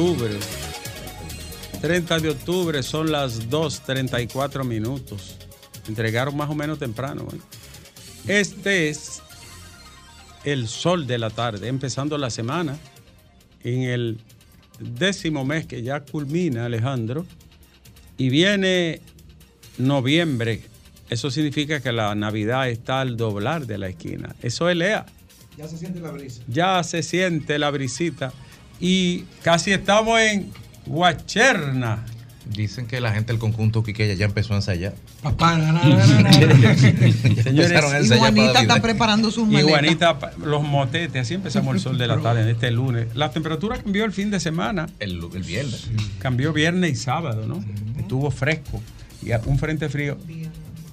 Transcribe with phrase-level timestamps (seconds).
[0.00, 0.34] octubre
[1.82, 5.36] 30 de octubre son las 2.34 minutos.
[5.88, 7.28] Entregaron más o menos temprano.
[7.32, 8.40] ¿eh?
[8.40, 9.22] Este es
[10.44, 12.78] el sol de la tarde, empezando la semana
[13.62, 14.20] en el
[14.78, 17.26] décimo mes que ya culmina Alejandro
[18.16, 19.00] y viene
[19.76, 20.62] noviembre.
[21.10, 24.34] Eso significa que la Navidad está al doblar de la esquina.
[24.40, 25.04] Eso es Lea.
[25.58, 26.42] Ya se siente la brisa.
[26.48, 28.32] Ya se siente la brisita
[28.80, 30.50] y casi estamos en
[30.86, 32.04] Guacherna.
[32.46, 34.94] Dicen que la gente del conjunto Quiqueya ya empezó a ensayar.
[35.22, 35.54] Papá,
[37.44, 39.70] Señores, y Juanita está preparando sus Y maletas.
[39.70, 43.14] Juanita, los motetes, así empezamos el sol de la tarde en este lunes.
[43.14, 44.88] La temperatura cambió el fin de semana.
[44.98, 45.90] El, el viernes.
[46.18, 47.62] Cambió viernes y sábado, ¿no?
[48.00, 48.82] Estuvo fresco.
[49.22, 50.16] Y un frente frío,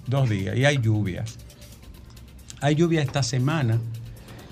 [0.05, 0.55] dos días.
[0.55, 1.37] Y hay lluvias.
[2.61, 3.79] Hay lluvia esta semana.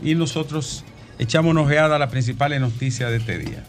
[0.02, 0.84] Y nosotros
[1.20, 3.64] echamos una ojeada a las principales noticias de este día.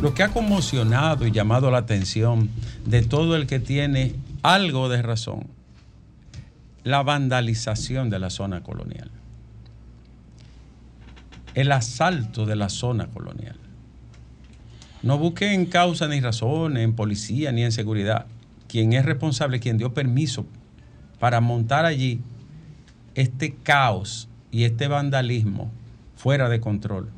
[0.00, 2.50] Lo que ha conmocionado y llamado la atención
[2.86, 5.46] de todo el que tiene algo de razón,
[6.84, 9.10] la vandalización de la zona colonial,
[11.54, 13.56] el asalto de la zona colonial.
[15.02, 18.26] No busquen en causa ni razones, en policía ni en seguridad.
[18.68, 20.46] Quien es responsable, quien dio permiso
[21.18, 22.20] para montar allí
[23.14, 25.70] este caos y este vandalismo
[26.20, 27.08] fuera de control.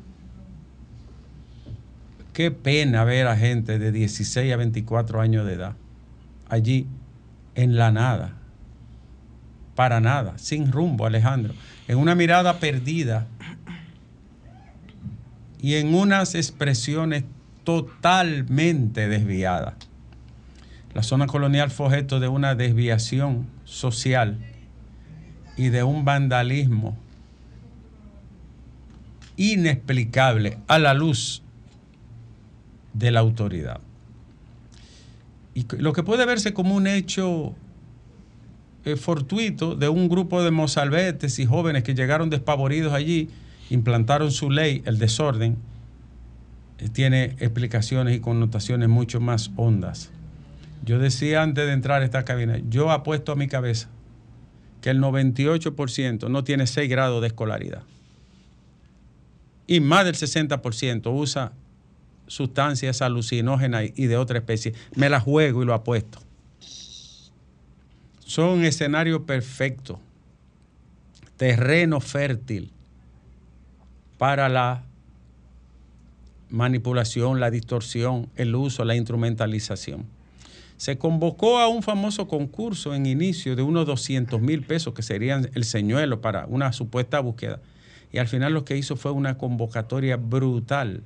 [2.31, 5.75] Qué pena ver a gente de 16 a 24 años de edad
[6.47, 6.87] allí
[7.55, 8.33] en la nada,
[9.75, 11.53] para nada, sin rumbo, Alejandro,
[11.89, 13.27] en una mirada perdida
[15.59, 17.25] y en unas expresiones
[17.65, 19.73] totalmente desviadas.
[20.93, 24.37] La zona colonial fue objeto de una desviación social
[25.57, 27.02] y de un vandalismo
[29.37, 31.41] inexplicable a la luz
[32.93, 33.79] de la autoridad.
[35.55, 37.55] Y lo que puede verse como un hecho
[38.85, 43.29] eh, fortuito de un grupo de mozalbetes y jóvenes que llegaron despavoridos allí,
[43.69, 45.57] implantaron su ley, el desorden,
[46.79, 50.11] eh, tiene explicaciones y connotaciones mucho más hondas.
[50.83, 53.87] Yo decía antes de entrar a esta cabina, yo apuesto a mi cabeza
[54.81, 57.83] que el 98% no tiene 6 grados de escolaridad.
[59.67, 61.53] Y más del 60% usa
[62.27, 64.73] sustancias alucinógenas y de otra especie.
[64.95, 66.19] Me la juego y lo apuesto.
[68.19, 69.99] Son escenarios perfectos,
[71.37, 72.71] terreno fértil
[74.17, 74.83] para la
[76.49, 80.05] manipulación, la distorsión, el uso, la instrumentalización.
[80.77, 85.49] Se convocó a un famoso concurso en inicio de unos 200 mil pesos, que serían
[85.53, 87.59] el señuelo para una supuesta búsqueda.
[88.13, 91.03] Y al final lo que hizo fue una convocatoria brutal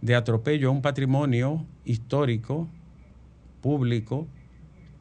[0.00, 2.68] de atropello a un patrimonio histórico,
[3.60, 4.28] público,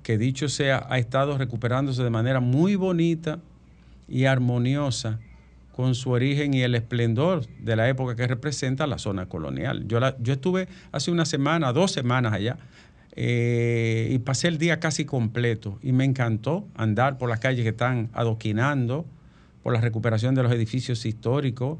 [0.04, 3.40] que dicho sea, ha estado recuperándose de manera muy bonita
[4.08, 5.20] y armoniosa
[5.76, 9.88] con su origen y el esplendor de la época que representa la zona colonial.
[9.88, 12.58] Yo, la, yo estuve hace una semana, dos semanas allá,
[13.16, 17.70] eh, y pasé el día casi completo y me encantó andar por las calles que
[17.70, 19.06] están adoquinando,
[19.64, 21.78] por la recuperación de los edificios históricos,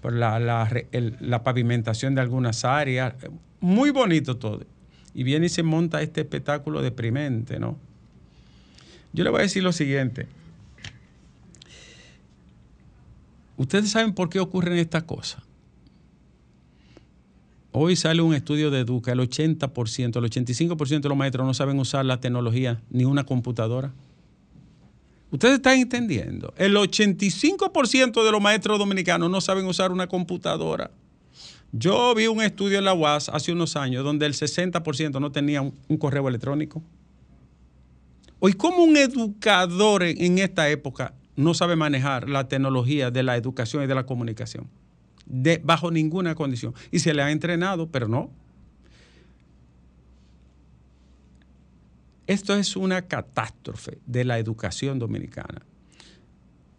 [0.00, 3.14] por la, pavimentación de algunas áreas.
[3.60, 4.60] Muy bonito todo.
[5.14, 7.78] Y viene y se monta este espectáculo deprimente, ¿no?
[9.12, 10.26] Yo le voy a decir lo siguiente.
[13.56, 15.42] Ustedes saben por qué ocurren estas cosas.
[17.70, 21.78] Hoy sale un estudio de Educa, el 80%, el 85% de los maestros no saben
[21.78, 23.92] usar la tecnología ni una computadora.
[25.30, 26.54] Ustedes están entendiendo.
[26.56, 30.90] El 85% de los maestros dominicanos no saben usar una computadora.
[31.72, 35.60] Yo vi un estudio en la UAS hace unos años donde el 60% no tenía
[35.60, 36.84] un, correo electrónico.
[38.38, 43.36] Hoy, ¿cómo un educador en, en, esta época no sabe manejar la tecnología de la
[43.36, 44.68] educación y de la comunicación?
[45.26, 46.74] De, bajo ninguna condición.
[46.92, 48.30] Y se le ha entrenado, pero no.
[52.26, 55.62] Esto es una catástrofe de la educación dominicana.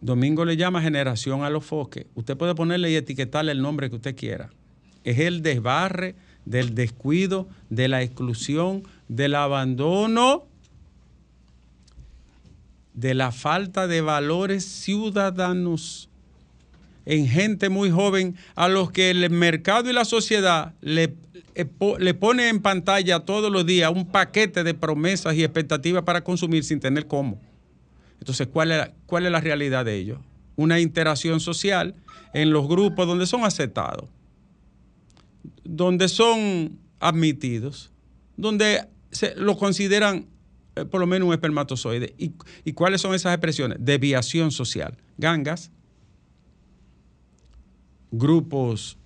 [0.00, 2.06] Domingo le llama generación a los foques.
[2.14, 4.50] Usted puede ponerle y etiquetarle el nombre que usted quiera.
[5.04, 10.46] Es el desbarre, del descuido, de la exclusión, del abandono
[12.96, 16.08] de la falta de valores ciudadanos
[17.04, 21.14] en gente muy joven a los que el mercado y la sociedad le,
[21.98, 26.64] le pone en pantalla todos los días un paquete de promesas y expectativas para consumir
[26.64, 27.40] sin tener cómo.
[28.18, 30.18] Entonces, ¿cuál es, cuál es la realidad de ellos?
[30.56, 31.94] Una interacción social
[32.32, 34.08] en los grupos donde son aceptados,
[35.64, 37.92] donde son admitidos,
[38.36, 40.26] donde se lo consideran
[40.76, 42.14] eh, por lo menos un espermatozoide.
[42.18, 42.32] ¿Y,
[42.64, 43.78] ¿Y cuáles son esas expresiones?
[43.80, 44.96] Deviación social.
[45.18, 45.70] Gangas,
[48.10, 48.98] grupos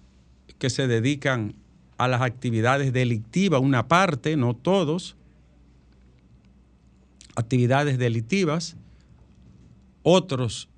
[0.59, 1.55] que se dedican
[2.01, 5.17] a las actividades delictivas, una parte, no todos,
[7.37, 8.79] actividades delictivas,
[10.03, 10.71] otros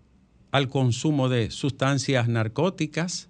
[0.50, 3.28] al consumo de sustancias narcóticas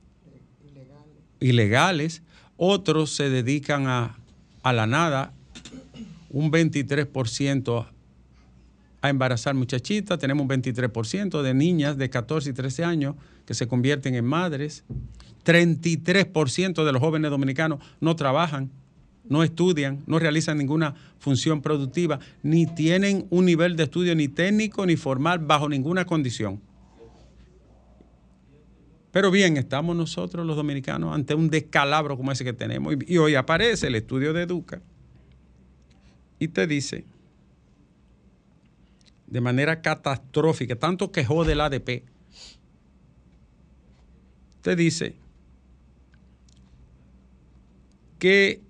[1.39, 2.23] ilegales,
[2.57, 4.17] otros se dedican a,
[4.63, 5.35] a la nada,
[6.31, 7.89] un 23%
[9.03, 13.67] a embarazar muchachitas, tenemos un 23% de niñas de 14 y 13 años que se
[13.67, 14.85] convierten en madres,
[15.45, 18.71] 33% de los jóvenes dominicanos no trabajan,
[19.29, 24.87] no estudian, no realizan ninguna función productiva, ni tienen un nivel de estudio ni técnico
[24.87, 26.61] ni formal bajo ninguna condición.
[29.11, 32.95] Pero bien, estamos nosotros los dominicanos ante un descalabro como ese que tenemos.
[33.07, 34.81] Y, hoy aparece el estudio de Educa
[36.39, 37.05] y te dice
[39.33, 42.05] de manera catastrófica, tanto quejó del ADP,
[44.61, 45.15] te dice
[48.19, 48.61] que,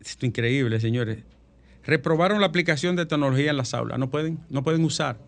[0.00, 1.22] esto es increíble, señores,
[1.84, 5.20] reprobaron la aplicación de tecnología en las aulas, no pueden, no pueden usar,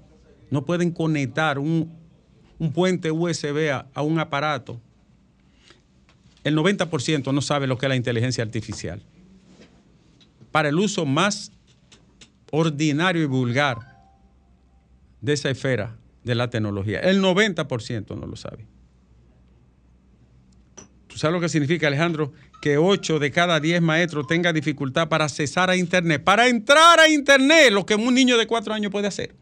[0.50, 1.96] no pueden conectar un,
[2.58, 4.80] un puente USB a, a un aparato,
[6.42, 9.00] el 90% no sabe lo que es la inteligencia artificial.
[10.50, 11.52] Para el uso más
[12.50, 13.93] ordinario y vulgar
[15.24, 18.66] de esa esfera de la tecnología, el 90% no lo sabe.
[21.06, 22.32] ¿Tú sabes lo que significa, Alejandro?
[22.60, 27.08] Que 8 de cada 10 maestros tenga dificultad para accesar a Internet, para entrar a
[27.08, 29.34] Internet, lo que un niño de 4 años puede hacer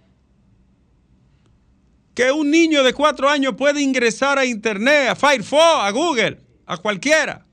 [2.15, 6.77] que un niño de cuatro años puede ingresar a Internet, a Firefox, a Google, a
[6.77, 7.47] cualquiera.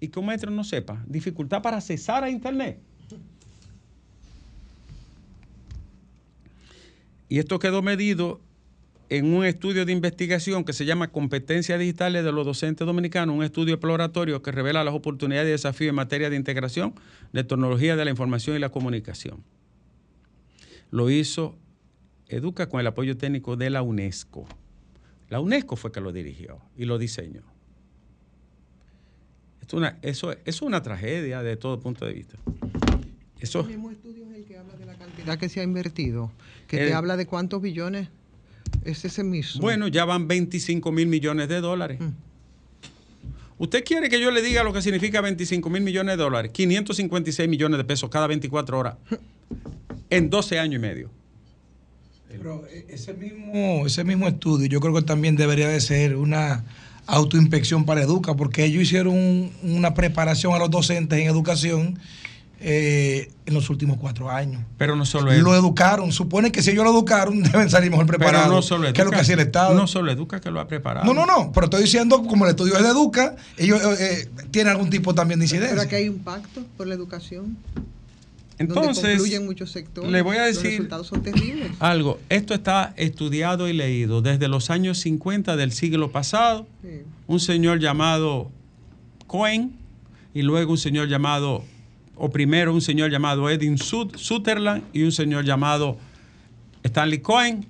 [0.00, 2.80] Y que un maestro no sepa, dificultad para accesar a Internet.
[7.32, 8.42] Y esto quedó medido
[9.08, 13.42] en un estudio de investigación que se llama Competencias Digitales de los Docentes Dominicanos, un
[13.42, 16.92] estudio exploratorio que revela las oportunidades y desafíos en materia de integración
[17.32, 19.42] de tecnología de la información y la comunicación.
[20.90, 21.56] Lo hizo
[22.28, 24.46] Educa con el apoyo técnico de la UNESCO.
[25.30, 27.44] La UNESCO fue que lo dirigió y lo diseñó.
[29.72, 32.36] Una, eso, es una tragedia de todo punto de vista.
[33.42, 36.30] Eso, el mismo estudio es el que habla de la cantidad que se ha invertido,
[36.68, 38.08] que te habla de cuántos billones
[38.84, 39.60] es ese mismo.
[39.60, 42.00] Bueno, ya van 25 mil millones de dólares.
[42.00, 42.10] Mm.
[43.58, 46.52] ¿Usted quiere que yo le diga lo que significa 25 mil millones de dólares?
[46.52, 48.94] 556 millones de pesos cada 24 horas
[50.10, 51.10] en 12 años y medio.
[52.28, 56.64] Pero eh, ese mismo, ese mismo estudio yo creo que también debería de ser una
[57.06, 61.98] autoinspección para Educa, porque ellos hicieron una preparación a los docentes en educación
[62.64, 64.62] eh, en los últimos cuatro años.
[64.78, 66.12] Pero no solo Lo educaron.
[66.12, 68.44] Supone que si ellos lo educaron, deben salir mejor preparados.
[68.44, 69.74] Pero no solo educa, que es lo que hacía el Estado.
[69.74, 71.06] No solo Educa que lo ha preparado.
[71.06, 71.52] No, no, no.
[71.52, 75.40] Pero estoy diciendo, como el estudio es de Educa, ellos eh, tienen algún tipo también
[75.40, 75.70] de incidencia.
[75.70, 77.56] Pero aquí hay impacto por la educación.
[78.58, 81.72] Entonces, muchos sectores, le voy a decir los resultados son terribles.
[81.80, 82.20] algo.
[82.28, 86.66] Esto está estudiado y leído desde los años 50 del siglo pasado.
[87.26, 88.50] Un señor llamado
[89.26, 89.72] Cohen
[90.34, 91.64] y luego un señor llamado,
[92.24, 95.98] o primero un señor llamado Edwin Sutherland y un señor llamado
[96.84, 97.66] Stanley Cohen,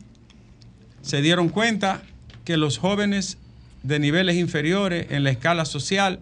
[1.00, 2.02] se dieron cuenta
[2.44, 3.38] que los jóvenes
[3.82, 6.20] de niveles inferiores en la escala social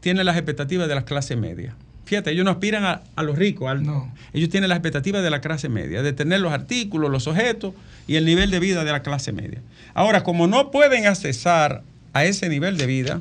[0.00, 1.74] tienen las expectativas de las clases medias.
[2.06, 3.70] Fíjate, ellos no aspiran a, los ricos,
[4.32, 7.74] ellos tienen las expectativas de la clase media, de tener los artículos, los objetos
[8.06, 9.60] y el nivel de vida de la clase media.
[9.92, 11.82] Ahora, como no pueden accesar
[12.14, 13.20] a ese nivel de vida,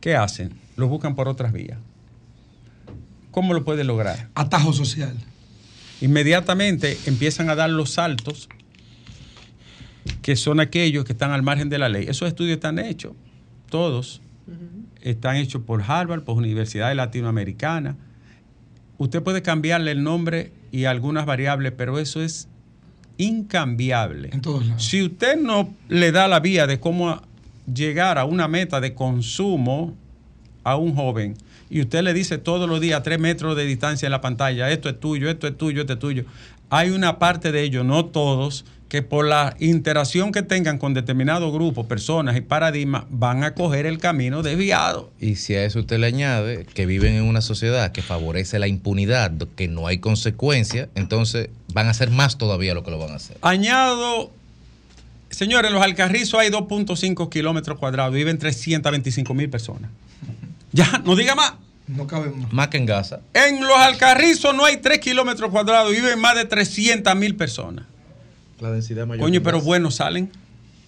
[0.00, 0.50] ¿qué hacen?
[0.74, 1.78] Los buscan por otras vías.
[3.34, 4.28] ¿Cómo lo pueden lograr?
[4.36, 5.12] Atajo social.
[6.00, 8.48] Inmediatamente empiezan a dar los saltos
[10.22, 12.06] que son aquellos que están al margen de la ley.
[12.06, 13.14] Esos estudios están hechos,
[13.68, 14.20] todos
[15.00, 17.96] están hechos por Harvard, por universidades latinoamericanas.
[18.98, 22.46] Usted puede cambiarle el nombre y algunas variables, pero eso es
[23.18, 24.30] incambiable.
[24.76, 27.20] Si usted no le da la vía de cómo
[27.66, 29.96] llegar a una meta de consumo
[30.62, 31.36] a un joven
[31.74, 34.70] y usted le dice todos los días a tres metros de distancia en la pantalla,
[34.70, 36.24] esto es tuyo, esto es tuyo, esto es tuyo,
[36.70, 41.52] hay una parte de ellos, no todos, que por la interacción que tengan con determinados
[41.52, 45.10] grupos, personas y paradigmas, van a coger el camino desviado.
[45.18, 48.68] Y si a eso usted le añade que viven en una sociedad que favorece la
[48.68, 53.10] impunidad, que no hay consecuencias, entonces van a hacer más todavía lo que lo van
[53.10, 53.36] a hacer.
[53.42, 54.30] Añado,
[55.28, 59.90] señores, en los Alcarrizos hay 2.5 kilómetros cuadrados, viven 325 mil personas.
[60.70, 61.63] Ya, no diga más.
[61.86, 62.52] No cabe más.
[62.52, 63.20] Más que en Gaza.
[63.34, 67.84] En los Alcarrizos no hay 3 kilómetros cuadrados, viven más de 300 mil personas.
[68.60, 69.22] La densidad mayor.
[69.22, 69.66] Coño, pero Gaza.
[69.66, 70.30] bueno, salen.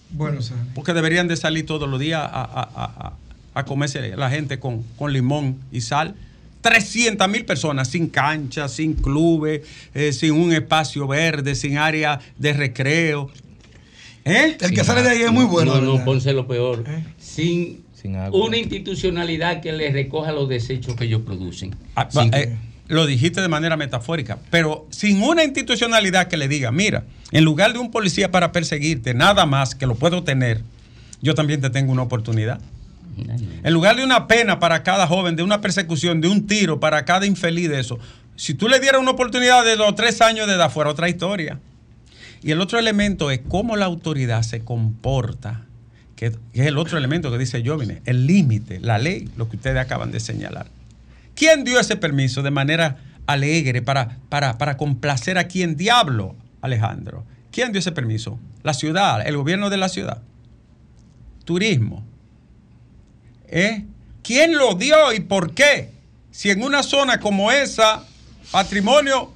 [0.09, 0.61] Bueno, sale.
[0.73, 3.13] Porque deberían de salir todos los días a, a- a-
[3.53, 6.15] a- comerse la gente con, con limón y sal.
[6.61, 9.61] 300 mil personas sin canchas, sin clubes,
[9.93, 13.29] eh, sin un espacio verde, sin área de recreo.
[14.25, 14.57] ¿Eh?
[14.59, 15.75] El que sale de ahí es muy bueno.
[15.75, 16.05] no, no, ¿verdad?
[16.05, 16.83] Ponce lo peor.
[16.87, 17.03] ¿Eh?
[17.19, 18.45] Sin, Sin agua.
[18.47, 21.75] una institucionalidad que les recoja los desechos que ellos producen.
[21.95, 22.55] Ah, Sin- eh,
[22.87, 27.73] lo dijiste de manera metafórica, pero sin una institucionalidad que le diga, mira, en lugar
[27.73, 30.61] de un policía para perseguirte, nada más que lo puedo tener,
[31.21, 32.61] yo también te tengo una oportunidad.
[33.63, 37.03] En lugar de una pena para cada joven, de una persecución, de un tiro para
[37.03, 37.97] cada infeliz de eso,
[38.35, 41.59] si tú le dieras una oportunidad de los tres años de edad, fuera otra historia.
[42.43, 45.65] Y el otro elemento es cómo la autoridad se comporta,
[46.17, 49.55] que, que es el otro elemento que dice Jovine, el límite, la ley, lo que
[49.55, 50.67] ustedes acaban de señalar.
[51.35, 52.97] ¿Quién dio ese permiso de manera
[53.27, 57.23] alegre para, para, para complacer a quién diablo, Alejandro?
[57.51, 58.39] ¿Quién dio ese permiso?
[58.63, 60.21] La ciudad, el gobierno de la ciudad.
[61.45, 62.03] Turismo.
[63.47, 63.85] ¿Eh?
[64.23, 65.91] ¿Quién lo dio y por qué?
[66.31, 68.03] Si en una zona como esa,
[68.51, 69.31] patrimonio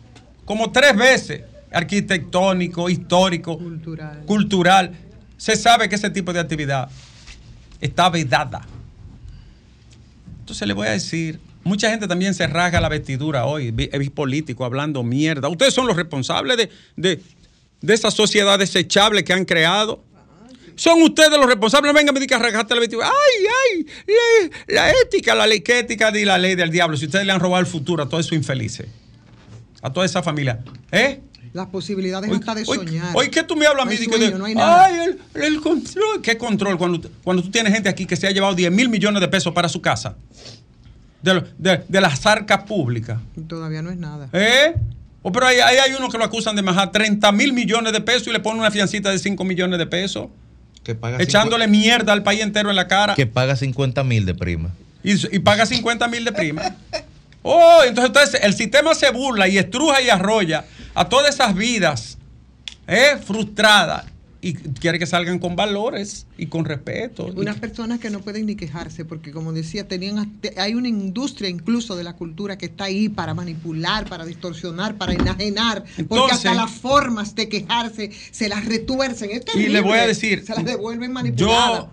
[0.46, 4.24] como tres veces, arquitectónico, histórico, Cultural.
[4.26, 4.92] cultural,
[5.42, 6.88] se sabe que ese tipo de actividad
[7.80, 8.62] está vedada.
[10.40, 14.64] Entonces le voy a decir, mucha gente también se rasga la vestidura hoy, visto políticos
[14.64, 15.50] hablando mierda.
[15.50, 17.24] Ustedes son los responsables de, de,
[17.82, 20.04] de esa sociedad desechable que han creado.
[20.76, 21.92] Son ustedes los responsables.
[21.92, 23.08] No vengan a me digan a rasgarte la vestidura.
[23.08, 26.98] Ay, ay, la, ética, la ley, ¿qué ética de la ley del diablo?
[26.98, 28.86] Si ustedes le han robado el futuro a todos esos infelices,
[29.82, 30.60] a toda esa familia.
[30.92, 31.20] ¿Eh?
[31.54, 33.12] Las posibilidades Hoy, hasta de hoy- soñar.
[33.14, 34.86] hoy que tú me hablas a No mí de que sueño, de- no hay nada.
[34.86, 34.96] ay,
[35.36, 36.78] el, el control, ¿qué control?
[36.78, 39.54] Cuando, cuando tú tienes gente aquí que se ha llevado 10 mil millones de pesos
[39.54, 40.16] para su casa,
[41.22, 44.30] de, de- de las arcas públicas, Todavía no es nada.
[44.34, 44.76] ¿eh?
[45.24, 48.02] O pero ahí, ahí hay unos que lo acusan de majar 30 mil millones de
[48.02, 50.28] pesos y le ponen una fiancita de 5 millones de pesos,
[50.84, 54.34] Que paga echándole mierda al país entero en la cara Que paga 50 mil de
[54.34, 54.70] prima.
[55.04, 56.76] y, y paga 50 mil de prima.
[57.44, 62.18] Oh, entonces, entonces el sistema se burla y estruja y arrolla a todas esas vidas
[62.88, 64.06] eh, frustradas
[64.44, 67.28] y quiere que salgan con valores y con respeto.
[67.36, 71.96] Unas personas que no pueden ni quejarse porque, como decía, tenían hay una industria incluso
[71.96, 76.72] de la cultura que está ahí para manipular, para distorsionar, para enajenar, porque hasta las
[76.72, 79.30] formas de quejarse se las retuercen.
[79.30, 81.84] Es Y le voy a decir, se las devuelven manipuladas.
[81.84, 81.92] yo,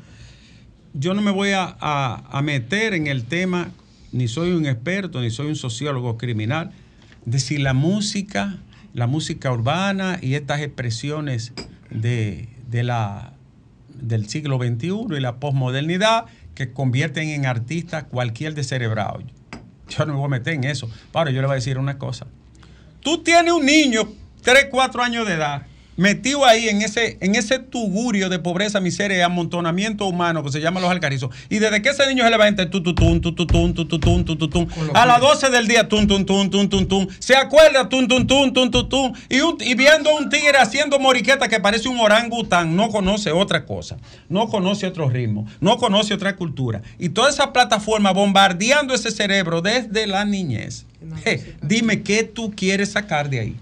[0.94, 3.68] yo no me voy a, a- a meter en el tema,
[4.10, 6.72] ni soy un experto, ni soy un sociólogo criminal,
[7.26, 8.56] de si la música,
[8.98, 11.52] la música urbana y estas expresiones
[11.88, 13.32] de, de la,
[13.94, 16.26] del siglo XXI y la posmodernidad
[16.56, 19.22] que convierten en artistas cualquier descerebrado.
[19.88, 20.90] Yo no me voy a meter en eso.
[21.12, 22.26] Ahora yo le voy a decir una cosa.
[23.00, 24.08] Tú tienes un niño,
[24.42, 25.67] 3, 4 años de edad,
[25.98, 30.60] metido ahí en ese, en ese tugurio de pobreza, miseria y amontonamiento humano que se
[30.60, 31.34] llama los alcarizos.
[31.50, 33.98] Y desde que ese niño se levanta, tu, tu, tun, tu, tu, tun, tu, tu,
[33.98, 35.30] tun, tu, tu, tun, Con los a las pies.
[35.32, 38.70] 12 del día, tun, tun, tun, tun, tun, tun, se acuerda, tun, tun, tun, tun,
[38.70, 42.76] tun, tun, y, un- y viendo a un tigre haciendo moriqueta que parece un orangután,
[42.76, 43.96] no conoce otra cosa,
[44.28, 46.80] no conoce otro ritmo, no conoce otra cultura.
[46.98, 50.86] Y toda esa plataforma bombardeando ese cerebro desde la niñez.
[51.62, 53.56] Dime qué tú quieres sacar de ahí.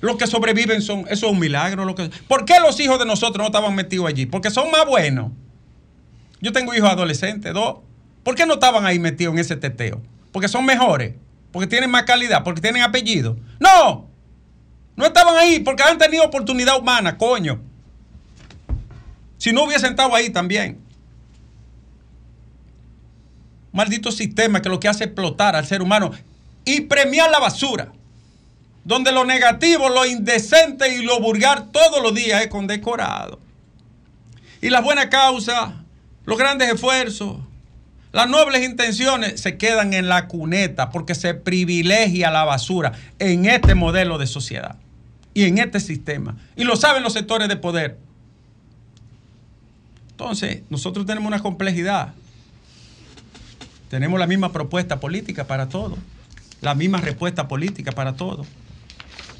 [0.00, 1.84] Los que sobreviven son, eso es un milagro.
[1.84, 4.26] Lo que, ¿Por qué los hijos de nosotros no estaban metidos allí?
[4.26, 5.32] Porque son más buenos.
[6.40, 7.78] Yo tengo hijos adolescentes, dos.
[8.22, 10.00] ¿Por qué no estaban ahí metidos en ese teteo?
[10.32, 11.14] Porque son mejores,
[11.52, 13.36] porque tienen más calidad, porque tienen apellido.
[13.58, 14.08] No,
[14.96, 17.60] no estaban ahí porque han tenido oportunidad humana, coño.
[19.36, 20.80] Si no hubiesen estado ahí también.
[23.72, 26.10] Maldito sistema que lo que hace es explotar al ser humano
[26.64, 27.92] y premiar la basura
[28.84, 33.38] donde lo negativo, lo indecente y lo vulgar todos los días es condecorado.
[34.62, 35.70] Y las buenas causas,
[36.24, 37.38] los grandes esfuerzos,
[38.12, 43.74] las nobles intenciones se quedan en la cuneta porque se privilegia la basura en este
[43.74, 44.76] modelo de sociedad
[45.32, 46.36] y en este sistema.
[46.56, 47.98] Y lo saben los sectores de poder.
[50.10, 52.12] Entonces, nosotros tenemos una complejidad.
[53.88, 55.96] Tenemos la misma propuesta política para todo,
[56.60, 58.44] la misma respuesta política para todo.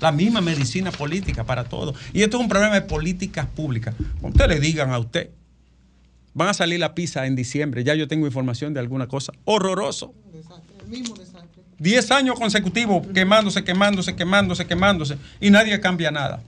[0.01, 1.95] La misma medicina política para todo.
[2.13, 3.95] Y esto es un problema de políticas públicas.
[4.21, 5.31] Cuando usted le digan a usted,
[6.33, 9.33] van a salir la pizza en diciembre, ya yo tengo información de alguna cosa.
[9.45, 10.15] Horroroso.
[10.33, 11.63] Desastre, el mismo desastre.
[11.79, 16.43] 10 años consecutivos quemándose, quemándose, quemándose, quemándose y nadie cambia nada.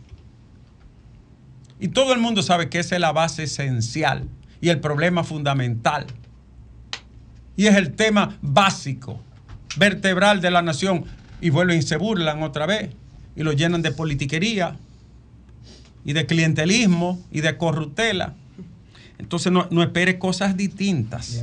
[1.81, 4.29] Y todo el mundo sabe que esa es la base esencial
[4.61, 6.07] y el problema fundamental.
[7.57, 9.21] Y es el tema básico,
[9.77, 11.05] vertebral de la nación.
[11.41, 12.91] Y vuelven y se burlan otra vez
[13.37, 14.77] y lo llenan de politiquería
[16.05, 18.35] y de clientelismo y de corruptela.
[19.19, 21.43] Entonces no, no espere cosas distintas.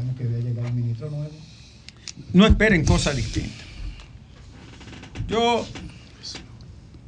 [2.33, 3.65] No esperen cosas distintas.
[5.27, 5.65] Yo,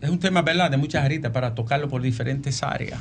[0.02, 3.00] es un tema, ¿verdad?, de muchas aritas para tocarlo por diferentes áreas.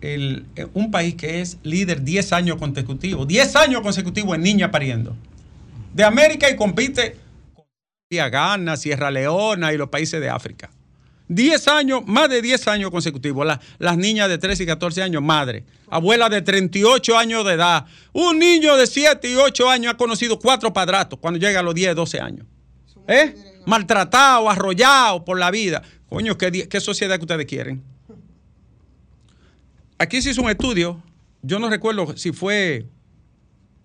[0.00, 5.16] El- un país que es líder 10 años consecutivos, 10 años consecutivos en niña pariendo.
[5.94, 7.16] De América y compite
[8.10, 10.70] Ghana, Sierra Leona y los países de África.
[11.28, 13.46] 10 años, más de 10 años consecutivos.
[13.46, 15.64] La- las niñas de 13 y 14 años, madre.
[15.90, 17.84] Abuela de 38 años de edad.
[18.14, 21.74] Un niño de 7 y 8 años ha conocido cuatro padratos cuando llega a los
[21.74, 22.46] 10, 12 años.
[23.06, 23.34] ¿Eh?
[23.66, 25.82] Maltratado, arrollado por la vida.
[26.08, 27.82] Coño, ¿qué, qué sociedad que ustedes quieren?
[29.98, 31.02] Aquí se hizo un estudio,
[31.42, 32.86] yo no recuerdo si fue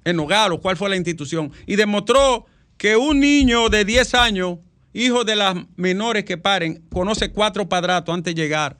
[0.06, 2.46] en Nogales o cuál fue la institución, y demostró
[2.84, 4.58] que un niño de 10 años,
[4.92, 8.76] hijo de las menores que paren, conoce cuatro padratos antes de llegar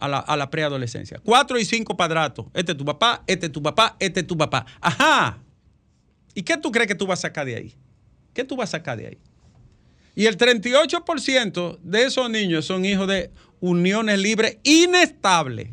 [0.00, 1.20] a la, a la preadolescencia.
[1.22, 2.46] Cuatro y cinco padratos.
[2.52, 4.66] Este es tu papá, este es tu papá, este es tu papá.
[4.80, 5.38] Ajá.
[6.34, 7.74] ¿Y qué tú crees que tú vas a sacar de ahí?
[8.32, 9.18] ¿Qué tú vas a sacar de ahí?
[10.16, 15.68] Y el 38% de esos niños son hijos de uniones libres inestables.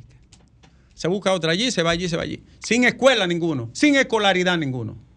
[0.94, 2.44] Se busca otra allí, se va allí, se va allí.
[2.60, 5.10] Sin escuela ninguno, sin escolaridad ninguno.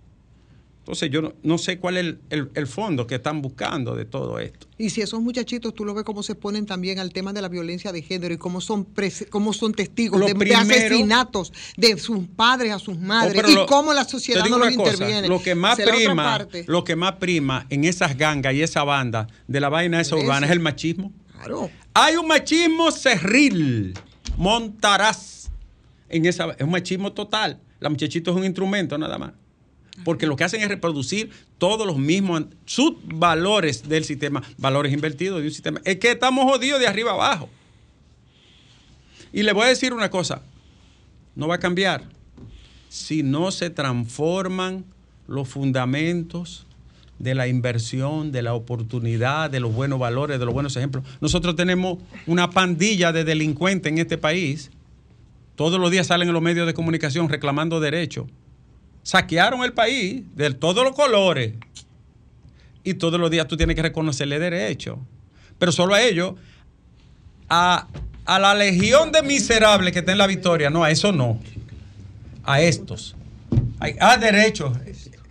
[0.85, 4.05] Entonces yo no, no sé cuál es el, el- el fondo que están buscando de
[4.05, 4.67] todo esto.
[4.77, 7.49] Y si esos muchachitos, tú lo ves cómo se ponen también al tema de la
[7.49, 8.87] violencia de género y cómo son,
[9.31, 13.95] cómo son testigos de, asesinatos de sus padres a sus madres Oh, y lo- cómo
[13.95, 15.27] la sociedad no los cosa, interviene.
[15.29, 19.61] Lo que más prima, lo que más prima en esas gangas y esa banda de
[19.61, 21.13] la vaina esa urbana es el machismo.
[21.33, 21.71] Claro.
[21.95, 23.95] Hay un machismo cerril,
[24.37, 25.49] montaraz.
[26.11, 27.59] En esa, es un machismo total.
[27.81, 29.33] La muchachita es un instrumento nada más.
[30.03, 35.47] Porque lo que hacen es reproducir todos los mismos subvalores del sistema, valores invertidos de
[35.47, 35.81] un sistema.
[35.85, 37.49] Es que estamos jodidos de arriba abajo.
[39.33, 40.43] Y le voy a decir una cosa,
[41.37, 42.05] no va a cambiar
[42.89, 44.85] si no se transforman
[45.27, 46.67] los fundamentos
[47.19, 51.05] de la inversión, de la oportunidad, de los buenos valores, de los buenos ejemplos.
[51.21, 54.71] Nosotros tenemos una pandilla de delincuentes en este país.
[55.57, 58.27] Todos los días salen en los medios de comunicación reclamando derechos.
[59.05, 61.53] Saquearon el país de todos los colores.
[62.83, 64.99] Y todos los días tú tienes que reconocerle derechos.
[65.59, 66.35] Pero solo a ellos,
[67.49, 67.87] a,
[68.25, 71.39] a la legión de miserables que está en la victoria, no, a eso no.
[72.43, 73.15] A estos.
[74.01, 74.77] Ah, derechos.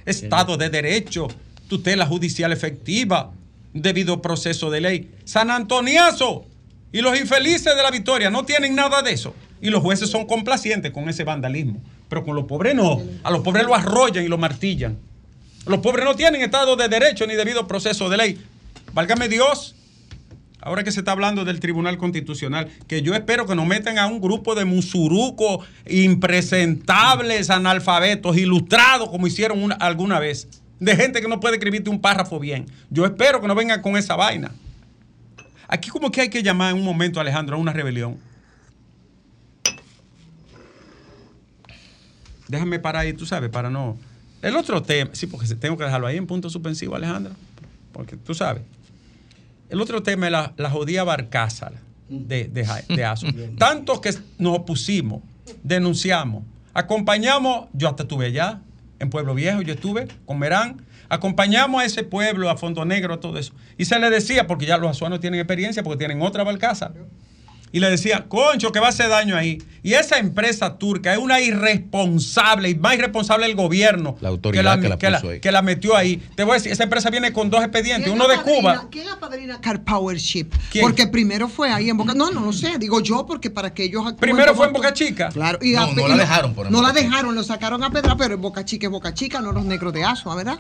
[0.06, 1.28] Estado de derecho,
[1.68, 3.32] tutela judicial efectiva,
[3.74, 5.12] debido proceso de ley.
[5.24, 6.46] San Antoniazo
[6.92, 9.34] y los infelices de la victoria no tienen nada de eso.
[9.62, 11.82] Y los jueces son complacientes con ese vandalismo.
[12.10, 13.02] Pero con los pobres no.
[13.24, 14.98] A los pobres lo arrollan y lo martillan.
[15.66, 18.42] Los pobres no tienen estado de derecho ni debido proceso de ley.
[18.94, 19.76] Válgame Dios.
[20.62, 24.08] Ahora que se está hablando del Tribunal Constitucional, que yo espero que nos metan a
[24.08, 30.48] un grupo de musurucos impresentables, analfabetos, ilustrados, como hicieron una- alguna vez,
[30.80, 32.66] de gente que no puede escribirte un párrafo bien.
[32.90, 34.52] Yo espero que no vengan con esa vaina.
[35.68, 38.18] Aquí como que hay que llamar en un momento, Alejandro, a una rebelión.
[42.48, 43.98] Déjame parar ahí, tú sabes, para no...
[44.42, 47.34] El otro tema, sí, porque tengo que dejarlo ahí en punto suspensivo, Alejandro,
[47.94, 48.64] porque tú sabes.
[49.70, 51.72] El otro tema es la, la jodida barcaza
[52.10, 53.28] de, de, de Aso.
[53.58, 55.22] Tanto que nos opusimos,
[55.64, 58.60] denunciamos, acompañamos, yo hasta estuve allá,
[59.00, 63.38] en Pueblo Viejo, yo estuve con Merán, acompañamos a ese pueblo, a Fondo Negro, todo
[63.38, 63.54] eso.
[63.78, 66.92] Y se le decía, porque ya los azuanos tienen experiencia, porque tienen otra barcaza.
[67.74, 69.62] Y le decía, concho, que va a hacer daño ahí.
[69.82, 74.16] Y esa empresa turca es una irresponsable y más irresponsable el gobierno.
[74.22, 75.40] La autoridad que la que puso ahí.
[75.40, 76.22] que la metió ahí.
[76.36, 78.88] Te voy a decir, esa empresa viene con dos expedientes, ¿Quién uno de Cuba.
[78.92, 80.50] ¿Quién apadrina Car Power Ship?
[80.72, 80.84] ¿Quién?
[80.84, 82.14] Porque primero fue ahí en Boca.
[82.14, 82.78] No, no lo sé.
[82.78, 85.30] Digo yo, porque para que ellos Primero fue en Boca Chica.
[85.30, 85.58] Claro.
[85.62, 88.16] Y No, a- no y la dejaron por No la dejaron, lo sacaron a pedra,
[88.16, 90.60] pero en Boca Chica es Boca Chica, no los negros de Asua, ¿verdad?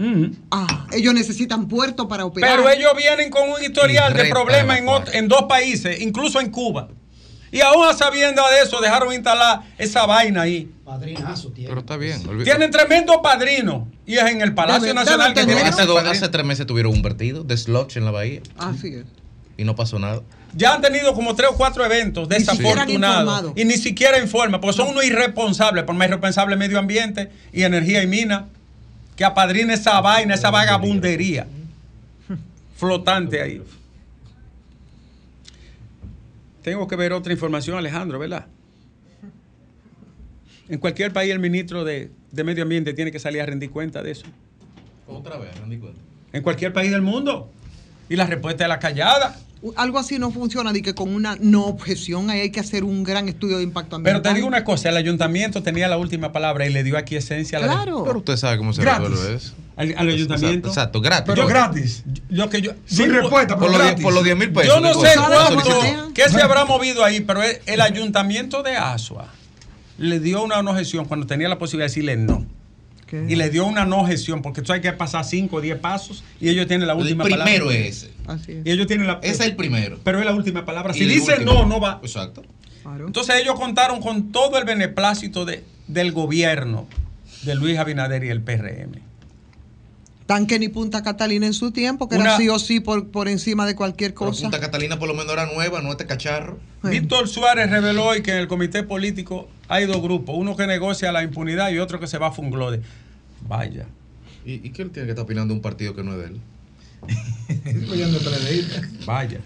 [0.00, 0.30] Ujú.
[0.50, 2.56] Ah, ellos necesitan puerto para operar.
[2.56, 4.80] Pero ellos vienen con un historial de problemas
[5.12, 6.88] en, dos países, incluso en Cuba.
[7.52, 10.70] Y aún a sabiendo de eso, dejaron instalar esa vaina ahí.
[10.84, 11.68] Padrinazo tiene.
[11.68, 12.22] Pero está bien.
[12.44, 13.88] Tienen tremendo padrino.
[14.06, 16.66] Y es en el Palacio Debe- Nacional debe que tienen hace, dos- hace tres meses
[16.66, 19.04] tuvieron un vertido de sludge en la bahía Así es.
[19.56, 20.22] y no pasó nada.
[20.54, 23.52] Ya han tenido como tres o cuatro eventos desafortunados.
[23.56, 28.02] Y ni siquiera informan, porque son unos irresponsables, por más irresponsable medio ambiente y energía
[28.02, 28.48] y mina,
[29.20, 31.46] que apadrina esa vaina, esa vagabundería
[32.74, 33.62] flotante ahí.
[36.62, 38.46] Tengo que ver otra información, Alejandro, ¿verdad?
[40.70, 44.02] En cualquier país el ministro de, de Medio Ambiente tiene que salir a rendir cuenta
[44.02, 44.24] de eso.
[45.06, 46.00] Otra vez, me di cuenta.
[46.32, 47.50] En cualquier país del mundo.
[48.08, 49.36] Y la respuesta es la callada.
[49.76, 53.04] Algo así no funciona, de que con una no objeción ahí hay que hacer un
[53.04, 54.32] gran estudio de impacto Pero ambiental.
[54.32, 57.58] te digo una cosa, el ayuntamiento tenía la última palabra y le dio aquí esencia
[57.58, 58.04] a la Claro.
[58.04, 59.52] Pero usted sabe cómo se resuelve eso.
[59.76, 60.68] al, al ayuntamiento.
[60.68, 61.24] Exacto, exacto, gratis.
[61.26, 62.04] Pero Pero gratis.
[62.30, 64.04] Lo que yo, Sin yo- respuesta, por, pero los die- gratis.
[64.04, 64.74] por los 10 mil pesos.
[64.74, 69.28] Yo no sé cuánto, qué se habrá movido ahí, pero el, el ayuntamiento de Asua
[69.98, 72.46] le dio una no gestión cuando tenía la posibilidad de decirle no.
[73.12, 76.22] Y le dio una no gestión, porque tú hay que pasar 5 o 10 pasos
[76.40, 77.74] y ellos tienen la El última primero palabra.
[77.74, 78.10] es ese.
[78.26, 78.66] Así es.
[78.66, 79.18] Y ellos tienen la.
[79.22, 79.98] Ese es el primero.
[80.04, 80.94] Pero es la última palabra.
[80.94, 81.52] Si el dice último.
[81.54, 82.00] no, no va.
[82.02, 82.42] Exacto.
[82.82, 83.06] Claro.
[83.06, 86.86] Entonces ellos contaron con todo el beneplácito de, del gobierno
[87.42, 89.00] de Luis Abinader y el PRM.
[90.30, 93.08] Tan que ni Punta Catalina en su tiempo, que Una- era sí o sí por,
[93.08, 94.42] por encima de cualquier cosa.
[94.42, 96.56] Punta Catalina por lo menos era nueva, no este cacharro.
[96.84, 101.10] Víctor Suárez reveló hoy que en el comité político hay dos grupos, uno que negocia
[101.10, 102.80] la impunidad y otro que se va a funglode.
[103.48, 103.86] Vaya.
[104.46, 106.26] ¿Y, y qué él tiene que estar opinando de un partido que no es de
[106.26, 106.40] él?
[109.06, 109.40] Vaya.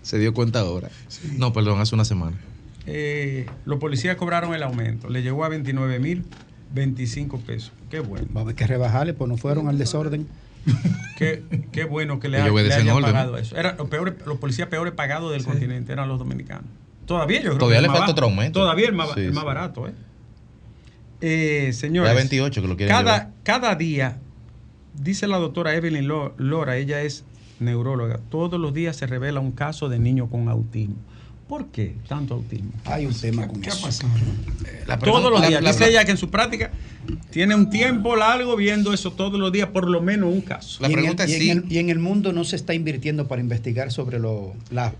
[0.00, 0.88] Se dio cuenta ahora.
[1.36, 2.38] No, perdón, hace una semana.
[2.86, 5.10] Eh, los policías cobraron el aumento.
[5.10, 6.24] Le llegó a 29 mil
[6.72, 7.72] 25 pesos.
[7.90, 8.26] Qué bueno.
[8.36, 10.26] Va a haber que rebajarle, pues no fueron al desorden.
[11.16, 13.56] Qué, qué bueno que le, ha- le hayan orden, pagado eso.
[13.56, 16.64] Eran los, peores, los policías peores pagados del continente eran los dominicanos.
[17.06, 18.60] Todavía yo creo Todavía que le falta otro aumento.
[18.60, 19.46] Todavía el más, Sí, el más sí.
[19.46, 19.92] barato, ¿eh?
[21.20, 22.10] Eh, señores.
[22.10, 23.32] Ya 28 que lo quieren cada, llevar.
[23.42, 24.18] cada día,
[24.94, 27.24] dice la doctora Evelyn Lo- Lora, ella es
[27.60, 30.96] neuróloga, todos los días se revela un caso de niño con autismo.
[31.48, 32.70] ¿Por qué tanto autismo?
[32.84, 34.10] Hay un tema con ¿Qué ha pasado?
[34.86, 35.62] La Todos los días.
[35.62, 36.70] la- Dice ella que en su práctica
[37.30, 40.82] tiene un tiempo largo viendo eso todos los días, por lo menos un caso.
[40.82, 42.44] La y, en pregunta el, es y si- en el- y en el mundo no
[42.44, 44.92] se está invirtiendo para investigar sobre lo, la,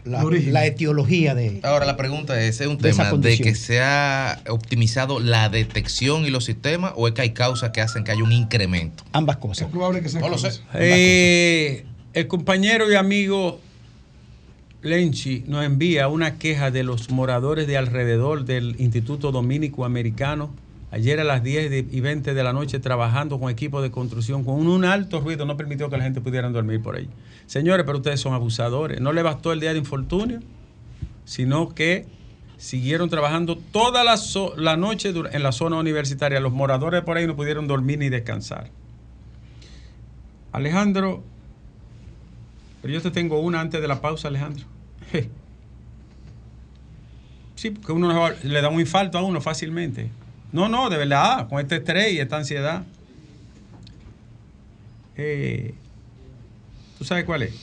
[0.64, 1.60] etiología de...
[1.64, 6.24] Ahora la pregunta es, ¿es un De tema de que se ha optimizado la detección
[6.24, 9.04] y los sistemas o es que hay causas que hacen que haya un incremento?
[9.12, 9.68] Ambas Es cosas.
[9.70, 10.50] probable que sea No lo sé.
[10.74, 11.84] Eh,
[12.14, 13.60] el compañero y amigo
[14.82, 20.50] Lenchi nos envía una queja de los moradores de alrededor del Instituto Dominico Americano.
[20.90, 24.44] Ayer a las 10 de- y 20 de la noche trabajando con equipos de construcción
[24.44, 27.08] con un, alto ruido, no permitió que la gente pudiera dormir por ahí.
[27.46, 29.00] Señores, pero ustedes son abusadores.
[29.00, 30.40] No le bastó el día de infortunio,
[31.24, 32.06] sino que
[32.56, 34.18] siguieron trabajando toda la,
[34.56, 36.40] la noche en la zona universitaria.
[36.40, 38.70] Los moradores por ahí no pudieron dormir ni descansar.
[40.52, 41.22] Alejandro,
[42.82, 44.64] pero yo te tengo una antes de la pausa, Alejandro.
[47.54, 50.10] Sí, porque uno le da un infarto a uno fácilmente.
[50.52, 52.84] No, no, de verdad, con este estrés y esta ansiedad.
[55.16, 55.74] Eh,
[56.98, 57.54] ¿Tú sabes cuál es?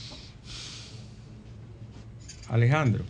[2.48, 3.04] Alejandro.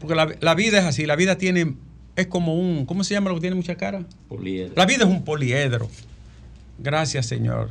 [0.00, 1.74] Porque la, la vida es así, la vida tiene,
[2.16, 4.04] es como un, ¿cómo se llama lo que tiene mucha cara?
[4.28, 4.72] Poliedro.
[4.76, 5.90] La vida es un poliedro.
[6.78, 7.70] Gracias, Señor.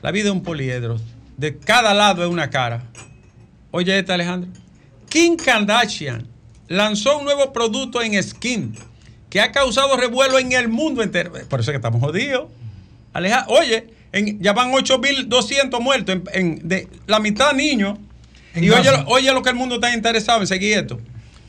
[0.00, 0.98] La vida es un poliedro.
[1.36, 2.82] De cada lado es una cara.
[3.70, 4.50] Oye, esta, Alejandro.
[5.08, 6.26] Kim Kardashian
[6.68, 8.74] lanzó un nuevo producto en skin
[9.30, 11.32] que ha causado revuelo en el mundo entero.
[11.48, 12.46] Por eso es que estamos jodidos.
[13.12, 17.98] Aleja, oye, en- ya van 8.200 muertos, en, en- de, la mitad niños.
[18.54, 21.00] Y oye, oye lo que el mundo está interesado en seguir esto.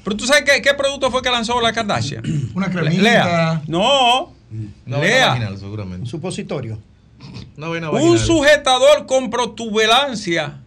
[0.04, 2.24] Pero tú sabes qué, qué producto fue que lanzó la Kardashian.
[2.56, 3.02] Una cremita.
[3.04, 3.62] Lea.
[3.68, 4.34] No.
[4.86, 5.28] No, Lea.
[5.30, 6.02] vaginal, seguramente.
[6.02, 6.80] Un supositorio.
[7.58, 10.60] Una vaina Un sujetador con protuberancia.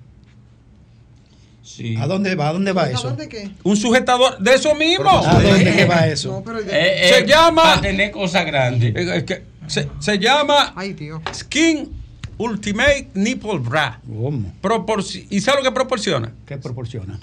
[1.63, 1.97] Sí.
[1.97, 2.49] ¿A dónde va?
[2.49, 3.03] ¿A dónde va eso?
[3.03, 3.51] ¿Sabes de qué?
[3.63, 5.11] Un sujetador de eso mismo.
[5.11, 6.43] ¿A dónde que va No, eso?
[6.45, 8.97] pero de- Eh, Se eh, llama- Para tener cosas grandes.
[8.97, 11.21] Eh, es que se, se llama Ay, Dios.
[11.35, 11.93] Skin
[12.39, 14.01] Ultimate Nipple Bra.
[14.07, 14.53] ¿Cómo?
[14.63, 16.33] Proporci- ¿Y sabe lo que proporciona?
[16.47, 17.19] ¿Qué proporciona?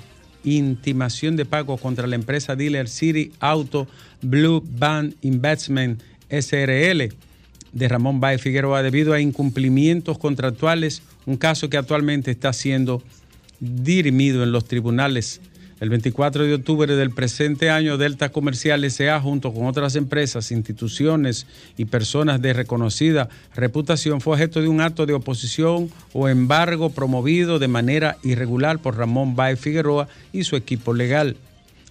[0.44, 3.88] intimación de pago contra la empresa dealer City Auto
[4.22, 7.31] Blue Band Investment SRL
[7.74, 13.02] de Ramón Baez Figueroa debido a incumplimientos contractuales, un caso que actualmente está siendo
[13.60, 15.42] dirimido en los tribunales.
[15.82, 21.48] El 24 de octubre del presente año, Delta Comercial SA, junto con otras empresas, instituciones
[21.76, 27.58] y personas de reconocida reputación, fue objeto de un acto de oposición o embargo promovido
[27.58, 31.36] de manera irregular por Ramón Báez Figueroa y su equipo legal.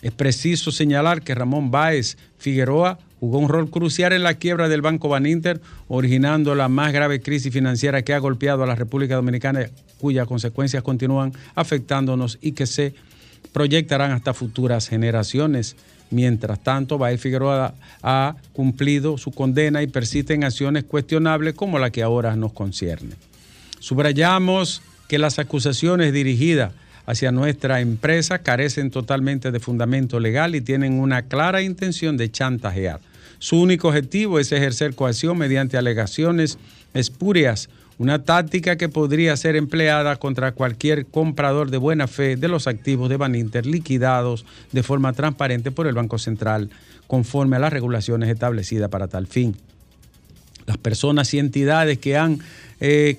[0.02, 4.80] Es preciso señalar que Ramón Báez Figueroa jugó un rol crucial en la quiebra del
[4.80, 9.66] Banco Baninter, originando la más grave crisis financiera que ha golpeado a la República Dominicana,
[9.98, 12.94] cuyas consecuencias continúan afectándonos y que se
[13.52, 15.76] proyectarán hasta futuras generaciones.
[16.10, 21.90] Mientras tanto, Baez Figueroa ha cumplido su condena y persiste en acciones cuestionables como la
[21.90, 23.14] que ahora nos concierne.
[23.78, 26.72] Subrayamos que las acusaciones dirigidas
[27.06, 33.00] hacia nuestra empresa carecen totalmente de fundamento legal y tienen una clara intención de chantajear.
[33.40, 36.58] Su único objetivo es ejercer coacción mediante alegaciones
[36.92, 42.66] espurias, una táctica que podría ser empleada contra cualquier comprador de buena fe de los
[42.66, 46.68] activos de Baninter liquidados de forma transparente por el Banco Central,
[47.06, 49.56] conforme a las regulaciones establecidas para tal fin.
[50.70, 52.38] Las personas y entidades que han
[52.78, 53.18] eh,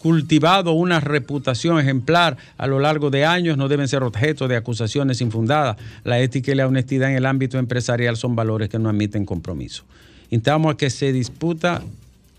[0.00, 5.22] cultivado una reputación ejemplar a lo largo de años no deben ser objeto de acusaciones
[5.22, 5.78] infundadas.
[6.04, 9.84] La ética y la honestidad en el ámbito empresarial son valores que no admiten compromiso.
[10.28, 11.80] Instamos a que se disputa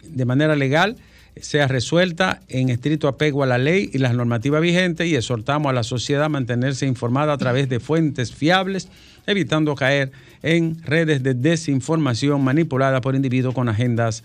[0.03, 0.95] de manera legal
[1.39, 5.73] sea resuelta en estricto apego a la ley y las normativas vigentes y exhortamos a
[5.73, 8.89] la sociedad a mantenerse informada a través de fuentes fiables,
[9.25, 10.11] evitando caer
[10.43, 14.23] en redes de desinformación manipulada por individuos con agendas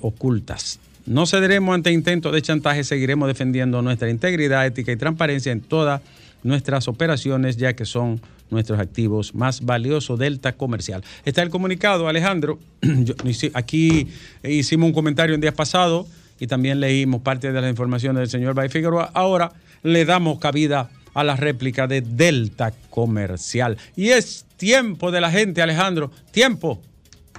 [0.00, 0.78] ocultas.
[1.06, 6.02] No cederemos ante intentos de chantaje, seguiremos defendiendo nuestra integridad, ética y transparencia en todas
[6.42, 11.02] nuestras operaciones, ya que son nuestros activos más valiosos, Delta Comercial.
[11.24, 12.58] Está el comunicado, Alejandro.
[13.54, 14.08] Aquí
[14.42, 16.06] hicimos un comentario en días pasados
[16.38, 19.10] y también leímos parte de las informaciones del señor Bay Figueroa.
[19.14, 19.52] Ahora
[19.82, 23.76] le damos cabida a la réplica de Delta Comercial.
[23.96, 26.80] Y es tiempo de la gente, Alejandro, tiempo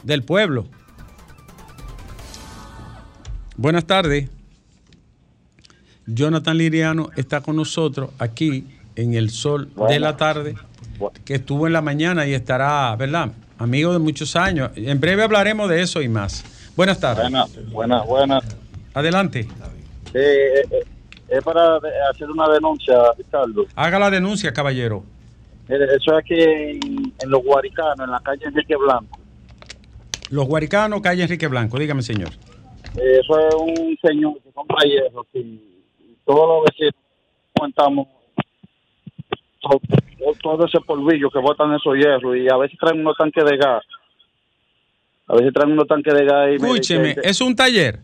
[0.04, 0.67] del pueblo.
[3.62, 4.28] Buenas tardes.
[6.08, 10.56] Jonathan Liriano está con nosotros aquí en el sol de la tarde,
[11.24, 13.32] que estuvo en la mañana y estará, ¿verdad?
[13.60, 14.71] Amigo de muchos años.
[14.76, 16.43] En breve hablaremos de eso y más.
[16.76, 17.21] Buenas tardes.
[17.21, 18.43] Buenas, buenas, buenas.
[18.95, 19.43] Adelante.
[19.43, 20.84] Sí, eh, eh,
[21.28, 21.76] es para
[22.10, 23.67] hacer una denuncia, Ricardo.
[23.76, 25.04] Haga la denuncia, caballero.
[25.67, 29.19] Eso es aquí en, en Los Guaricanos, en la calle Enrique Blanco.
[30.32, 31.78] Los Guaricanos, calle Enrique Blanco.
[31.78, 32.32] Dígame, señor.
[32.98, 35.60] Eh, Eso es un señor que compra hierro y,
[36.26, 36.94] todos los vecinos
[37.58, 38.08] contamos
[39.62, 39.80] todo,
[40.41, 43.84] todo ese polvillo que botan esos hierros y a veces traen unos tanques de gas.
[45.28, 48.00] A veces traen unos tanques de gas y me Escúcheme, dice- es un taller.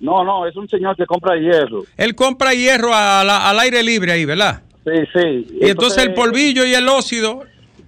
[0.00, 1.84] No, no, es un señor que compra hierro.
[1.96, 4.62] Él compra hierro a la- al aire libre ahí, ¿verdad?
[4.84, 5.46] Sí, sí.
[5.60, 7.44] Y entonces el polvillo y el óxido.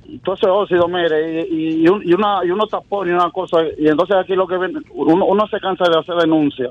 [0.09, 3.59] Entonces, óxido, mire, y, y, y una, y unos tapones y una cosa.
[3.79, 6.71] Y entonces aquí lo que ven, uno, uno se cansa de hacer denuncia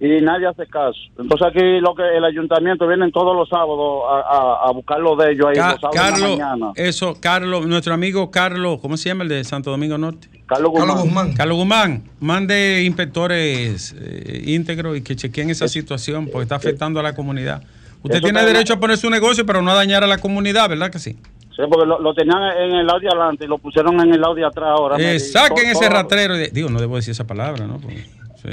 [0.00, 0.98] y nadie hace caso.
[1.18, 5.14] Entonces aquí lo que el ayuntamiento vienen todos los sábados a, a, a buscar lo
[5.16, 6.72] de ellos ahí Ca- los sábados la Carlos, mañana.
[6.76, 10.28] eso, Carlos, nuestro amigo Carlos, ¿cómo se llama el de Santo Domingo Norte?
[10.46, 11.32] Carlos Guzmán.
[11.34, 17.02] Carlos Guzmán, mande inspectores eh, íntegros y que chequeen esa situación porque está afectando a
[17.02, 17.62] la comunidad.
[18.02, 20.68] Usted Eso tiene derecho a poner su negocio, pero no a dañar a la comunidad,
[20.68, 21.16] ¿verdad que sí?
[21.56, 24.20] Sí, porque lo, lo tenían en el lado de adelante y lo pusieron en el
[24.20, 24.96] lado de atrás ahora.
[24.98, 26.34] Eh, y saquen todo- ese todo- rastrero.
[26.36, 27.78] de- digo, no debo decir esa palabra, ¿no?
[27.78, 28.04] Porque,
[28.42, 28.48] sí.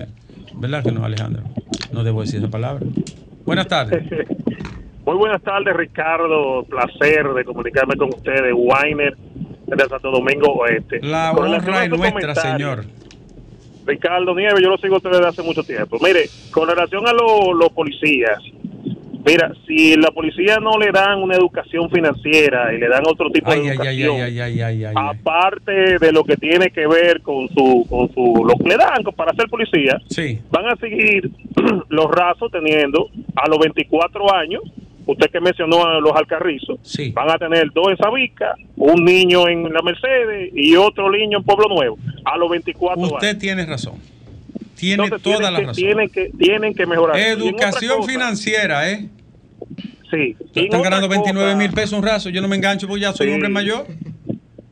[0.53, 1.43] ¿Verdad que no, Alejandro?
[1.91, 2.85] No debo decir esa palabra.
[3.45, 4.03] Buenas tardes.
[5.05, 6.63] Muy buenas tardes, Ricardo.
[6.65, 8.53] Placer de comunicarme con ustedes.
[8.55, 9.17] Weiner,
[9.65, 10.99] desde Santo Domingo Oeste.
[11.01, 12.85] La honra es nuestra, señor.
[13.85, 15.97] Ricardo Nieves, yo lo sigo a ustedes desde hace mucho tiempo.
[16.01, 18.37] Mire, con relación a lo- los policías,
[19.25, 23.51] mira, si la policía no le dan una educación financiera y le dan otro tipo
[23.51, 28.11] Ay, de educación, ay, ay, aparte de lo que tiene que ver con su, con
[28.13, 30.39] su, lo que le dan para ser policía, Sí.
[30.49, 31.29] van a seguir
[31.89, 34.61] los rasos teniendo a los 24 años,
[35.05, 36.79] usted que mencionó a los alcarrizos,
[37.13, 41.43] van a tener dos en Sabica, un niño en la Mercedes y otro niño en
[41.43, 41.97] Pueblo Nuevo.
[42.25, 43.39] a los 24 Usted años.
[43.39, 43.93] tiene razón.
[44.81, 45.75] Tiene Entonces, toda tienen la que- razón.
[45.83, 47.15] Tienen que, tienen que mejorar.
[47.19, 49.09] Educación cosa- financiera, ¿eh?
[50.09, 50.35] Sí.
[50.55, 52.29] Están ganando 29 cosa- mil pesos un raso.
[52.29, 53.33] Yo no me engancho porque ya soy Sí.
[53.33, 53.85] hombre mayor.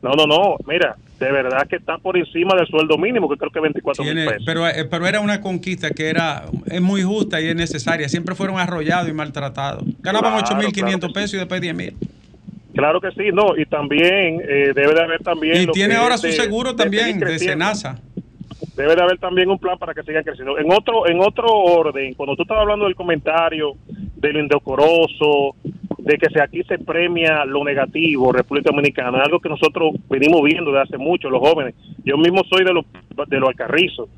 [0.02, 0.56] No, no, no.
[0.66, 4.14] Mira, de verdad que está por encima del sueldo mínimo, que creo que 24 mil
[4.14, 4.42] pesos.
[4.44, 8.08] pero, eh, pero era una conquista que era es muy justa y es necesaria.
[8.08, 9.84] Siempre fueron arrollados y maltratados.
[10.00, 11.94] Ganaban Claro, 8.500 claro que pesos y después 10.000.
[12.74, 13.56] Claro que sí, no.
[13.56, 15.56] Y también eh, debe de haber también.
[15.62, 17.52] Y lo tiene que ahora su de- seguro de también de creciendo.
[17.64, 17.98] Senasa.
[18.80, 20.58] Debe de haber también un plan para que sigan creciendo.
[20.58, 23.74] En otro, en otro orden, cuando tú estabas hablando del comentario
[24.16, 25.54] de lo indecoroso,
[25.98, 30.70] de que se, aquí se premia lo negativo, República Dominicana, algo que nosotros venimos viendo
[30.70, 31.74] desde hace mucho, los jóvenes.
[32.04, 32.84] Yo mismo soy de los
[33.28, 34.08] de los alcarrizos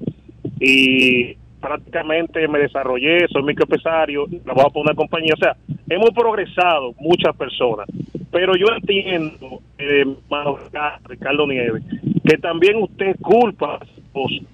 [0.60, 5.56] y prácticamente me desarrollé, soy microempresario, trabajo por una compañía, o sea,
[5.88, 7.86] hemos progresado muchas personas,
[8.30, 10.04] pero yo entiendo, eh,
[11.04, 11.82] Ricardo Nieves,
[12.24, 14.51] que también usted culpa a esposo.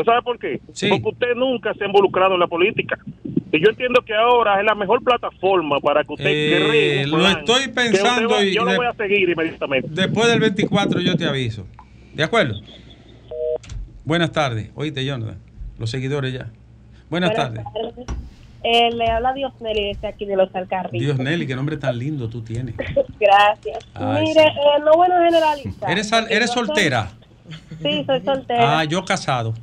[0.00, 0.60] ¿Usted sabe por qué?
[0.88, 2.98] Porque usted nunca se ha involucrado en la política.
[3.50, 7.60] Y yo entiendo que ahora es la mejor plataforma para que usted Eh, lo estoy
[7.62, 9.88] usted pensando va- y yo lo voy a seguir inmediatamente.
[9.90, 11.66] Después del 24 yo te aviso.
[12.14, 12.54] ¿De acuerdo?
[14.04, 14.70] Buenas tardes.
[14.74, 15.38] Oíste, Jonathan.
[15.78, 16.48] Los seguidores ya.
[17.10, 17.64] Buenas, tardes.
[18.64, 20.98] Eh, le habla Diosneli desde aquí de los Alcarrizos.
[21.00, 22.74] Dios Nelly, qué nombre tan lindo tú tienes.
[23.20, 23.78] Gracias.
[23.94, 24.48] Ay, Mire, sí.
[24.48, 25.90] eh, no bueno generalizar.
[25.90, 27.10] ¿Eres, eres soy- soltera?
[27.82, 28.78] sí, soy soltera.
[28.80, 29.54] Ah, yo casado.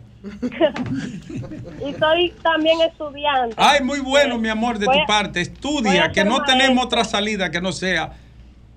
[1.87, 3.55] Y soy también estudiante.
[3.57, 5.41] Ay, muy bueno, mi amor, de Voy tu parte.
[5.41, 6.57] Estudia, que no maestra.
[6.57, 8.13] tenemos otra salida que no sea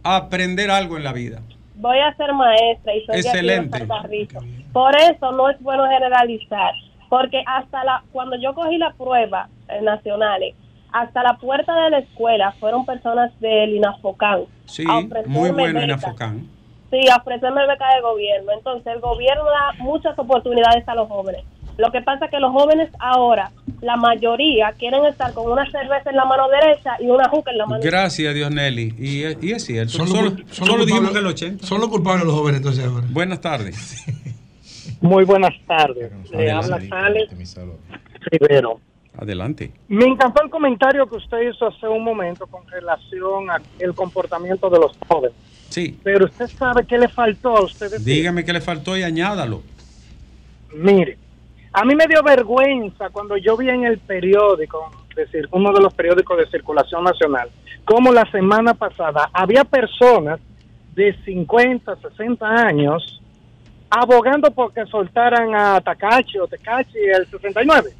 [0.03, 1.41] aprender algo en la vida.
[1.77, 3.87] Voy a ser maestra y soy de aquí de Excelente.
[4.73, 6.73] Por eso no es bueno generalizar.
[7.09, 10.55] Porque hasta la cuando yo cogí la prueba eh, nacionales,
[10.93, 14.45] hasta la puerta de la escuela fueron personas del INAFOCAN.
[14.67, 14.85] Sí,
[15.27, 15.95] muy bueno.
[15.95, 16.49] Afocán.
[16.90, 18.53] Sí, a ofrecerme beca de gobierno.
[18.53, 21.44] Entonces, el gobierno da muchas oportunidades a los jóvenes.
[21.77, 26.11] Lo que pasa es que los jóvenes ahora, la mayoría, quieren estar con una cerveza
[26.11, 28.94] en la mano derecha y una juca en la mano Gracias, Dios Nelly.
[28.98, 29.92] Y, es- y es cierto.
[29.92, 31.66] Son los solo solo los dijimos culpables- que el 80.
[31.66, 33.07] Son los culpables los jóvenes entonces ahora.
[33.11, 34.05] Buenas tardes.
[35.01, 36.11] Muy buenas tardes.
[36.33, 37.57] Le habla Alex
[38.33, 38.81] Rivero.
[39.16, 39.72] Adelante.
[39.88, 43.62] Me encantó el comentario que usted hizo hace un momento con relación al
[43.94, 45.37] comportamiento de los jóvenes.
[45.69, 45.99] Sí.
[46.03, 48.07] Pero usted sabe qué le faltó a usted decir.
[48.07, 49.63] Dígame qué le faltó y añádalo.
[50.75, 51.19] Mire,
[51.73, 55.93] a mí me dio vergüenza cuando yo vi en el periódico, decir, uno de los
[55.95, 57.49] periódicos de circulación nacional,
[57.85, 60.41] como la semana pasada había personas
[60.95, 63.21] de 50, 60 años
[63.91, 67.91] abogando porque soltaran a Takachi o Tekachi el 69.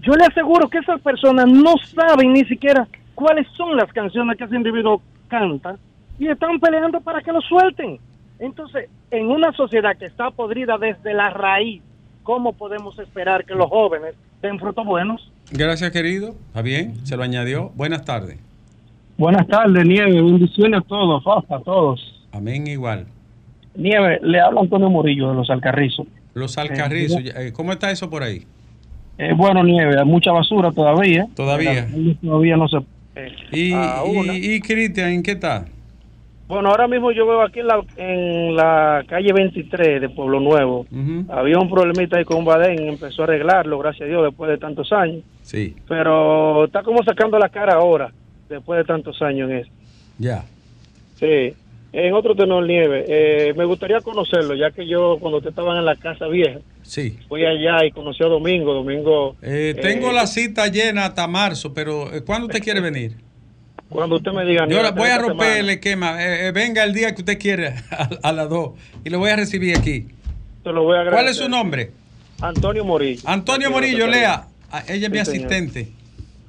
[0.00, 4.44] Yo le aseguro que esas personas no saben ni siquiera cuáles son las canciones que
[4.44, 5.76] ese individuo canta
[6.18, 7.98] y están peleando para que lo suelten.
[8.38, 11.82] Entonces, en una sociedad que está podrida desde la raíz,
[12.22, 15.30] ¿cómo podemos esperar que los jóvenes den frutos buenos?
[15.50, 16.34] Gracias, querido.
[16.48, 17.70] Está bien, se lo añadió.
[17.74, 18.38] Buenas tardes.
[19.16, 20.12] Buenas tardes, Nieve.
[20.22, 22.26] Bendiciones a todos, Fausta, a todos.
[22.32, 23.06] Amén, igual.
[23.74, 26.06] Nieve, le habla Antonio Morillo de Los Alcarrizos.
[26.34, 28.44] Los alcarrizos, eh, ¿cómo está eso por ahí?
[29.18, 31.26] Eh, bueno, Nieve, hay mucha basura todavía.
[31.34, 31.88] Todavía.
[32.22, 32.78] Todavía no se...
[33.50, 34.34] Y, Ah, una.
[34.36, 35.64] y, y Cristian, ¿en qué está?
[36.48, 40.86] Bueno, ahora mismo yo veo aquí en la, en la calle 23 de Pueblo Nuevo.
[41.28, 44.90] Había un problemita ahí con badén, empezó a arreglarlo, gracias a Dios, después de tantos
[44.92, 45.22] años.
[45.42, 48.10] Sí, Pero está como sacando la cara ahora,
[48.48, 49.70] después de tantos años en eso.
[50.18, 50.44] ya.
[51.16, 51.52] Sí.
[51.90, 55.86] En otro tenor nieve, eh, me gustaría conocerlo, ya que yo cuando ustedes estaban en
[55.86, 57.18] la casa vieja, Sí.
[57.28, 58.72] fui allá y conocí a Domingo.
[58.74, 59.36] Domingo.
[59.42, 63.12] Eh, tengo eh, la cita llena hasta marzo, pero eh, ¿cuándo usted quiere venir?
[63.88, 64.66] Cuando usted me diga.
[64.68, 66.22] Yo voy a romper semana, el esquema.
[66.24, 68.70] Eh, eh, venga el día que usted quiera, a, a las 2,
[69.04, 70.08] y lo voy a recibir aquí.
[70.62, 71.44] te lo voy a ¿Cuál es agradecer.
[71.44, 71.90] su nombre?
[72.40, 73.22] Antonio Morillo.
[73.24, 74.46] Antonio Morillo, lea.
[74.70, 75.88] Ah, Ella es mi Sí, asistente.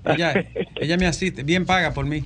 [0.06, 2.26] Ella, ella me asiste, bien paga por mí.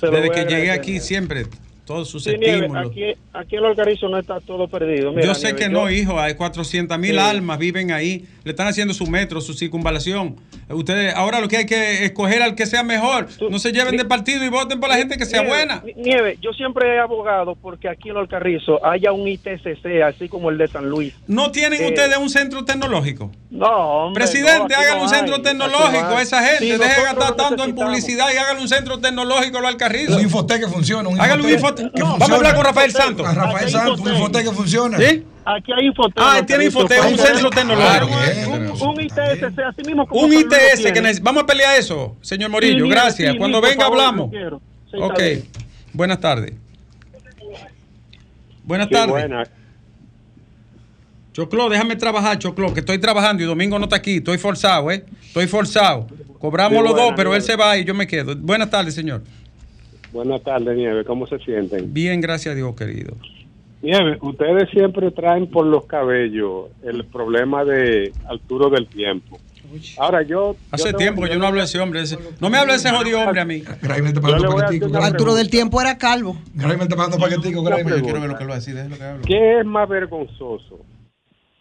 [0.00, 1.46] Se Desde que llegué agradecer, aquí siempre,
[1.90, 5.10] todos sus Sí, aquí, aquí en el Alcarizo no está todo perdido.
[5.12, 7.18] Mira, yo sé Nieve, que yo- no, hijo, hay 400 mil Sí.
[7.18, 10.36] almas viven ahí, le están haciendo su metro, su circunvalación.
[10.68, 13.96] Eh, Ustedes, ahora lo que hay que escoger al que sea mejor, no se lleven
[13.96, 15.82] de partido y voten por la gente que sea Nieve, buena.
[15.96, 20.48] Nieve, yo siempre he abogado porque aquí en el Alcarrizo haya un ITCC, así como
[20.50, 21.12] el de San Luis.
[21.26, 23.32] ¿No tienen Eh, ustedes un centro tecnológico?
[23.50, 26.70] No, hombre, Presidente, no, aquí hágale no un centro hay, tecnológico a esa gente, Sí,
[26.70, 30.14] deje de gastar tanto en publicidad y hágale un centro tecnológico al Alcarrizo.
[30.16, 31.08] Un infote que funciona.
[31.08, 31.42] Un Hágale
[31.98, 33.26] Vamos a hablar con Rafael Santos.
[33.26, 34.18] A Rafael Santos, un infote.
[34.18, 34.98] infote que funciona.
[34.98, 35.24] ¿Sí?
[35.44, 36.14] Aquí hay Infotec.
[36.16, 38.06] Ah, tiene Infotec, un centro tecnológico.
[38.50, 42.86] Un, un ITSC, así mismo como Un ITS que Vamos a pelear eso, señor Morillo.
[42.88, 43.32] Gracias.
[43.32, 44.30] sí, Cuando venga favor, hablamos.
[44.98, 45.18] ok.
[45.18, 45.44] bien.
[45.92, 46.52] Buenas tardes.
[48.64, 49.48] Buenas tardes.
[51.32, 54.16] Choclo, déjame trabajar, Choclo, que estoy trabajando y Domingo no está aquí.
[54.16, 55.04] Estoy forzado, ¿eh?
[55.22, 56.06] Estoy forzado.
[56.38, 58.34] Cobramos Sí, los dos, pero él se va y yo me quedo.
[58.36, 59.22] Buenas tardes, señor.
[60.12, 61.04] Buenas tardes, Nieve.
[61.04, 61.92] ¿Cómo se sienten?
[61.92, 63.16] Bien, gracias a Dios, querido.
[63.82, 69.38] Nieve, ustedes siempre traen por los cabellos el problema de Arturo del tiempo.
[69.98, 70.56] Ahora yo...
[70.72, 72.00] Hace tiempo que yo no hablo de ese hombre.
[72.02, 73.60] ese- No me hable de ese jodido hombre a mí.
[73.82, 74.20] Graeme Yo
[74.58, 76.36] a hacer una Arturo del tiempo era calvo.
[76.54, 77.84] Graeme te mando paquetico, Graeme.
[77.84, 78.26] pregunta.
[78.26, 79.28] lo que él va a decir, déjelo que.
[79.28, 80.80] ¿Qué es más vergonzoso?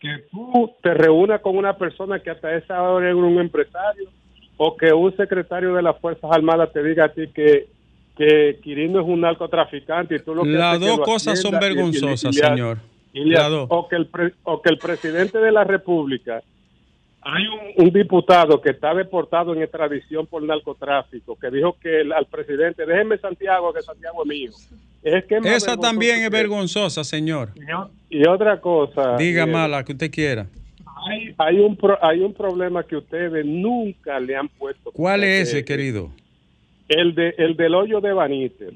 [0.01, 4.09] Que tú te reúnas con una persona que hasta esa hora es un empresario
[4.57, 7.67] o que un secretario de las Fuerzas Armadas te diga a ti que,
[8.19, 11.69] que Quirino es un narcotraficante y tú lo que Las que dos cosas son atiendas
[11.69, 12.77] y- y- vergonzosas, y señor.
[13.69, 16.43] o, que el pre- o que el presidente de la República
[17.21, 22.11] hay un, un diputado que está deportado en extradición por narcotráfico que dijo que el-
[22.11, 24.51] al presidente déjeme Santiago que Santiago es mío
[25.01, 27.51] es que es Esa también es vergonzosa, señor.
[28.09, 30.45] y otra cosa Diga eh, mala, que usted quiera.
[31.07, 35.47] hay, hay un pro- hay un problema que ustedes nunca le han puesto ¿Cuál es
[35.49, 36.11] ese, querido?
[36.89, 38.73] El de el del hoyo de Baníter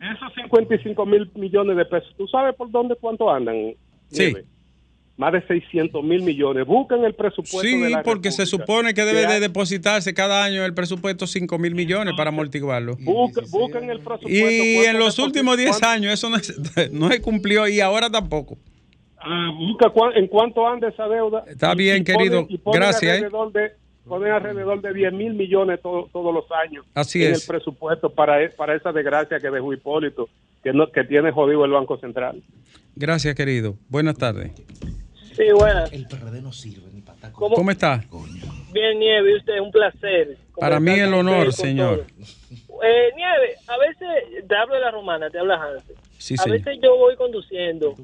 [0.00, 3.74] esos 55 mil millones de pesos ¿tú sabes por dónde cuánto andan?
[4.08, 4.22] Sí.
[4.24, 4.44] Nieve?
[5.16, 9.02] más de 600 mil millones busquen el presupuesto Sí, de la porque se supone que
[9.04, 12.96] debe de depositarse cada año el presupuesto 5 mil millones para amortiguarlo.
[12.96, 14.30] Busca- busquen el presupuesto.
[14.34, 16.58] Y en los últimos 10 cuánto- años eso no, es-
[16.92, 18.56] no se cumplió y ahora tampoco.
[19.18, 21.44] Ah, busca cuán- en cuánto anda esa deuda.
[21.46, 22.40] Está bien, y querido.
[22.46, 23.16] ponen- y ponen Gracias, ¿eh?
[23.16, 23.72] Alrededor de,
[24.10, 26.84] ponen alrededor de 10 mil millones todo- todos los años.
[26.94, 27.40] Así en es.
[27.42, 30.28] el presupuesto para, e- para esa desgracia que dejó Hipólito,
[30.62, 32.42] que, no, que tiene jodido el Banco Central.
[32.96, 33.76] Gracias, querido.
[33.88, 34.52] Buenas tardes.
[35.34, 35.90] Sí, buenas.
[35.92, 37.54] El PRD no sirve ni para ¿Cómo?
[37.54, 38.04] ¿Cómo está?
[38.72, 40.36] Bien, Nieve, usted, un placer.
[40.58, 42.04] Para mí el honor, señor.
[42.82, 45.96] Eh, Nieve, a veces, te hablo de la romana, te habla Hansen.
[46.18, 46.58] Sí, a señor.
[46.58, 47.94] veces yo voy conduciendo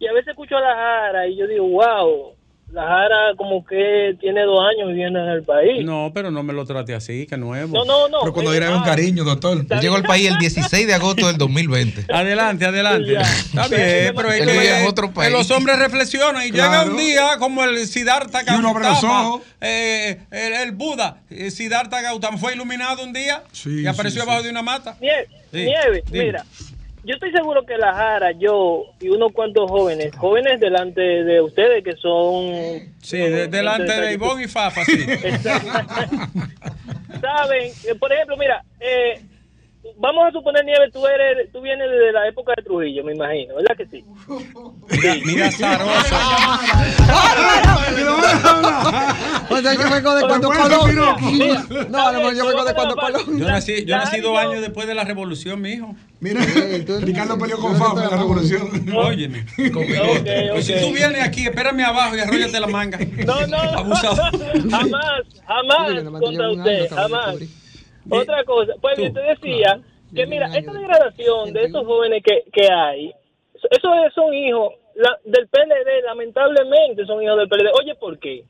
[0.00, 2.32] y a veces escucho a la Jara y yo digo, wow,
[2.72, 5.84] la Jara como que tiene dos años viviendo en el país.
[5.84, 7.72] No, pero no me lo trate así, que nuevo.
[7.76, 8.18] No, no, no.
[8.20, 9.64] Pero cuando eh, era un ah, cariño, doctor.
[9.68, 12.06] Él llegó al país el 16 de agosto del 2020.
[12.12, 13.16] Adelante, adelante.
[13.16, 15.28] Está bien, pero es que otro país.
[15.30, 18.92] que los hombres reflexionan y llega un día como el Siddhartha Y uno abre los
[18.92, 19.42] Gautama, ojos.
[19.60, 24.26] eh, el, el Buda, eh, Siddhartha Gautama fue iluminado un día Sí, y apareció sí,
[24.28, 24.44] abajo sí.
[24.46, 24.96] de una mata.
[25.00, 26.44] Nieve, Sí, Nieve, mira,
[27.04, 31.82] yo estoy seguro que la Jara, yo y unos cuantos jóvenes, jóvenes delante de ustedes
[31.84, 32.92] que son...
[33.02, 34.98] Sí, de- delante de Ivonne y Fafa, sí.
[37.20, 39.20] Saben, eh, por ejemplo, mira, eh,
[39.98, 43.54] vamos a suponer, Nieve, tú, eres, tú vienes de la época de Trujillo, me imagino,
[43.56, 44.04] ¿verdad que sí?
[44.90, 46.16] Mira, mira Zaroso.
[49.50, 50.94] O sea, yo vengo de cuando Colón.
[51.90, 53.38] No, a lo mejor yo vengo de cuando Colón.
[53.38, 55.94] Yo nací, yo nací dos años después de la revolución, mijo.
[56.20, 56.40] Mira,
[57.00, 58.94] Ricardo peleó con Fabio en la revolución.
[58.94, 59.46] Óyeme.
[59.56, 62.98] Pues si tú vienes aquí, espérame abajo y arróllate la manga.
[63.24, 64.30] No, no, Abusador.
[64.70, 67.36] jamás, jamás contra usted, jamás.
[68.10, 69.80] Otra cosa, pues Tú, yo te decía
[70.14, 73.12] que mira, esta de- degradación de estos jóvenes que, que hay,
[73.70, 77.70] esos son hijos la- del PLD, lamentablemente son hijos del PLD.
[77.80, 78.44] Oye, ¿por qué?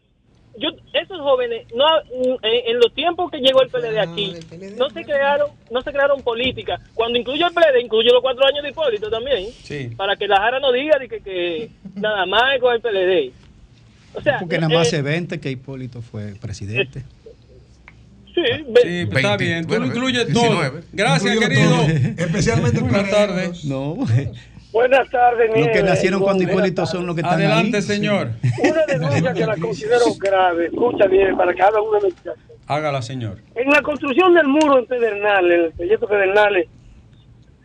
[0.58, 4.34] Yo, esos jóvenes, no, en, en los tiempos que llegó el PLD aquí,
[4.76, 6.80] no se crearon, no se crearon políticas.
[6.94, 9.90] Cuando incluyo el PLD, incluyo los cuatro años de Hipólito también, Sí.
[9.96, 13.32] para que la Jara no diga de que, que nada más es con el PLD.
[14.12, 17.04] O sea, Porque nada más eh, hace 20 que Hipólito fue presidente.
[18.44, 19.62] Sí, ve- Sí, pues está 20, bien.
[19.62, 20.70] Tú bueno, lo incluyes 19.
[20.70, 20.82] todo.
[20.92, 21.70] Gracias, querido.
[21.70, 21.86] todo.
[22.24, 23.64] Especialmente Buenas tardes.
[23.64, 23.96] No.
[24.72, 27.82] Buenas tardes, Los que nacieron cuando Hipólito son los que están Adelante, ahí.
[27.82, 28.30] señor.
[28.62, 30.66] Una denuncia que la considero grave.
[30.66, 32.46] Escucha bien, para que haga una investigación.
[32.68, 33.38] Hágala, señor.
[33.56, 36.68] En la construcción del muro en Pedernales, el proyecto Pedernales,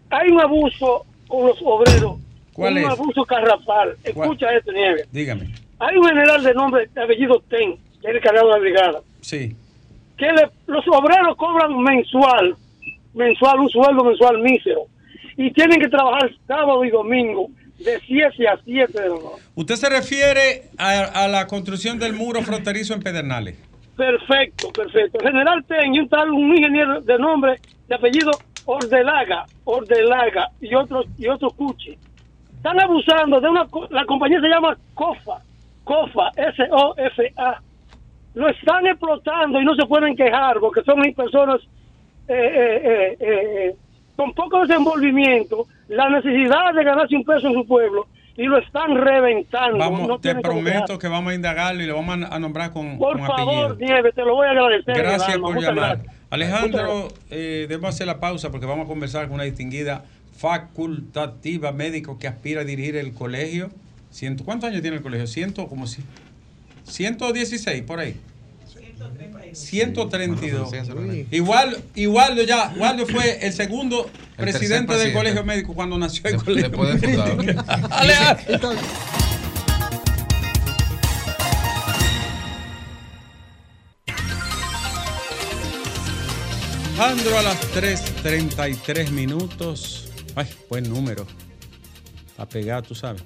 [0.10, 2.18] hay un abuso con los obreros.
[2.54, 2.86] ¿Cuál un es?
[2.90, 3.96] abuso carrapal.
[4.04, 5.08] Escucha esto, Nieves.
[5.12, 5.50] Dígame.
[5.80, 9.02] Hay un general de nombre, de apellido Ten, que es el cargado de la brigada,
[9.22, 9.56] Sí.
[10.18, 12.56] Que le- los obreros cobran mensual,
[13.14, 14.82] mensual, un sueldo mensual mísero,
[15.38, 17.48] y tienen que trabajar sábado y domingo,
[17.80, 19.44] de 7 a 7 de la noche.
[19.54, 23.58] Usted se refiere a, a la construcción del muro fronterizo en Pedernales.
[23.98, 25.20] Perfecto, perfecto.
[25.20, 28.32] General Ten y un tal, un ingeniero de nombre, de apellido
[28.66, 31.98] Ordelaga, Ordelaga y otro, y otro Cuchi.
[32.56, 35.42] Están abusando de una, la compañía se llama COFA,
[35.84, 37.62] COFA, S-O-F-A.
[38.36, 41.62] Lo están explotando y no se pueden quejar porque son personas
[42.28, 42.36] eh,
[42.84, 43.76] eh, eh,
[44.16, 48.08] con poco desenvolvimiento, la necesidad de ganarse un peso en su pueblo
[48.38, 49.78] y lo están reventando.
[49.78, 53.18] Vamos, No te prometo que vamos a indagarlo y le vamos a nombrar con, Por
[53.18, 53.94] con favor, apellido.
[53.94, 54.98] Nieves, te lo voy a agradecer.
[54.98, 55.98] Gracias por llamar.
[55.98, 56.16] gracias.
[56.30, 60.04] Alejandro, eh, debemos hacer la pausa porque vamos a conversar con una distinguida
[60.36, 63.70] facultativa médico que aspira a dirigir el colegio
[64.46, 65.28] ¿Cuántos años tiene el colegio?
[65.28, 66.02] Ciento, como si,
[66.88, 68.16] 116, por ahí.
[69.54, 70.70] 132.
[71.32, 76.38] Igual, Igualdo ya, Igualdo fue el segundo El presidente del colegio médico cuando nació el
[76.38, 77.24] De- colegio después de médico.
[77.38, 77.88] fundado.
[77.92, 78.48] Ale, ale.
[87.00, 90.10] Andro a las 3.33 minutos.
[90.36, 91.28] Ay, buen número.
[92.38, 93.22] A pegar, tú sabes.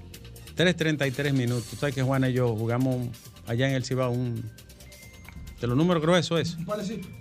[0.58, 1.66] 3.33 minutos.
[1.70, 3.12] Tú sabes que Juana y yo jugamos un-
[3.50, 4.50] allá en el Cibao un.
[5.60, 6.58] De los números gruesos, eso.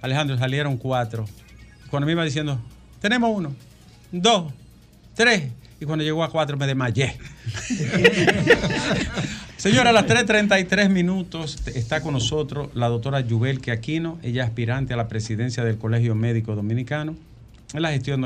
[0.01, 1.24] Alejandro, salieron cuatro.
[1.91, 2.61] Cuando me iba diciendo,
[3.01, 3.53] tenemos uno,
[4.12, 4.53] dos,
[5.14, 5.51] tres.
[5.81, 7.16] Y cuando llegó a cuatro me desmayé.
[9.57, 14.18] Señora, a las 3.33 minutos está con nosotros la doctora Yubelke Aquino.
[14.22, 17.16] Ella es aspirante a la presidencia del Colegio Médico Dominicano
[17.74, 18.20] en la gestión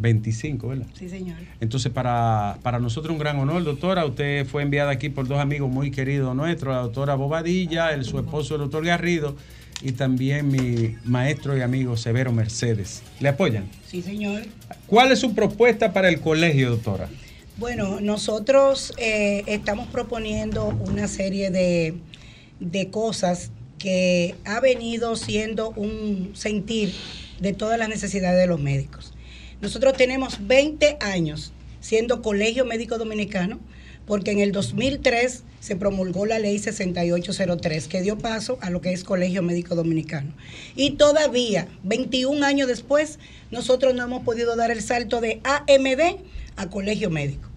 [0.00, 0.86] 2023-2025, ¿verdad?
[0.98, 1.36] Sí, señor.
[1.60, 4.04] Entonces, para, para nosotros un gran honor, doctora.
[4.04, 8.18] Usted fue enviada aquí por dos amigos muy queridos nuestros, la doctora Bobadilla, el, su
[8.18, 9.36] esposo, el doctor Garrido,
[9.82, 13.02] y también mi maestro y amigo Severo Mercedes.
[13.20, 13.68] ¿Le apoyan?
[13.86, 14.42] Sí, señor.
[14.86, 17.08] ¿Cuál es su propuesta para el colegio, doctora?
[17.58, 21.94] Bueno, nosotros eh, estamos proponiendo una serie de,
[22.60, 26.94] de cosas que ha venido siendo un sentir
[27.40, 29.12] de todas las necesidades de los médicos.
[29.62, 33.60] Nosotros tenemos 20 años siendo Colegio Médico Dominicano,
[34.06, 38.92] porque en el 2003 se promulgó la ley 6803, que dio paso a lo que
[38.92, 40.34] es Colegio Médico Dominicano.
[40.74, 43.20] Y todavía, 21 años después,
[43.52, 46.20] nosotros no hemos podido dar el salto de AMD
[46.56, 47.48] a Colegio Médico.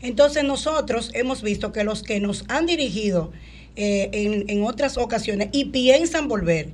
[0.00, 3.32] Entonces nosotros hemos visto que los que nos han dirigido
[3.74, 6.68] eh, en, en otras ocasiones y piensan volver,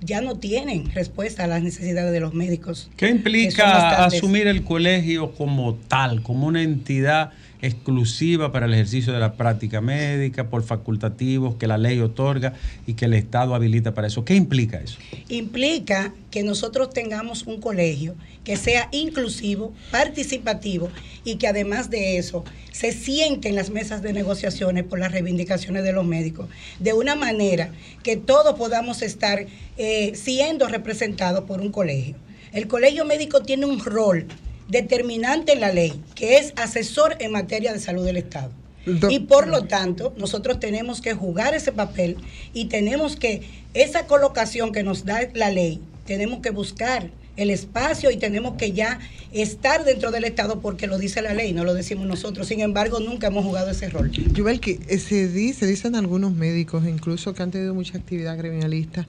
[0.00, 2.90] ya no tienen respuesta a las necesidades de los médicos.
[2.96, 7.32] ¿Qué implica asumir el colegio como tal, como una entidad
[7.62, 12.54] exclusiva para el ejercicio de la práctica médica, por facultativos que la ley otorga
[12.86, 14.24] y que el Estado habilita para eso?
[14.24, 14.98] ¿Qué implica eso?
[15.28, 20.90] implica que nosotros tengamos un colegio que sea inclusivo, participativo
[21.24, 25.84] y que además de eso se siente en las mesas de negociaciones por las reivindicaciones
[25.84, 26.48] de los médicos,
[26.78, 27.70] de una manera
[28.02, 29.46] que todos podamos estar
[29.76, 32.16] eh, siendo representados por un colegio.
[32.52, 34.26] El colegio médico tiene un rol
[34.70, 38.52] determinante en la ley, que es asesor en materia de salud del Estado.
[38.86, 42.16] Y por lo tanto, nosotros tenemos que jugar ese papel
[42.54, 43.42] y tenemos que,
[43.74, 48.72] esa colocación que nos da la ley, tenemos que buscar el espacio y tenemos que
[48.72, 48.98] ya
[49.32, 52.48] estar dentro del Estado porque lo dice la ley, no lo decimos nosotros.
[52.48, 54.10] Sin embargo, nunca hemos jugado ese rol.
[54.10, 59.06] Yubel, que eh, se dice, dicen algunos médicos, incluso que han tenido mucha actividad gremialista,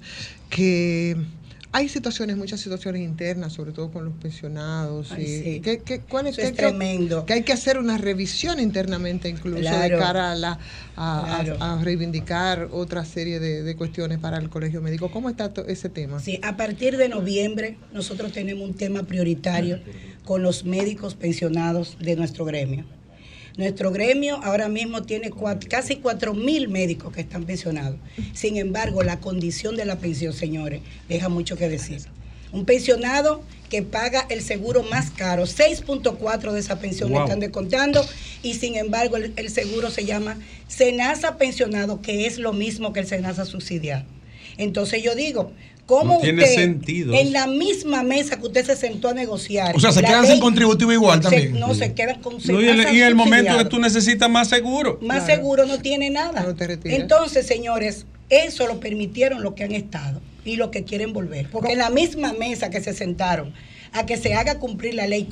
[0.50, 1.18] que
[1.74, 5.12] hay situaciones, muchas situaciones internas, sobre todo con los pensionados.
[5.12, 5.60] Ay, y sí.
[5.62, 7.26] que, que- ¿cuál Eso que- es tremendo.
[7.26, 10.60] Que hay que hacer una revisión internamente incluso de cara a, la,
[10.96, 11.64] a, a- Claro.
[11.64, 15.10] a reivindicar otra serie de, de cuestiones para el colegio médico.
[15.12, 16.20] ¿Cómo está ese tema?
[16.20, 19.80] Sí, a partir de noviembre nosotros tenemos un tema prioritario
[20.26, 22.86] con los médicos pensionados de nuestro gremio.
[23.58, 25.32] Nuestro gremio ahora mismo tiene
[25.70, 27.98] casi 4 mil médicos que están pensionados.
[28.34, 32.02] Sin embargo, la condición de la pensión, señores, deja mucho que decir.
[32.54, 37.24] Un pensionado que paga el seguro más caro, 6.4 de esa pensión le Wow.
[37.26, 38.06] están descontando
[38.44, 40.38] y sin embargo el, el seguro se llama
[40.68, 44.04] Senasa pensionado, que es lo mismo que el Senasa subsidiado.
[44.58, 45.54] Entonces yo digo,
[45.92, 49.76] ¿cómo No tiene usted sentido en la misma mesa que usted se sentó a negociar?
[49.76, 51.60] O sea, se quedan ley- sin contributivo igual se- también.
[51.60, 54.98] no, se quedan con No, y, el, y el momento que tú necesitas más seguro.
[55.02, 56.46] Más seguro no tiene nada.
[56.86, 61.50] Entonces, señores, eso lo permitieron los que han estado y los que quieren volver.
[61.52, 63.54] Porque en la misma mesa que se sentaron
[63.94, 65.28] a que se haga cumplir la ley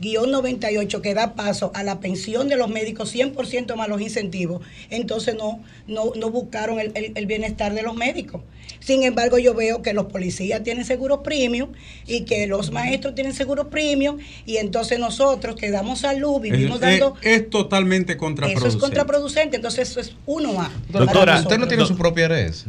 [0.00, 5.36] 414-98 que da paso a la pensión de los médicos 100% más los incentivos, entonces
[5.36, 8.42] no, no, no buscaron el, el- el bienestar de los médicos.
[8.80, 11.72] Sin embargo, yo veo que los policías tienen seguro premium
[12.06, 16.80] y que los maestros tienen seguro premium y entonces nosotros que damos salud vivimos Es,
[16.80, 17.14] dando...
[17.20, 18.68] es- es totalmente Eso contraproducente.
[18.76, 20.70] es contraproducente, entonces eso es uno a.
[20.88, 22.64] Doctora, ¿usted no tiene su propia RS?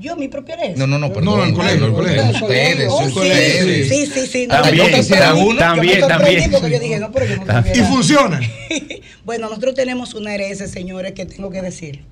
[0.00, 0.76] Yo, mi propia herencia.
[0.78, 1.24] No, no, no, perdón.
[1.24, 2.22] No, no, el colegio, el colegio.
[2.46, 3.88] Ustedes, Oh, sí, ustedes.
[3.88, 4.46] sí, sí, sí.
[4.46, 5.08] También, yo sorprendí,
[5.58, 7.44] también, yo me también, porque yo dije, no, pero yo no
[7.74, 8.40] Y funciona.
[9.24, 12.02] Bueno, nosotros tenemos una RS, señores, que tengo que decir.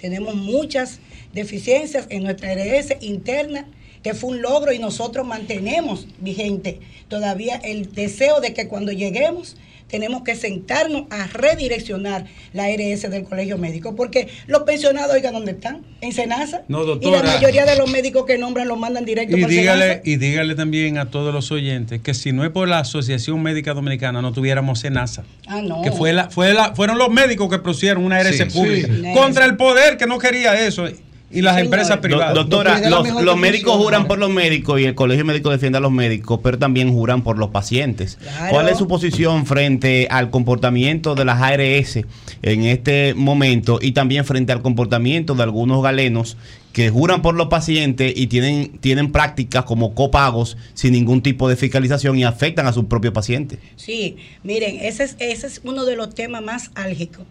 [0.00, 1.00] Tenemos muchas
[1.32, 3.66] deficiencias en nuestra RS interna
[4.02, 9.56] que fue un logro y nosotros mantenemos vigente todavía el deseo de que cuando lleguemos
[9.88, 15.52] tenemos que sentarnos a redireccionar la ARS del colegio médico, porque los pensionados, oigan, ¿dónde
[15.52, 15.82] están?
[16.00, 16.62] En Senasa.
[16.68, 17.22] No, y la doctora.
[17.22, 20.00] mayoría de los médicos que nombran los mandan directo Y por dígale, Senasa.
[20.04, 23.74] y dígale también a todos los oyentes que si no es por la Asociación Médica
[23.74, 25.24] Dominicana no tuviéramos SENASA.
[25.46, 25.82] Ah, no.
[25.82, 29.02] Que fue la, fue la, fueron los médicos que pusieron una ARS Sí, pública sí.
[29.14, 30.86] contra el poder que no quería eso
[31.30, 32.34] y las empresas privadas.
[32.34, 35.92] Do- doctora, los, médicos juran por los médicos y el colegio médico defiende a los
[35.92, 38.16] médicos, pero también juran por los pacientes.
[38.16, 38.50] Claro.
[38.50, 42.00] ¿Cuál es su posición frente al comportamiento de las ARS
[42.42, 46.36] en este momento y también frente al comportamiento de algunos galenos
[46.72, 51.56] que juran por los pacientes y tienen, tienen prácticas como copagos sin ningún tipo de
[51.56, 53.58] fiscalización y afectan a sus propios pacientes?
[53.76, 57.26] Sí, miren, ese es, ese es uno de los temas más álgicos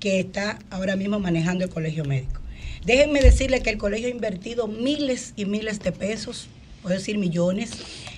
[0.00, 2.40] que está ahora mismo manejando el colegio médico.
[2.84, 6.48] Déjenme decirle que el colegio ha invertido miles y miles de pesos,
[6.82, 7.70] puedo decir millones,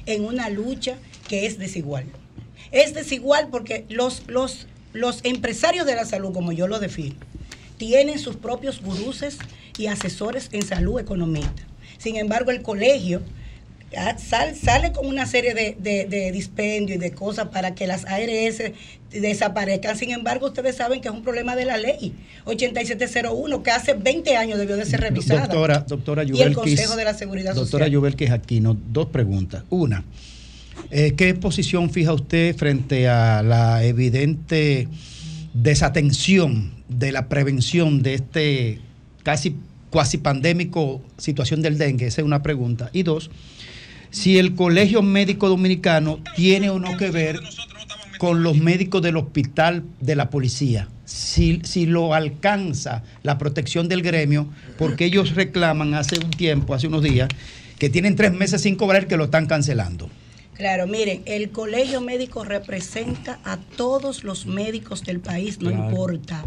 [0.06, 0.96] en una lucha
[1.28, 2.04] que es desigual.
[2.70, 7.16] Es desigual porque los, los, los empresarios de la salud, como yo lo defino,
[7.78, 9.38] tienen sus propios guruses
[9.78, 11.62] y asesores en salud economista.
[11.98, 13.22] Sin embargo, el colegio
[14.18, 18.04] sal- sale con una serie de, de, de dispendios y de cosas para que las
[18.04, 18.62] ARS
[19.10, 19.96] desaparezcan.
[19.96, 22.14] Sin embargo, ustedes saben que es un problema de la ley
[22.44, 25.40] 8701, que hace 20 años debió de ser revisada.
[25.46, 26.54] Doctora, doctora y el.
[26.54, 27.90] Consejo de la Seguridad Doctora Social.
[27.90, 29.64] Yubelkis Aquino, dos preguntas.
[29.70, 30.04] Una,
[30.90, 34.86] eh, ¿qué posición fija usted frente a la evidente
[35.54, 38.78] desatención de la prevención de este
[39.22, 39.56] casi
[39.90, 42.06] cuasi pandémico situación del dengue?
[42.06, 42.90] Esa es una pregunta.
[42.92, 43.30] Y dos,
[44.10, 47.40] si el Colegio Médico Dominicano tiene o no que ver
[48.18, 54.02] con los médicos del hospital de la policía, si, si lo alcanza la protección del
[54.02, 54.46] gremio,
[54.78, 57.28] porque ellos reclaman hace un tiempo, hace unos días,
[57.78, 60.10] que tienen tres meses sin cobrar que lo están cancelando.
[60.54, 65.84] Claro, miren, el colegio médico representa a todos los médicos del país, no Claro.
[65.86, 66.44] importa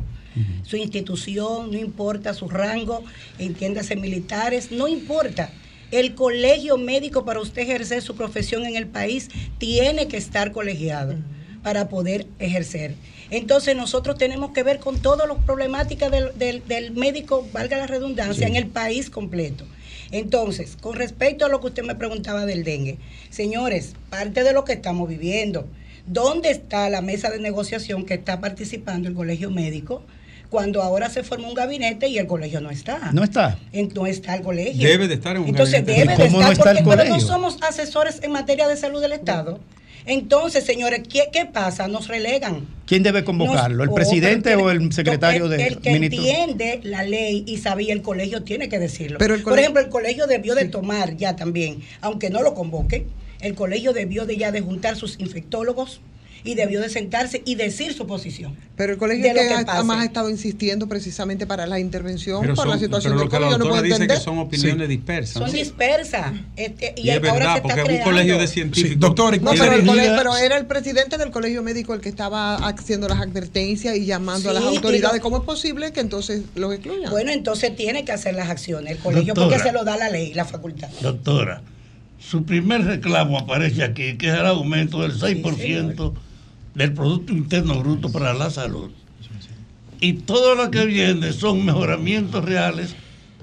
[0.63, 3.03] su institución, no importa su rango,
[3.39, 5.51] entiéndase militares, no importa.
[5.93, 9.29] El colegio médico para usted ejercer su profesión en el país
[9.59, 11.13] tiene que estar colegiado
[11.61, 12.95] para poder ejercer.
[13.29, 17.85] Entonces nosotros tenemos que ver con todas las problemáticas del, del- del médico, valga la
[17.85, 18.51] redundancia, Sí.
[18.51, 19.65] en el país completo.
[20.11, 22.97] Entonces, con respecto a lo que usted me preguntaba del dengue,
[23.29, 25.67] señores, parte de lo que estamos viviendo,
[26.07, 30.03] ¿dónde está la mesa de negociación que está participando el colegio médico?
[30.53, 33.09] Cuando ahora se forma un gabinete y el colegio no está.
[33.11, 33.57] ¿No está?
[33.71, 34.87] En- no está el colegio.
[34.87, 35.99] Debe de estar en un Entonces gabinete.
[36.01, 38.67] debe ¿Y de cómo estar no está el porque pero no somos asesores en materia
[38.67, 39.59] de salud del Estado.
[40.05, 41.87] Entonces, señores, ¿qué, qué pasa?
[41.87, 42.67] Nos relegan.
[42.85, 43.81] ¿Quién debe convocarlo?
[43.83, 46.19] ¿El Nos- presidente o el secretario de el que ministro?
[46.23, 49.17] entiende la ley y sabía el colegio tiene que decirlo.
[49.17, 53.07] Pero el Por ejemplo, el colegio debió de tomar ya también, aunque no lo convoque,
[53.41, 55.99] el colegio debió de ya de juntar sus infectólogos
[56.45, 58.55] y debió de sentarse y decir su posición.
[58.75, 62.55] Pero el colegio que, que ha- más ha estado insistiendo precisamente para la intervención Pero,
[62.55, 63.75] por la situación pero del lo que la colegio.
[63.75, 64.17] No dice entender.
[64.17, 65.33] que son opiniones dispersas.
[65.43, 66.33] Son dispersas.
[66.57, 68.03] este, y, Y es ahora verdad, se está porque un creando.
[68.05, 68.89] colegio de científicos.
[68.91, 71.63] Sí, doctor, ¿y No, cuál pero, el sería- colegio- pero era el presidente del colegio
[71.63, 75.17] médico el que estaba haciendo las advertencias y llamando a las autoridades.
[75.17, 77.09] lo- ¿Cómo es posible que entonces los excluyan?
[77.11, 79.47] Bueno, entonces tiene que hacer las acciones el colegio Doctora.
[79.57, 80.89] porque se lo da la ley, la facultad.
[81.01, 81.61] Doctora,
[82.19, 86.13] su primer reclamo aparece aquí, que es el aumento del 6%
[86.75, 88.91] del Producto Interno Bruto para la salud.
[89.99, 92.95] Y todo lo que viene son mejoramientos reales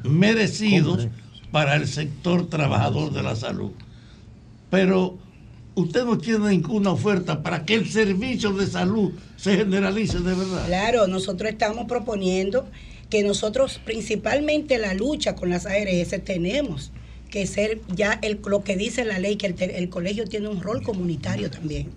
[0.04, 1.08] merecidos
[1.50, 3.72] para el sector trabajador de la salud.
[4.68, 5.18] Pero
[5.74, 10.66] usted no tiene ninguna oferta para que el servicio de salud se generalice de verdad.
[10.66, 12.66] Claro, nosotros estamos proponiendo
[13.08, 16.92] que nosotros, principalmente la lucha con las ARS, tenemos
[17.30, 20.82] que ser ya el, lo que dice la ley, que el, colegio tiene un rol
[20.82, 21.88] comunitario también.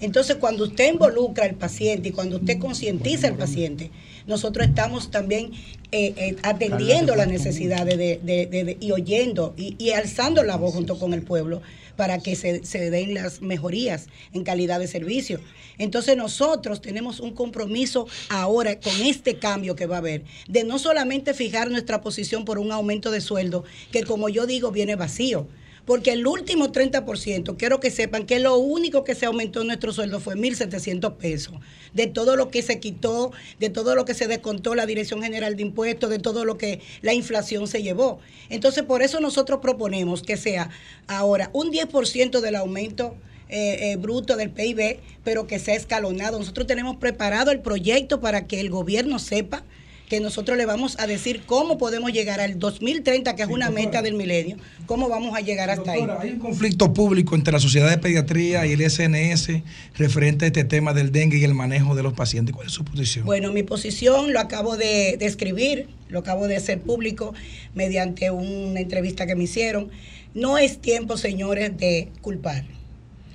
[0.00, 3.90] Entonces, cuando usted involucra al paciente y cuando usted concientiza al paciente,
[4.26, 5.50] nosotros estamos también
[5.90, 10.74] eh, eh, atendiendo las necesidades de, de- de- y oyendo y, y alzando la voz
[10.74, 11.62] junto con el pueblo
[11.96, 15.40] para que se, se den las mejorías en calidad de servicio.
[15.78, 20.78] Entonces nosotros tenemos un compromiso ahora con este cambio que va a haber, de no
[20.78, 25.48] solamente fijar nuestra posición por un aumento de sueldo, que como yo digo viene vacío,
[25.88, 29.90] porque el último 30%, quiero que sepan que lo único que se aumentó en nuestro
[29.90, 31.54] sueldo fue 1.700 pesos.
[31.94, 35.56] De todo lo que se quitó, de todo lo que se descontó la Dirección General
[35.56, 38.18] de Impuestos, de todo lo que la inflación se llevó.
[38.50, 40.68] Entonces, por eso nosotros proponemos que sea
[41.06, 43.16] ahora un 10% del aumento
[43.48, 46.38] eh, eh, bruto del PIB, pero que sea escalonado.
[46.38, 49.64] Nosotros tenemos preparado el proyecto para que el gobierno sepa
[50.08, 54.02] que nosotros le vamos a decir cómo podemos llegar al 2030, que es una meta
[54.02, 54.56] del milenio,
[54.86, 56.06] cómo vamos a llegar hasta ahí.
[56.18, 59.50] Hay un conflicto público entre la Sociedad de Pediatría y el SNS
[59.96, 62.54] referente a este tema del dengue y el manejo de los pacientes.
[62.54, 63.26] ¿Cuál es su posición?
[63.26, 67.34] Bueno, mi posición lo acabo de, de escribir, lo acabo de hacer público
[67.74, 69.90] mediante una entrevista que me hicieron.
[70.34, 72.64] No es tiempo, señores, de culpar.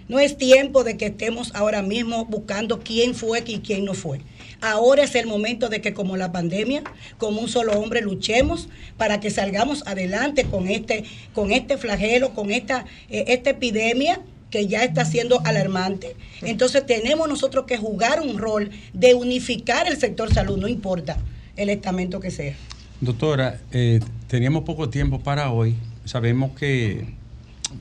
[0.07, 4.19] No es tiempo de que estemos ahora mismo buscando quién fue y quién no fue.
[4.63, 6.83] Ahora es el momento de que como la pandemia,
[7.17, 11.03] como un solo hombre, luchemos para que salgamos adelante con este,
[11.33, 16.15] con este flagelo, con esta, eh, esta epidemia que ya está siendo alarmante.
[16.41, 21.17] Entonces tenemos nosotros que jugar un rol de unificar el sector salud, no importa
[21.57, 22.55] el estamento que sea.
[23.01, 25.75] Doctora, eh, teníamos poco tiempo para hoy.
[26.05, 27.05] Sabemos que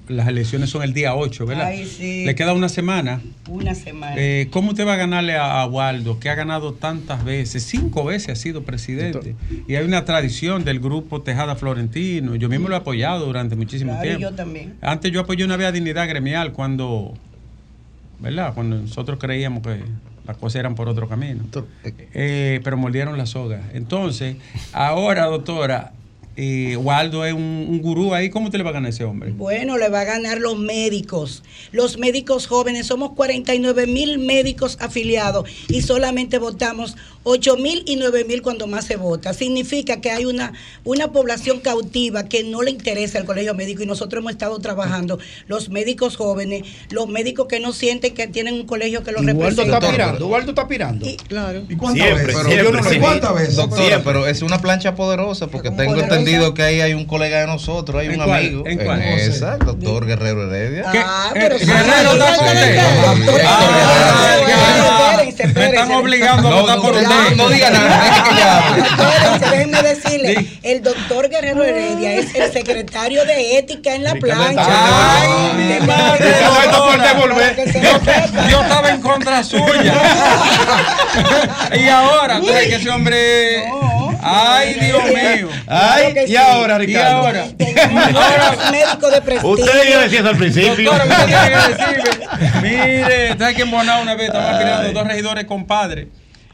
[0.09, 1.67] las elecciones son el día 8, ¿verdad?
[1.67, 2.25] Ay, sí.
[2.25, 3.21] Le queda una semana.
[3.49, 4.15] Una semana.
[4.17, 7.63] Eh, ¿Cómo usted va a ganarle a, a Waldo, que ha ganado tantas veces?
[7.65, 9.35] Cinco veces ha sido presidente.
[9.69, 12.35] Y hay una tradición del grupo Tejada Florentino.
[12.37, 14.31] Yo mismo lo he apoyado durante muchísimo Claro, y tiempo.
[14.31, 14.75] yo también.
[14.81, 17.15] Antes yo apoyé una vez a Dignidad Gremial cuando,
[18.21, 18.55] ¿verdad?
[18.55, 19.81] Cuando nosotros creíamos que
[20.27, 21.43] las cosas eran por otro camino.
[22.15, 23.61] Eh, pero mordieron la soga.
[23.75, 24.37] Entonces,
[24.73, 25.93] ahora, doctora,
[26.37, 28.31] eh, Waldo es un, gurú ahí.
[28.31, 29.33] ¿Cómo usted le va a ganar ese hombre?
[29.33, 32.87] Bueno, le va a ganar los médicos, los médicos jóvenes.
[32.87, 38.85] Somos 49 mil médicos afiliados y solamente votamos 8 mil y 9 mil cuando más
[38.85, 39.33] se vota.
[39.33, 40.53] Significa que hay una,
[40.85, 45.19] una población cautiva que no le interesa el colegio médico y nosotros hemos estado trabajando.
[45.47, 49.79] Los médicos jóvenes, los médicos que no sienten que tienen un colegio que los representa.
[49.79, 51.07] está pirando, Waldo está pirando.
[51.29, 51.63] claro.
[51.69, 52.99] ¿Y Siempre, Pero siempre, yo no sé sí.
[52.99, 53.55] cuántas veces.
[53.57, 56.19] Sí, pero es una plancha poderosa porque tengo poderosa.
[56.19, 58.39] entendido que ahí hay un colega de nosotros, hay ¿En un cuál?
[58.47, 58.65] amigo.
[58.67, 59.03] ¿En cuál?
[59.03, 60.85] esa, el doctor Guerrero Heredia.
[60.87, 61.67] Ah, pero Eh,
[66.43, 66.67] No,
[67.13, 67.57] que
[68.37, 68.83] ya hable.
[68.87, 74.67] Espérense, déjenme decirle, el doctor Guerrero Heredia es el secretario de ética en la plancha.
[74.67, 76.35] Ay, mi madre.
[78.51, 79.95] Yo estaba en contra suya.
[81.75, 83.65] y ahora, tú que ese hombre.
[84.25, 85.49] Ay, Dios mío.
[85.67, 86.37] Ay, y sí.
[86.37, 87.17] ahora, Y Ricardo.
[87.17, 87.45] ahora.
[88.15, 89.51] Ahora, médico de prestigio.
[89.51, 90.93] Usted iba a decir eso al principio.
[90.93, 92.61] Doctora, usted tiene que decirme.
[92.63, 96.07] Mire, ¿sabes que en Bonao una vez estaban aspirando dos regidores compadres?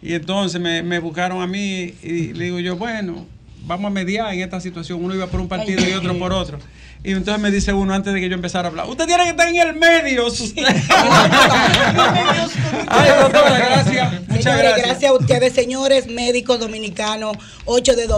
[0.03, 3.27] Y entonces me, me buscaron a mí y le digo yo, bueno,
[3.67, 5.03] vamos a mediar en esta situación.
[5.03, 6.59] Uno iba por un partido y otro por otro.
[7.05, 9.31] Y entonces me dice uno antes de que yo empezara a hablar, usted tiene que
[9.31, 10.27] estar en el medio.
[10.27, 10.63] usted".
[12.91, 14.13] Ay, doctora, gracias.
[14.29, 14.87] Muchas Señores, gracias.
[14.87, 17.37] gracias a ustedes, señores médicos dominicanos.
[17.67, 18.09] 8 de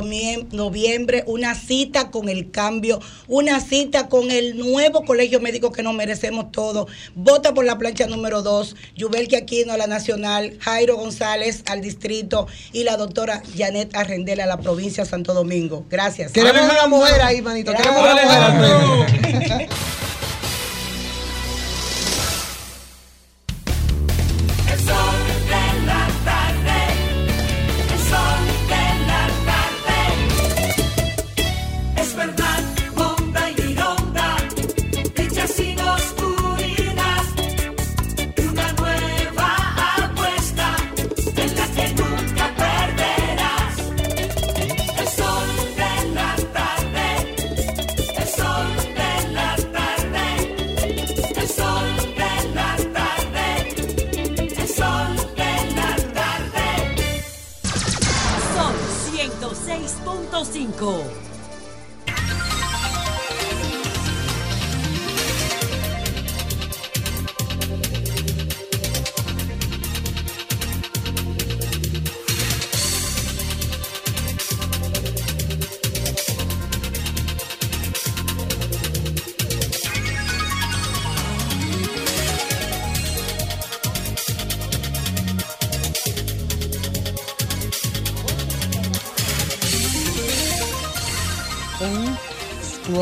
[0.52, 5.94] noviembre, una cita con el cambio, una cita con el nuevo colegio médico que nos
[5.94, 6.88] merecemos todos.
[7.14, 12.46] Vota por la plancha número 2, Yubelki Aquino a la nacional, Jairo González al distrito
[12.72, 15.84] y la doctora Janet Arrendela a la provincia de Santo Domingo.
[15.90, 16.30] Gracias.
[16.32, 17.72] Queremos una mujer ahí, manito.
[17.72, 19.68] Queremos una mujer ¡Gracias!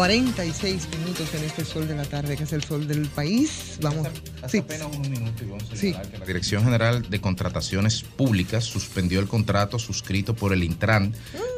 [0.09, 3.77] 46 minutos en este sol de la tarde, que es el sol del país.
[3.83, 4.09] Vamos.
[4.49, 4.65] Sí.
[5.75, 5.95] Sí.
[6.19, 11.13] La Dirección General de Contrataciones Públicas suspendió el contrato suscrito por el Intran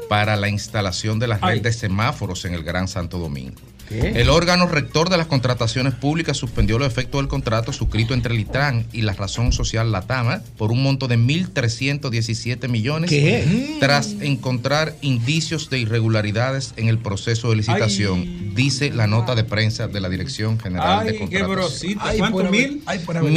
[0.09, 3.61] para la instalación de la red de semáforos en el Gran Santo Domingo.
[3.91, 4.13] ¿Qué?
[4.21, 8.41] El órgano rector de las contrataciones públicas suspendió los efectos del contrato suscrito entre el
[8.41, 13.77] Intran y la Razón Social Latama por un monto de 1.317 millones ¿Qué?
[13.81, 19.89] tras encontrar indicios de irregularidades en el proceso de licitación, dice la nota de prensa
[19.89, 21.57] de la Dirección General de Ay, qué Contrataciones.
[21.57, 22.01] brosita.
[22.05, 22.51] Ay, ¿Cuánto mil?
[22.51, 23.35] ver- ay, pura verdad.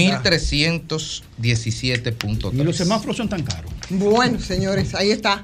[1.41, 2.54] 1317.3.
[2.54, 3.72] Y los semáforos son tan caros.
[3.89, 5.41] Bueno, señores, ahí está.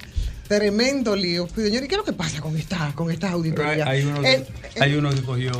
[0.49, 1.47] Tremendo lío.
[1.55, 3.87] Señor, ¿y qué es lo que pasa con esta, con estas hay, auditorías?
[3.87, 4.45] hay uno, El-
[4.81, 5.51] hay uno que cogió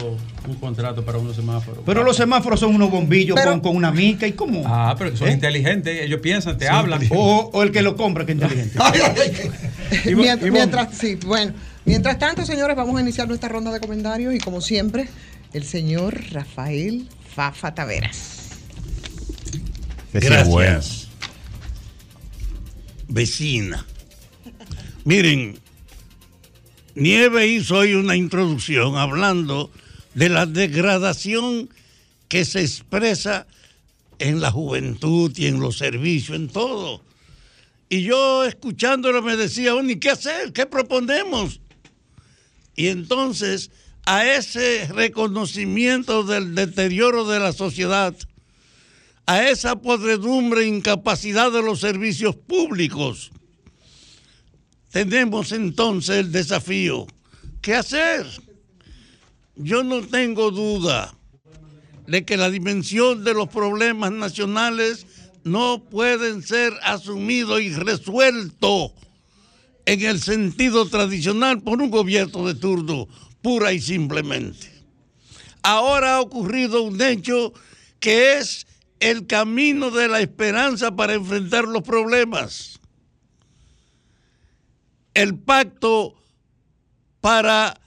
[0.47, 1.81] un contrato para unos semáforos.
[1.85, 4.63] Pero los semáforos son unos bombillos Pero- con, con una mica y cómo.
[4.65, 5.33] Ah, pero que son ¿Eh?
[5.33, 7.07] inteligentes, ellos piensan, te hablan.
[7.11, 8.79] O, o el que lo compra, que es inteligente.
[10.05, 11.53] Y vo- Mient- y vos- mientras, sí, bueno,
[11.85, 15.07] mientras tanto, señores, vamos a iniciar nuestra ronda de comentarios y como siempre,
[15.53, 18.39] el señor Rafael Fafa Taveras.
[20.13, 21.07] Gracias.
[23.07, 23.85] Vecina.
[25.09, 25.57] Miren,
[26.93, 29.71] Nieve hizo hoy una introducción hablando
[30.13, 31.67] de la degradación
[32.27, 33.47] que se expresa
[34.19, 37.01] en la juventud y en los servicios, en todo.
[37.89, 40.53] Y yo escuchándolo me decía, "Oni, ¿qué hacer?
[40.53, 41.59] ¿Qué proponemos?
[42.75, 43.71] Y entonces,
[44.05, 48.15] a ese reconocimiento del deterioro de la sociedad,
[49.25, 53.31] a esa podredumbre e incapacidad de los servicios públicos,
[54.91, 57.07] tenemos entonces el desafío.
[57.61, 58.25] ¿Qué hacer?
[59.55, 61.13] Yo no tengo duda
[62.07, 65.05] de que la dimensión de los problemas nacionales
[65.43, 68.93] no pueden ser asumidos y resueltos
[69.85, 73.07] en el sentido tradicional por un gobierno de turno,
[73.41, 74.71] pura y simplemente.
[75.61, 77.53] Ahora ha ocurrido un hecho
[77.99, 78.65] que es
[78.99, 82.78] el camino de la esperanza para enfrentar los problemas.
[85.19, 86.15] El pacto
[87.19, 87.77] para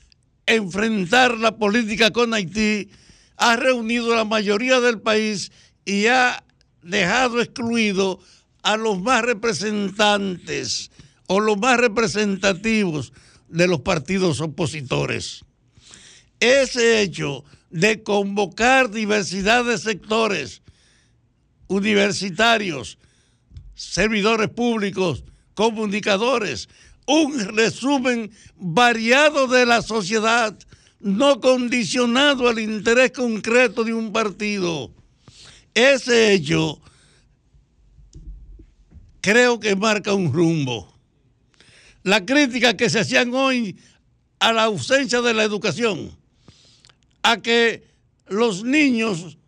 [0.45, 2.91] enfrentar la política con Haití
[3.39, 5.51] ha reunido la mayoría del país
[5.87, 6.45] y ha
[6.83, 8.21] dejado excluido
[8.63, 10.91] a los más representantes
[11.27, 13.15] o los más representativos
[13.49, 15.43] de los partidos opositores.
[16.39, 20.61] Ese hecho de convocar diversidad de sectores,
[21.67, 22.99] universitarios,
[23.75, 25.25] servidores públicos,
[25.55, 26.69] comunicadores,
[27.07, 30.57] un resumen variado de la sociedad,
[31.01, 34.93] no condicionado al interés concreto de un partido.
[35.75, 36.81] Ese hecho
[39.21, 40.93] creo que marca un rumbo.
[42.03, 43.77] La crítica que se hacían hoy
[44.41, 46.17] a la ausencia de la educación,
[47.23, 47.85] a que
[48.27, 49.39] los niños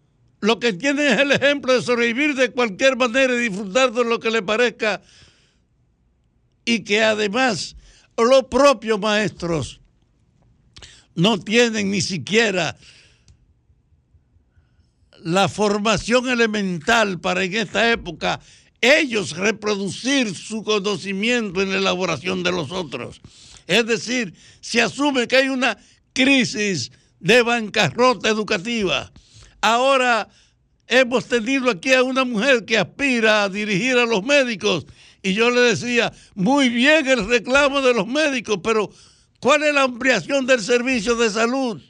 [0.40, 4.20] lo que tienen es el ejemplo de sobrevivir de cualquier manera y disfrutar de lo
[4.20, 5.00] que les parezca
[6.64, 7.76] y que además
[8.16, 9.80] los propios maestros
[11.14, 12.76] no tienen ni siquiera
[15.22, 18.40] la formación elemental para en esta época
[18.80, 23.22] ellos reproducir su conocimiento en la elaboración de los otros.
[23.66, 25.78] Es decir, se asume que hay una
[26.12, 29.10] crisis de bancarrota educativa.
[29.62, 30.28] Ahora
[30.86, 34.84] hemos tenido aquí a una mujer que aspira a dirigir a los médicos
[35.24, 38.90] y yo le decía, muy bien el reclamo de los médicos, pero
[39.40, 41.80] ¿cuál es la ampliación del servicio de salud?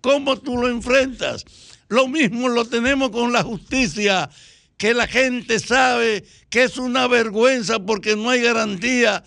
[0.00, 1.44] ¿Cómo tú lo enfrentas?
[1.86, 4.28] Lo mismo lo tenemos con la justicia,
[4.76, 9.22] que la gente sabe que es una vergüenza porque no hay garantía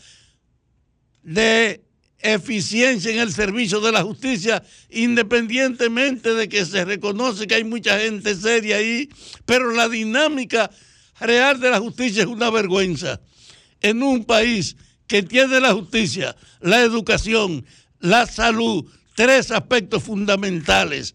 [1.24, 1.86] de
[2.20, 7.98] eficiencia en el servicio de la justicia, independientemente de que se reconoce que hay mucha
[8.00, 9.08] gente seria ahí,
[9.46, 10.70] pero la dinámica
[11.22, 13.22] real de la justicia es una vergüenza.
[13.82, 14.76] En un país
[15.08, 17.66] que tiene la justicia, la educación,
[18.00, 21.14] la salud, tres aspectos fundamentales,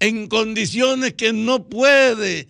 [0.00, 2.48] en condiciones que no puede,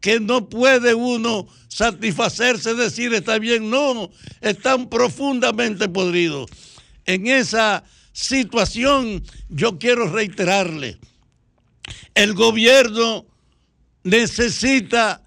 [0.00, 6.50] que no puede uno satisfacerse, decir está bien, no, están profundamente podridos.
[7.04, 10.98] En esa situación yo quiero reiterarle,
[12.14, 13.26] el gobierno
[14.04, 15.23] necesita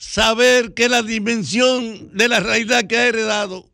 [0.00, 3.70] saber que la dimensión de la realidad que ha heredado,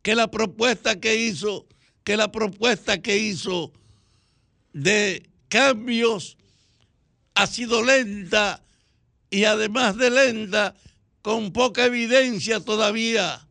[0.00, 1.66] que la propuesta que hizo,
[2.04, 3.70] que la propuesta que hizo
[4.72, 6.38] de cambios
[7.34, 8.64] ha sido lenta
[9.30, 10.74] y además de lenta,
[11.20, 13.46] con poca evidencia todavía,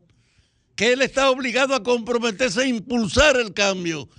[0.76, 4.10] que él está obligado a comprometerse a impulsar el cambio.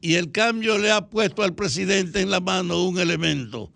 [0.00, 3.72] Y el cambio le ha puesto al presidente en la mano un elemento,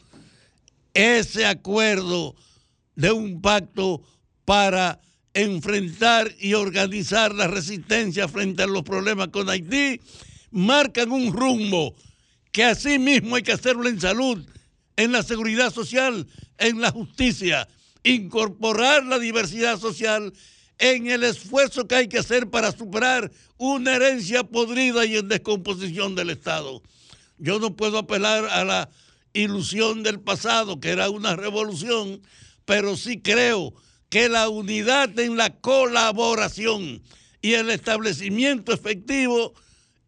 [0.95, 2.37] ese acuerdo
[2.95, 4.03] de un pacto
[4.45, 5.01] para
[5.35, 10.01] enfrentar y organizar la resistencia frente a los problemas con Haití,
[10.51, 11.95] marcan un rumbo
[12.51, 14.47] que así mismo hay que hacerlo en salud,
[14.97, 16.27] en la seguridad social,
[16.59, 17.67] en la justicia,
[18.05, 20.33] incorporar la diversidad social
[20.79, 26.15] en el esfuerzo que hay que hacer para superar una herencia podrida y en descomposición
[26.15, 26.83] del Estado.
[27.39, 28.91] Yo no puedo apelar a la
[29.33, 32.21] ilusión del pasado, que era una revolución,
[32.65, 33.75] pero sí creo
[34.09, 37.03] que la unidad en la colaboración
[37.41, 39.55] y el establecimiento efectivo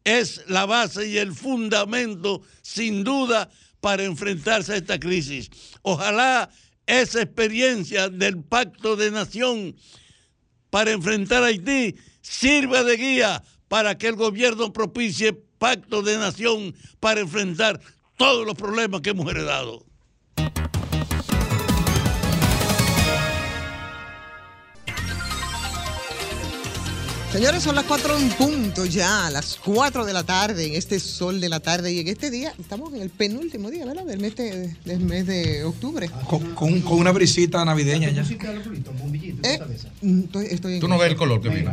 [0.05, 3.51] es la base y el fundamento, sin duda,
[3.81, 5.51] para enfrentarse a esta crisis.
[5.83, 6.51] Ojalá
[6.87, 9.75] esa experiencia del pacto de nación
[10.71, 16.75] para enfrentar a Haití sirva de guía para que el gobierno propicie pacto de nación
[17.01, 17.81] para enfrentar
[18.17, 19.85] todos los problemas que hemos heredado.
[27.35, 31.41] Señores, son las 4 en punto ya, las 4 de la tarde, en este sol
[31.41, 34.05] de la tarde y en este día, estamos en el penúltimo día, ¿verdad?
[34.07, 36.09] Del mes de, del mes de octubre.
[36.28, 38.22] Con, con- con una brisita navideña ya.
[39.43, 39.59] Eh,
[40.03, 41.70] mm, estoy, estoy en Tú no ves el color que viene.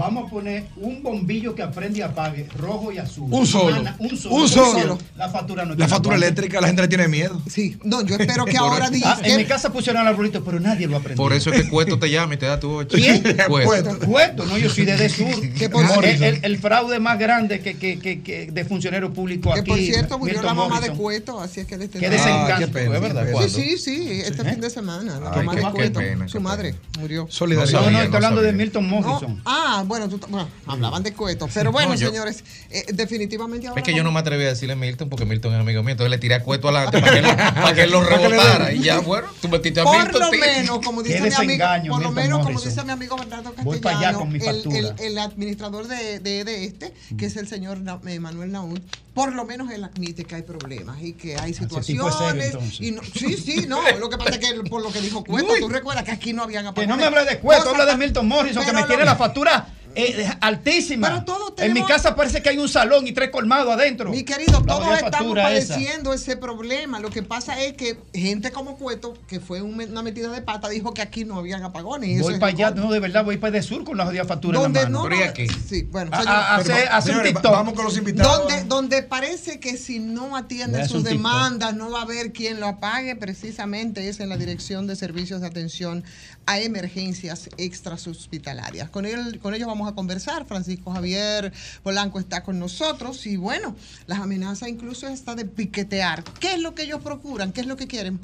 [0.00, 3.28] Vamos a poner un bombillo que aprende y apague, rojo y azul.
[3.30, 3.82] Un solo.
[3.98, 4.34] Un solo.
[4.34, 4.98] Un solo.
[5.16, 7.40] La factura no La factura eléctrica, la gente le tiene miedo.
[7.48, 8.94] Sí, no, yo espero que ahora eso.
[8.94, 11.22] diga Ah, en mi casa pusieron el arbolito, pero nadie lo aprendió.
[11.22, 12.96] Por eso es que Cueto te llama y te da tu ocho.
[12.96, 13.22] ¿Quién?
[13.48, 13.98] Cueto.
[14.06, 15.26] Cueto, no, yo soy de Sur.
[15.60, 19.12] Que por el, cierto- el- el fraude más grande que, que, que, que de funcionario
[19.12, 19.70] público Que aquí.
[19.70, 20.96] por cierto murió Milton la mamá Morrison.
[20.96, 22.54] de Cueto, así es que les Qué desencanto.
[22.54, 23.26] Ah, qué pena, ¿Es verdad?
[23.48, 25.20] Sí, sí, sí, este fin de semana.
[25.20, 27.26] La Ay, mamá qué- de Cueto, pena, su madre, murió.
[27.28, 27.80] Solidaridad.
[27.82, 28.52] No, no, estoy hablando de.
[28.60, 29.40] Milton Morrison.
[29.44, 31.48] Ah, bueno, tú, bueno, hablaban de Cueto.
[31.52, 34.48] Pero bueno, No, yo- señores, eh, definitivamente ahora Es que yo no me atreví a
[34.48, 35.90] decirle Milton porque Milton es amigo mío.
[35.92, 37.24] Entonces le tiré a Cueto adelante para que, él-
[37.54, 38.72] para que él lo rebotara.
[38.72, 40.20] Y ya, bueno, tú metiste a Por Milton.
[40.22, 40.40] lo tío.
[40.40, 42.70] menos, como dice mi amigo, desengaño, por lo Milton menos, como Morrison.
[42.70, 46.20] dice mi amigo Bernardo Voy Castellano, para allá con mi el, el- el administrador de,
[46.20, 48.80] de, de este, que es el señor Na- eh, Manuel Naúl,
[49.12, 52.46] por lo menos él admite que hay problemas y que hay serio, situaciones.
[52.46, 52.80] entonces.
[52.80, 55.24] y no- sí, sí, no, lo que pasa es que él, por lo que dijo
[55.24, 55.60] Cueto, Uy.
[55.60, 56.88] tú recuerdas que aquí no habían Que apagones.
[56.88, 59.16] no me hable de Cueto, habla de Milton Morrison, que me lo tiene que- la
[59.16, 61.08] factura eh, altísima.
[61.08, 64.10] Pero todos En mi casa parece que hay un salón y tres colmados adentro.
[64.10, 65.42] Mi querido, La todos estamos esa.
[65.42, 67.00] padeciendo ese problema.
[67.00, 70.68] Lo que pasa es que gente como Cueto, que fue un- una metida de pata,
[70.68, 72.10] dijo que aquí no habían apagones.
[72.10, 74.24] y Voy para allá, el no, de verdad, voy para de sur con la jodida
[74.24, 75.08] factura donde en la mano.
[75.08, 76.18] no, no- sí, bueno, A-
[76.62, 77.52] señor, a- hace- un TikTok.
[77.52, 78.38] Vamos con los invitados.
[78.48, 82.60] donde, donde parece que si no atienden Hace sus demandas, no va a haber quien
[82.60, 86.04] lo apague, precisamente es en la Dirección de Servicios de Atención
[86.50, 88.90] a Emergencias Extras Hospitalarias.
[88.90, 90.46] Con, él, con ellos vamos a conversar.
[90.46, 91.52] Francisco Javier
[91.84, 93.76] Polanco está con nosotros y bueno,
[94.08, 96.24] las amenazas incluso hasta de piquetear.
[96.40, 97.52] ¿Qué es lo que ellos procuran?
[97.52, 98.18] ¿Qué es lo que quieren?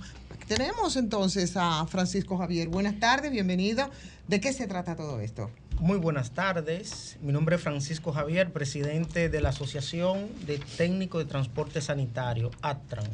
[0.49, 2.67] Tenemos entonces a Francisco Javier.
[2.67, 3.89] Buenas tardes, bienvenido.
[4.27, 5.49] ¿De qué se trata todo esto?
[5.79, 7.19] Muy buenas tardes.
[7.21, 13.07] Mi nombre es Francisco Javier, presidente de la Asociación de Técnicos de Transporte Sanitario, ATRAN.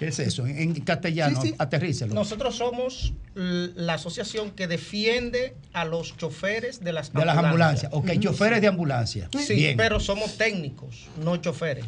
[0.00, 0.46] ¿Qué es eso?
[0.46, 1.54] En, castellano, Sí, sí.
[1.58, 2.14] aterrícelo.
[2.14, 7.92] Nosotros somos la asociación que defiende a los choferes de las de las ambulancias.
[7.92, 9.28] Ok, choferes de ambulancia.
[9.38, 9.76] Sí, Bien.
[9.76, 11.84] pero somos técnicos, no choferes.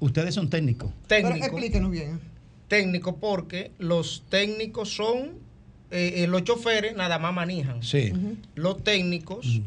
[0.00, 0.90] Ustedes son técnicos.
[1.06, 1.46] Técnicos.
[1.46, 2.18] explíquenos bien.
[2.66, 5.38] Técnicos porque los técnicos son,
[5.92, 7.84] eh, eh, los choferes nada más manejan.
[7.84, 8.12] Sí.
[8.56, 9.60] Los técnicos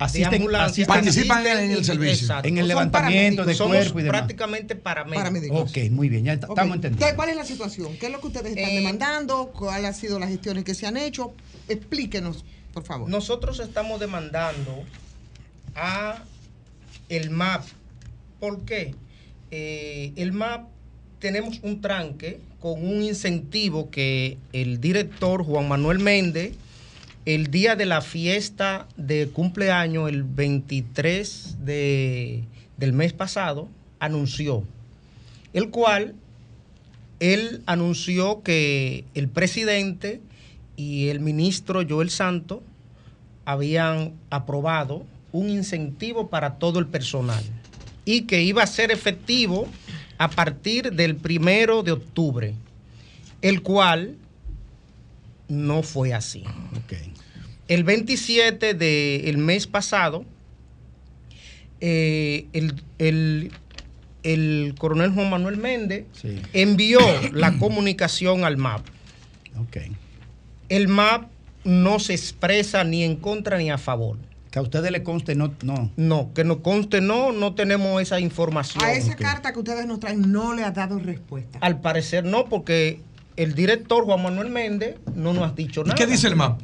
[0.00, 2.26] ambulancia asisten- Participan asisten en el servicio.
[2.26, 2.48] exacto.
[2.48, 4.18] En el levantamiento de Somos cuerpo y demás.
[4.20, 5.70] prácticamente paramédicos.
[5.70, 7.06] Ok, muy bien, ya estamos entendiendo.
[7.06, 7.96] ¿Qué- ¿Cuál es la situación?
[7.98, 9.48] ¿Qué es lo que ustedes están Eh, demandando?
[9.52, 11.34] ¿Cuáles han sido las gestiones que se han hecho?
[11.68, 13.08] Explíquenos, por favor.
[13.08, 14.84] Nosotros estamos demandando
[15.74, 16.22] a
[17.08, 17.64] el MAP.
[18.40, 18.94] ¿Por qué?
[19.50, 20.66] Eh, el MAP
[21.18, 26.52] tenemos un tranque con un incentivo que el director Juan Manuel Méndez,
[27.34, 32.44] el día de la fiesta de cumpleaños, el 23 de,
[32.78, 33.68] del mes pasado,
[34.00, 34.64] anunció,
[35.52, 36.14] el cual
[37.20, 40.22] él anunció que el presidente
[40.74, 42.62] y el ministro Joel Santo
[43.44, 47.44] habían aprobado un incentivo para todo el personal
[48.06, 49.68] y que iba a ser efectivo
[50.16, 52.54] a partir del primero de octubre,
[53.42, 54.16] el cual
[55.48, 56.44] no fue así.
[57.68, 60.24] El 27 del mes pasado,
[61.80, 63.52] eh, el, el-
[64.24, 66.40] el coronel Juan Manuel Méndez Sí.
[66.52, 66.98] envió
[67.32, 68.80] la comunicación al MAP.
[69.58, 69.76] Ok.
[70.68, 71.28] El MAP
[71.64, 74.18] no se expresa ni en contra ni a favor.
[74.50, 75.54] Que a ustedes le conste, no.
[75.62, 78.82] No, no que nos conste, no, no tenemos esa información.
[78.82, 81.58] A esa carta que ustedes nos traen no le ha dado respuesta.
[81.60, 83.00] Al parecer no, porque
[83.36, 85.94] el director Juan Manuel Méndez no nos ha dicho nada.
[85.94, 86.60] qué dice el MAP?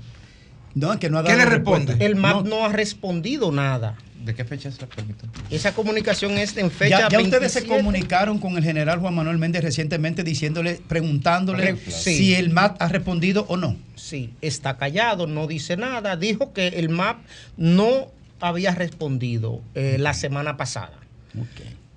[0.74, 1.86] No, es que no ha ¿Qué dado le respuesta.
[1.92, 2.06] responde?
[2.06, 3.96] El MAP no, ha respondido nada.
[4.24, 5.26] ¿De qué fecha se permite?
[5.50, 7.68] Esa comunicación es en fecha Ya, ya ustedes se 27.
[7.68, 12.16] comunicaron con el general Juan Manuel Méndez recientemente diciéndole, preguntándole sí.
[12.16, 13.76] si el MAT ha respondido o no.
[13.96, 16.16] Sí, está callado, no dice nada.
[16.16, 17.18] Dijo que el MAP
[17.58, 18.08] no
[18.40, 20.98] había respondido eh, la semana pasada.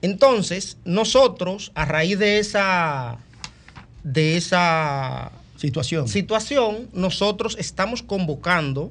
[0.02, 3.18] Entonces, nosotros, a raíz de esa,
[4.04, 6.08] de esa situación.
[6.08, 8.90] situación, nosotros estamos convocando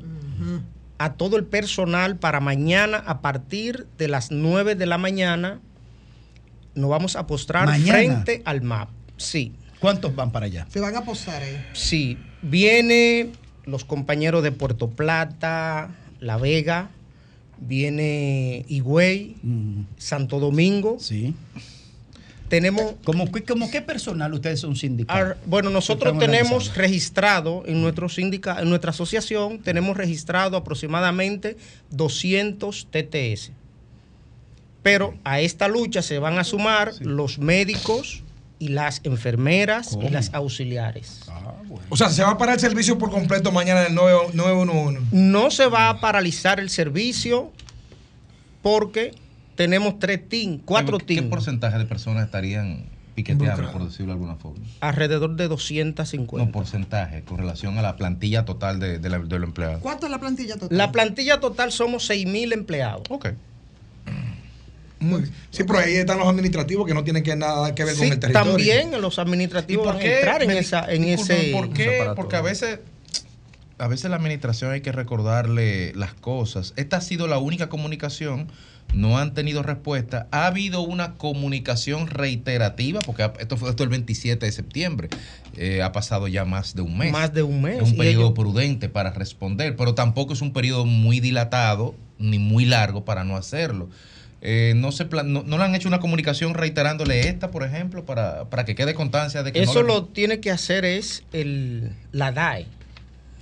[0.98, 5.60] a todo el personal para mañana a partir de las 9 de la mañana.
[6.74, 7.92] Nos vamos a postrar Mañana.
[7.92, 8.90] frente al MAP.
[9.16, 9.54] Sí.
[9.80, 10.66] ¿Cuántos van para allá?
[10.70, 11.56] Se van a posar ahí.
[11.72, 13.30] Sí, viene
[13.64, 15.90] los compañeros de Puerto Plata,
[16.20, 16.90] La Vega,
[17.58, 19.36] viene Higüey,
[19.96, 20.96] Santo Domingo.
[21.00, 21.34] Sí.
[22.48, 22.94] Tenemos.
[23.04, 25.36] ¿Cómo, qué- como qué personal ustedes son sindicatos?
[25.46, 31.56] Bueno, nosotros tenemos registrado en nuestro sindica, en nuestra asociación, tenemos registrado aproximadamente
[31.90, 33.50] 200 TTS.
[34.82, 38.22] Pero a esta lucha se van a sumar los médicos
[38.60, 41.22] y las enfermeras y las auxiliares.
[41.90, 45.00] O sea, se va a parar el servicio por completo mañana en el 9 911.
[45.10, 47.50] No se va a paralizar el servicio
[48.62, 49.12] porque
[49.56, 52.84] tenemos tres teams, cuatro ¿Qué teams, porcentaje de personas estarían
[53.14, 54.64] piqueteando, por decirlo de alguna forma?
[54.80, 56.44] alrededor de 250.
[56.46, 59.80] No, porcentaje, con relación a la plantilla total de, de la- de los empleados.
[59.80, 60.76] ¿Cuánto es la plantilla total?
[60.76, 63.02] La plantilla total somos 6 mil empleados.
[63.10, 63.28] Ok.
[64.98, 65.34] Muy bien.
[65.50, 68.12] Sí, pero ahí están los administrativos que no tienen que nada que ver Sí, con
[68.12, 68.50] el territorio.
[68.52, 71.50] también los administrativos van a entrar en, me- esa, en ese...
[71.52, 72.10] ¿Por qué?
[72.16, 72.80] Porque a veces,
[73.78, 76.72] a veces la administración hay que recordarle las cosas.
[76.76, 78.48] Esta ha sido la única comunicación,
[78.94, 80.26] no han tenido respuesta.
[80.30, 85.08] Ha habido una comunicación reiterativa, porque esto fue esto el 27 de septiembre.
[85.56, 87.12] Eh, ha pasado ya más de un mes.
[87.12, 87.76] Más de un mes.
[87.82, 92.38] Es un periodo ellos- prudente para responder, pero tampoco es un periodo muy dilatado ni
[92.38, 93.88] muy largo para no hacerlo.
[94.42, 98.04] Eh, no, se plan- no, no le han hecho una comunicación reiterándole esta, por ejemplo,
[98.04, 101.24] para, para que quede constancia de que Eso no le- lo tiene que hacer es
[101.32, 102.66] el, la DAE.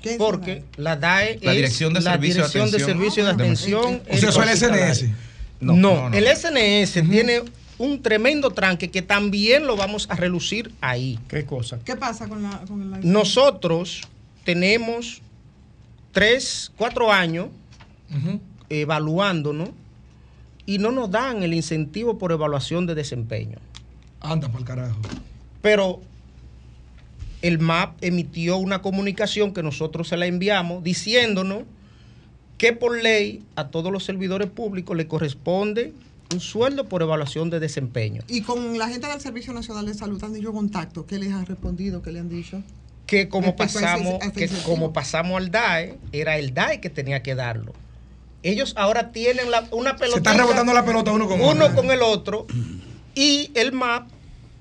[0.03, 2.99] ¿Qué es Porque la DAE La es Dirección de la Servicio de Dirección de Atención.
[2.99, 3.45] Servicio de Ah, bueno.
[3.53, 3.85] Atención.
[3.85, 4.95] O sea, eso es el hospitalaria.
[4.95, 5.11] SNS.
[5.65, 6.17] No, No, no.
[6.17, 7.43] el SNS tiene
[7.79, 11.19] un tremendo tranque que también lo vamos a relucir ahí.
[11.29, 11.79] ¿Qué cosa?
[11.85, 14.03] ¿Qué pasa con la con la Nosotros
[14.45, 15.23] tenemos
[16.13, 17.49] tres, cuatro años
[18.69, 19.71] evaluándonos
[20.67, 23.59] y no nos dan el incentivo por evaluación de desempeño.
[24.21, 24.97] Anda por el carajo.
[25.61, 26.01] Pero
[27.43, 31.65] el MAP emitió una comunicación que nosotros se la enviamos diciéndonos
[32.59, 35.93] que por ley a todos los servidores públicos le corresponde
[36.33, 38.23] un sueldo por evaluación de desempeño.
[38.29, 41.07] Y con la gente del Servicio Nacional de Salud han dicho contacto.
[41.07, 42.03] ¿Qué les han respondido?
[42.03, 42.63] ¿Qué le han dicho?
[43.07, 47.35] Que como pasamos, ese que como pasamos al DAE, era el DAE que tenía que
[47.35, 47.73] darlo.
[48.43, 50.15] Ellos ahora tienen la- una pelota.
[50.15, 52.47] Se están rebotando la pelota uno con uno con el otro.
[53.15, 54.09] Y el MAP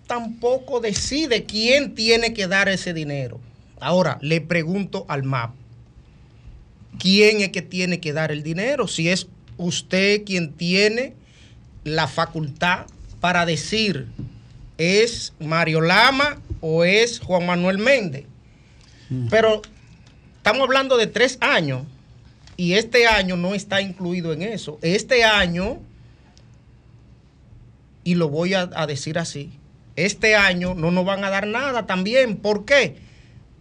[0.07, 3.39] tampoco decide quién tiene que dar ese dinero.
[3.79, 5.51] Ahora, le pregunto al MAP,
[6.99, 8.87] ¿quién es que tiene que dar el dinero?
[8.87, 9.27] Si es
[9.57, 11.13] usted quien tiene
[11.83, 12.85] la facultad
[13.19, 14.07] para decir,
[14.77, 18.25] ¿es Mario Lama o es Juan Manuel Méndez?
[19.29, 19.61] Pero
[20.37, 21.83] estamos hablando de tres años
[22.57, 24.79] y este año no está incluido en eso.
[24.81, 25.79] Este año,
[28.03, 29.51] y lo voy a, a decir así,
[29.95, 32.37] este año no nos van a dar nada también.
[32.37, 32.95] ¿Por qué?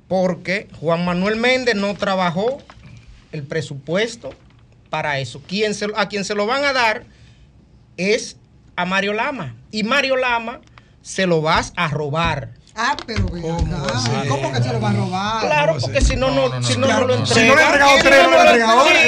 [0.08, 2.62] Porque Juan Manuel Méndez no trabajó
[3.32, 4.30] el presupuesto
[4.90, 5.42] para eso.
[5.46, 7.04] Quien se- a quien se lo van a dar
[7.96, 8.36] es
[8.76, 9.54] a Mario Lama.
[9.70, 10.60] Y Mario Lama
[11.00, 12.50] se lo vas a robar.
[12.74, 14.24] Ah, pero acá.
[14.28, 15.40] ¿Cómo que se lo va a robar?
[15.46, 17.88] Claro, porque si no, no, si no, no lo Si no le entregan.
[18.00, 18.58] si no lo- sí,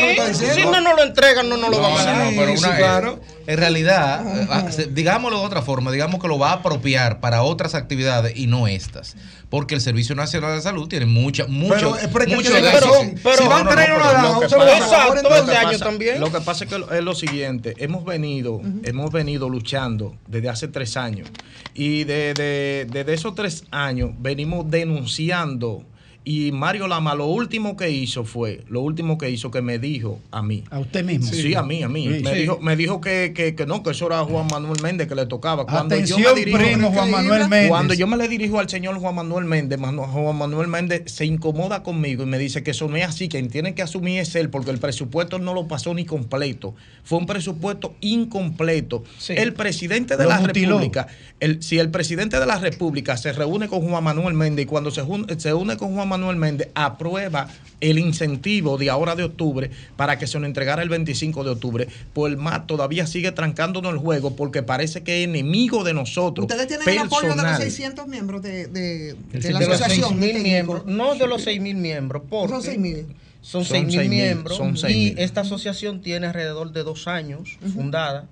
[0.01, 0.55] ¿no está diciendo?
[0.55, 2.33] Si no, no lo entregan, no, no lo van a dar.
[2.37, 3.21] pero Sí, una- claro.
[3.47, 7.21] Eh, en realidad, eh, ah, digámoslo de otra forma, digamos que lo va a apropiar
[7.21, 9.16] para otras actividades y no estas.
[9.51, 12.89] Porque el Servicio Nacional de Salud tiene mucha, mucho, Pero es porque mucho tiene déficit.
[12.91, 13.15] razón.
[13.23, 16.21] pero- si van No, no, tres y no no, pero a este también.
[16.21, 20.69] Lo que pasa es que es lo siguiente, hemos venido, hemos venido luchando desde hace
[20.69, 21.29] tres años
[21.75, 25.85] y de- de- desde esos tres años venimos denunciando
[26.27, 30.21] y Mario Lama lo último que hizo fue, lo último que hizo que me dijo
[30.31, 30.65] a mí.
[30.71, 31.27] A usted mismo.
[31.31, 32.05] Sí, a mí, a mí.
[32.05, 32.23] Sí.
[32.23, 32.41] Me, Sí.
[32.41, 35.27] dijo, me dijo que, que- que no, que eso era Juan Manuel Méndez que le
[35.27, 35.67] tocaba.
[35.67, 37.69] Cuando yo me dirijo, primo Juan Manuel Méndez.
[37.69, 41.83] Cuando yo me le dirijo al señor Juan Manuel Méndez, Juan Manuel Méndez se incomoda
[41.83, 44.35] conmigo y me dice que eso no es así, que quien tiene que asumir es
[44.37, 46.75] él, porque el presupuesto no lo pasó ni completo.
[47.03, 49.05] Fue un presupuesto incompleto.
[49.29, 50.79] El presidente de Lo la mutiló.
[50.79, 51.07] República,
[51.41, 54.91] el, si el presidente de la República se reúne con Juan Manuel Méndez y cuando
[54.91, 55.03] se,
[55.39, 57.49] se une con Juan Manuel Méndez, aprueba
[57.81, 61.89] el incentivo de ahora de octubre para que se lo entregara el 25 de octubre,
[62.12, 66.47] pues el MAT todavía sigue trancándonos el juego porque parece que es enemigo de nosotros.
[66.47, 67.62] Ustedes tienen el apoyo de los personal.
[67.62, 70.09] 600 miembros de, de, de de la los asociación.
[70.11, 70.49] 6 mil técnico.
[70.49, 73.07] miembros, no de los 6 mil miembros, porque Son 6.000.
[73.43, 75.15] Son Son 6 mil 6.000, miembros son y 6.000.
[75.19, 78.27] esta asociación tiene alrededor de dos años fundada,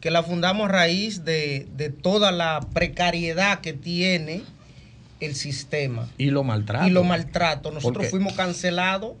[0.00, 4.42] que la fundamos a raíz de, de toda la precariedad que tiene
[5.24, 6.86] el sistema Y lo maltrato.
[6.86, 7.70] y lo maltrato.
[7.70, 9.12] Nosotros fuimos cancelados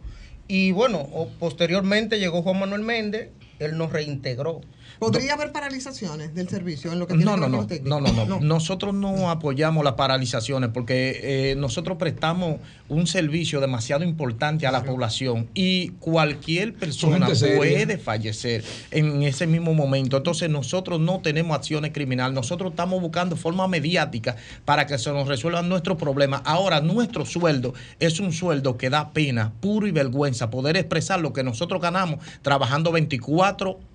[0.48, 1.08] y bueno,
[1.38, 4.60] posteriormente llegó Juan Manuel Méndez, él nos reintegró.
[4.98, 8.12] ¿Podría haber paralizaciones del servicio en lo que tiene No, que no, ver no, no,
[8.12, 8.40] no, no.
[8.40, 14.84] Nosotros no apoyamos las paralizaciones porque eh, nosotros prestamos un servicio demasiado importante a la
[14.84, 20.16] población y cualquier persona puede fallecer en ese mismo momento.
[20.16, 25.28] Entonces nosotros no tenemos acciones criminales, nosotros estamos buscando forma mediática para que se nos
[25.28, 26.42] resuelvan nuestros problemas.
[26.44, 31.32] Ahora nuestro sueldo es un sueldo que da pena, puro y vergüenza poder expresar lo
[31.32, 33.93] que nosotros ganamos trabajando 24 horas.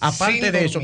[0.00, 0.80] Aparte Sin de eso,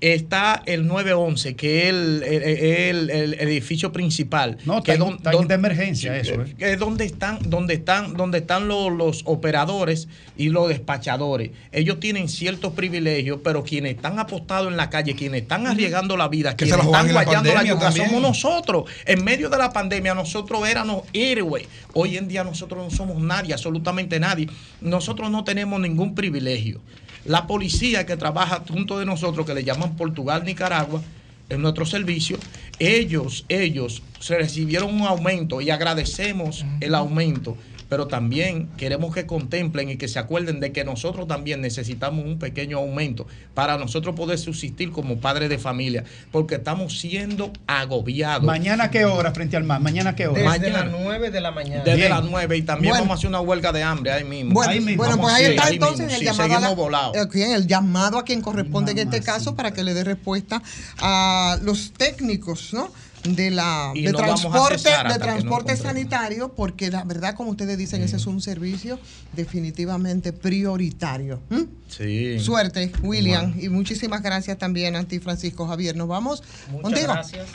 [0.00, 4.58] está el 911, que es el, el- el- edificio principal.
[4.64, 6.42] No, que está, es don- está en don- de emergencia eso.
[6.42, 6.54] ¿eh?
[6.58, 11.52] que es donde están, donde están, donde están los, los operadores y los despachadores.
[11.70, 16.26] Ellos tienen ciertos privilegios, pero quienes están apostados en la calle, quienes están arriesgando la
[16.26, 18.06] vida, Que se quienes la están la guayando la pandemia yuca, también.
[18.08, 18.90] somos nosotros.
[19.06, 21.68] En medio de la pandemia, nosotros éramos héroes.
[21.94, 24.48] Hoy en día nosotros no somos nadie, absolutamente nadie.
[24.80, 26.80] Nosotros no tenemos ningún privilegio.
[27.24, 31.00] La policía que trabaja junto de nosotros, que le llaman Portugal, Nicaragua,
[31.48, 32.38] en nuestro servicio,
[32.78, 37.56] ellos, ellos se recibieron un aumento y agradecemos el aumento,
[37.92, 42.38] pero también queremos que contemplen y que se acuerden de que nosotros también necesitamos un
[42.38, 48.44] pequeño aumento para nosotros poder subsistir como padres de familia, porque estamos siendo agobiados.
[48.46, 49.82] ¿Mañana qué hora frente al mar?
[49.82, 50.38] ¿Mañana qué hora?
[50.40, 50.84] Desde Mañana.
[50.86, 51.82] las 9 de la mañana.
[51.84, 52.08] Desde Bien.
[52.12, 53.04] las 9 y también Bueno.
[53.04, 54.54] vamos a hacer una huelga de hambre ahí mismo.
[54.54, 54.96] Bueno, Ahí mismo.
[54.96, 56.12] bueno, pues a ahí está ahí entonces mismo.
[56.14, 59.82] el Sí, llamado, la- eh, el llamado a quien corresponde en este caso para que
[59.84, 60.62] le dé respuesta
[60.98, 62.88] a los técnicos, ¿no?
[63.24, 68.02] De la de no transporte, de no transporte sanitario, porque la verdad, como ustedes dicen,
[68.02, 68.98] ese es un servicio
[69.32, 71.40] definitivamente prioritario.
[71.88, 72.40] Sí.
[72.40, 75.94] Suerte, William, y muchísimas gracias también a ti, Francisco Javier.
[75.94, 77.12] Nos vamos Muchas contigo.
[77.12, 77.46] gracias.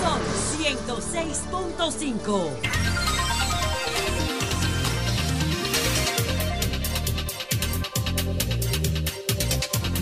[0.00, 0.20] Son
[0.62, 3.07] 106.5.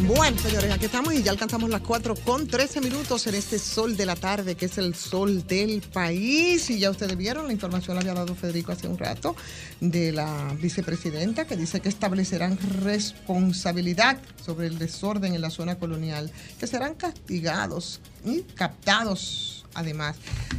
[0.07, 3.97] Bueno, señores, aquí estamos y ya alcanzamos las 4 con 13 minutos en este sol
[3.97, 6.71] de la tarde, que es el sol del país.
[6.71, 9.35] Y ya ustedes vieron, la información la había dado Federico hace un rato
[9.81, 16.31] de la vicepresidenta, que dice que establecerán responsabilidad sobre el desorden en la zona colonial,
[16.61, 20.17] que serán castigados y captados, además.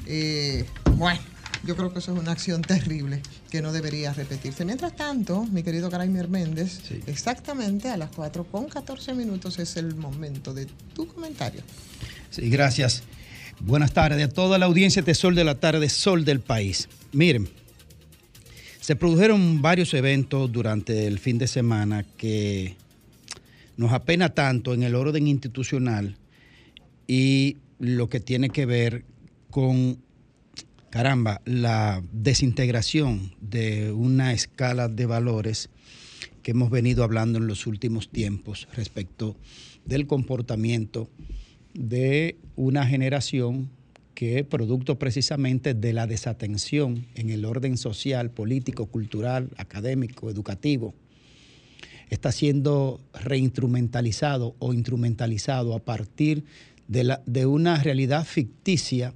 [0.07, 0.65] Eh,
[0.97, 1.36] bueno.
[1.65, 4.63] Yo creo que eso es una acción terrible que no debería repetirse.
[4.63, 9.95] Mientras tanto, mi querido Caraimer Méndez, exactamente a las 4 con 14 minutos es el
[9.95, 11.61] momento de tu comentario.
[12.29, 13.03] Sí, gracias.
[13.59, 16.87] Buenas tardes a toda la audiencia de Sol de la Tarde, Sol del País.
[17.11, 17.49] Miren,
[18.79, 22.77] se produjeron varios eventos durante el fin de semana que
[23.75, 26.15] nos apena tanto en el orden institucional
[27.07, 29.03] y lo que tiene que ver
[29.49, 29.97] con,
[30.89, 35.69] caramba, la desintegración de una escala de valores
[36.43, 39.35] que hemos venido hablando en los últimos tiempos respecto
[39.85, 41.09] del comportamiento
[41.73, 43.69] de una generación
[44.15, 50.95] que producto precisamente de la desatención en el orden social, político, cultural, académico, educativo,
[52.09, 56.45] está siendo reinstrumentalizado o instrumentalizado a partir
[56.87, 59.13] de, la- de una realidad ficticia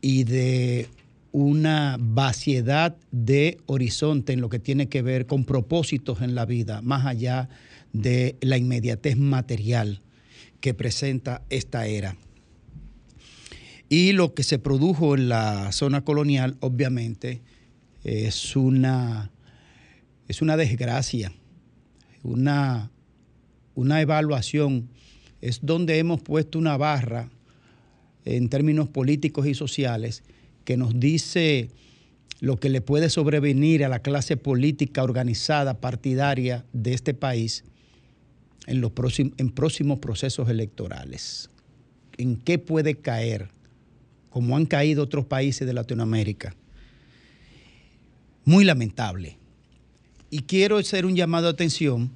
[0.00, 0.88] y de
[1.32, 6.82] una vaciedad de horizonte en lo que tiene que ver con propósitos en la vida,
[6.82, 7.48] más allá
[7.92, 10.00] de la inmediatez material
[10.60, 12.16] que presenta esta era.
[13.88, 17.40] Y lo que se produjo en la zona colonial, obviamente,
[18.04, 19.30] es una,
[20.28, 21.32] es una desgracia,
[22.22, 22.90] una,
[23.74, 24.88] una evaluación,
[25.40, 27.30] es donde hemos puesto una barra
[28.24, 30.22] en términos políticos y sociales
[30.64, 31.70] que nos dice
[32.40, 37.64] lo que le puede sobrevenir a la clase política organizada, partidaria de este país
[38.66, 41.50] en, los próximos, en próximos procesos electorales.
[42.16, 43.48] ¿En qué puede caer?
[44.30, 46.54] Como han caído otros países de Latinoamérica.
[48.44, 49.36] Muy lamentable.
[50.30, 52.10] Y quiero hacer un llamado de atención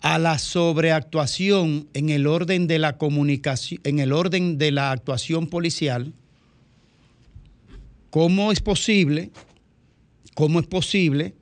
[0.00, 5.46] a la sobreactuación en el orden de la comunicación, en el orden de la actuación
[5.46, 6.12] policial.
[8.10, 9.30] ¿Cómo es posible?
[10.34, 11.34] ¿Cómo es posible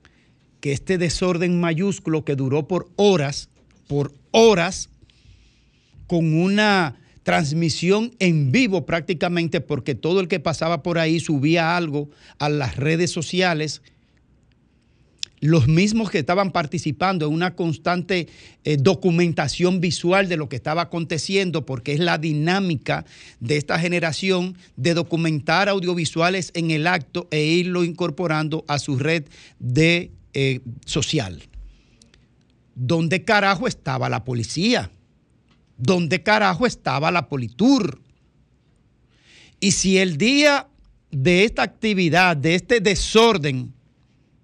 [0.59, 3.49] que este desorden mayúsculo que duró por horas,
[3.87, 4.89] por horas,
[6.07, 12.09] con una transmisión en vivo prácticamente, porque todo el que pasaba por ahí subía algo
[12.39, 13.81] a las redes sociales,
[15.41, 18.27] los mismos que estaban participando en una constante
[18.63, 23.05] eh, documentación visual de lo que estaba aconteciendo, porque es la dinámica
[23.39, 29.25] de esta generación de documentar audiovisuales en el acto e irlo incorporando a su red
[29.59, 31.41] de eh, social.
[32.75, 34.91] ¿Dónde carajo estaba la policía?
[35.77, 38.01] ¿Dónde carajo estaba la Politur?
[39.59, 40.67] Y si el día
[41.11, 43.73] de esta actividad, de este desorden,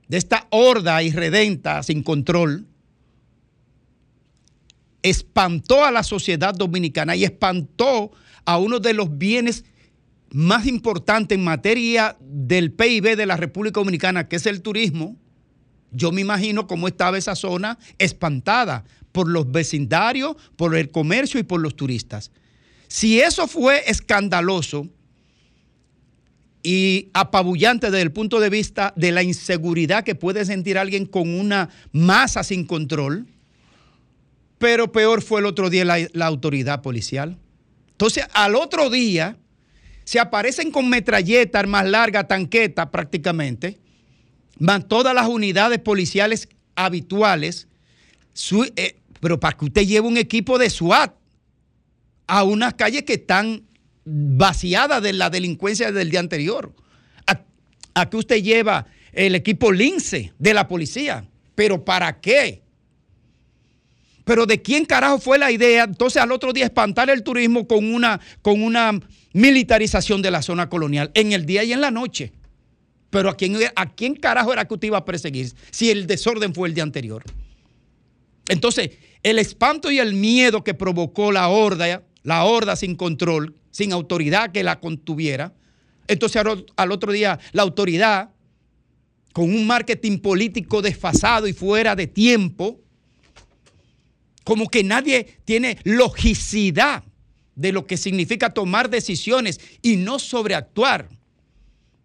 [0.07, 2.67] de esta horda irredenta sin control,
[5.01, 8.11] espantó a la sociedad dominicana y espantó
[8.45, 9.65] a uno de los bienes
[10.31, 15.15] más importantes en materia del PIB de la República Dominicana, que es el turismo,
[15.91, 21.43] yo me imagino cómo estaba esa zona espantada por los vecindarios, por el comercio y
[21.43, 22.31] por los turistas.
[22.87, 24.89] Si eso fue escandaloso
[26.65, 31.29] y apabullante desde el punto de vista de la inseguridad que puede sentir alguien con
[31.29, 33.27] una masa sin control,
[34.57, 37.37] pero peor fue el otro día la, autoridad policial.
[37.91, 39.37] Entonces, al otro día,
[40.05, 43.77] se aparecen con metralleta, armas largas, tanqueta prácticamente,
[44.57, 47.67] van todas las unidades policiales habituales,
[48.33, 51.13] su- eh, pero para que usted lleve un equipo de SWAT
[52.25, 53.61] a unas calles que están
[54.05, 56.71] vaciadas de la delincuencia del día anterior.
[57.97, 61.25] A, que usted lleva el equipo lince de la policía.
[61.55, 62.61] ¿Pero para qué?
[64.25, 67.93] Pero de quién carajo fue la idea entonces al otro día espantar el turismo con
[67.93, 68.99] una, con una
[69.31, 72.33] militarización de la zona colonial en el día y en la noche.
[73.09, 76.53] Pero ¿a quién, ¿a quién carajo era que usted iba a perseguir si el desorden
[76.53, 77.23] fue el día anterior?
[78.49, 78.91] Entonces,
[79.23, 84.53] el espanto y el miedo que provocó la horda, la horda sin control, sin autoridad
[84.53, 85.53] que la contuviera,
[86.07, 86.41] entonces
[86.77, 88.29] al, otro día la autoridad,
[89.33, 92.79] con un marketing político desfasado y fuera de tiempo,
[94.45, 97.03] como que nadie tiene logicidad
[97.55, 101.09] de lo que significa tomar decisiones y no sobreactuar.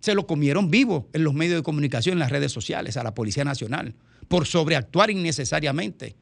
[0.00, 3.14] Se lo comieron vivo en los medios de comunicación, en las redes sociales, a la
[3.14, 3.94] Policía Nacional,
[4.26, 6.16] por sobreactuar innecesariamente.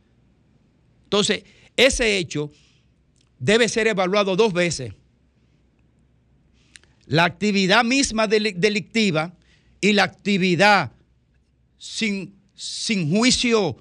[1.04, 1.44] Entonces,
[1.74, 2.50] ese hecho
[3.38, 4.92] debe ser evaluado dos veces.
[7.08, 9.34] La actividad misma deli- delictiva
[9.80, 10.92] y la actividad
[11.78, 13.76] sin, sin juicio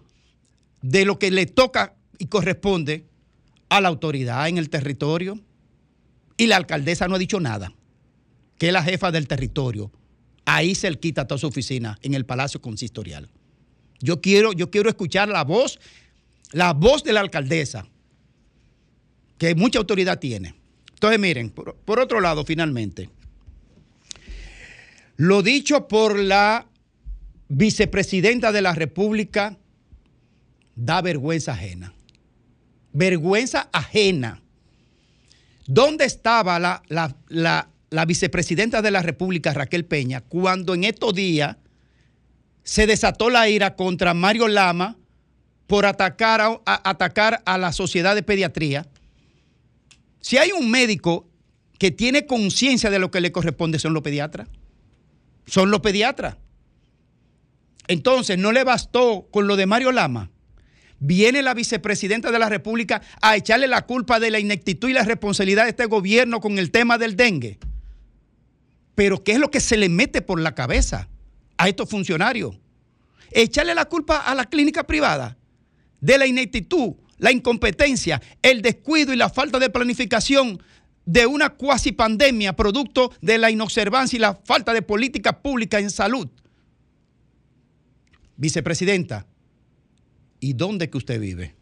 [0.82, 3.06] de lo que le toca y corresponde
[3.70, 5.40] a la autoridad en el territorio.
[6.38, 7.74] Y la alcaldesa no ha dicho nada,
[8.58, 9.92] que es la jefa del territorio.
[10.46, 13.30] Ahí se le quita toda su oficina, en el Palacio Consistorial.
[14.00, 15.80] Yo quiero, yo quiero escuchar la voz,
[16.54, 17.88] la voz de la alcaldesa,
[19.38, 20.56] que mucha autoridad tiene.
[20.94, 23.10] Entonces, miren, por, por otro lado, finalmente,
[25.18, 26.68] lo dicho por la
[27.50, 29.58] vicepresidenta de la República
[30.76, 31.94] da vergüenza ajena.
[32.94, 34.42] Vergüenza ajena.
[35.66, 37.16] ¿Dónde estaba la, la-
[37.90, 41.58] la- vicepresidenta de la República, Raquel Peña, cuando en estos días
[42.64, 44.98] se desató la ira contra Mario Lama
[45.68, 48.86] por atacar a, a- atacar a la sociedad de pediatría?
[50.22, 51.28] Si hay un médico
[51.80, 54.48] que tiene conciencia de lo que le corresponde, son los pediatras.
[55.48, 56.38] Son los pediatras.
[57.88, 60.30] Entonces, no le bastó con lo de Mario Lama.
[61.00, 65.04] Viene la vicepresidenta de la República a echarle la culpa de la ineptitud y la
[65.04, 67.60] responsabilidad de este gobierno con el tema del dengue.
[68.96, 71.08] Pero ¿qué es lo que se le mete por la cabeza
[71.58, 72.58] a estos funcionarios?
[73.32, 75.38] Echarle la culpa a la clínica privada
[76.02, 80.62] de la ineptitud, la incompetencia, el descuido y la falta de planificación
[81.08, 85.90] de una cuasi pandemia producto de la inobservancia y la falta de política pública en
[85.90, 86.28] salud.
[88.36, 89.26] Vicepresidenta,
[90.40, 91.57] ¿y dónde que usted vive?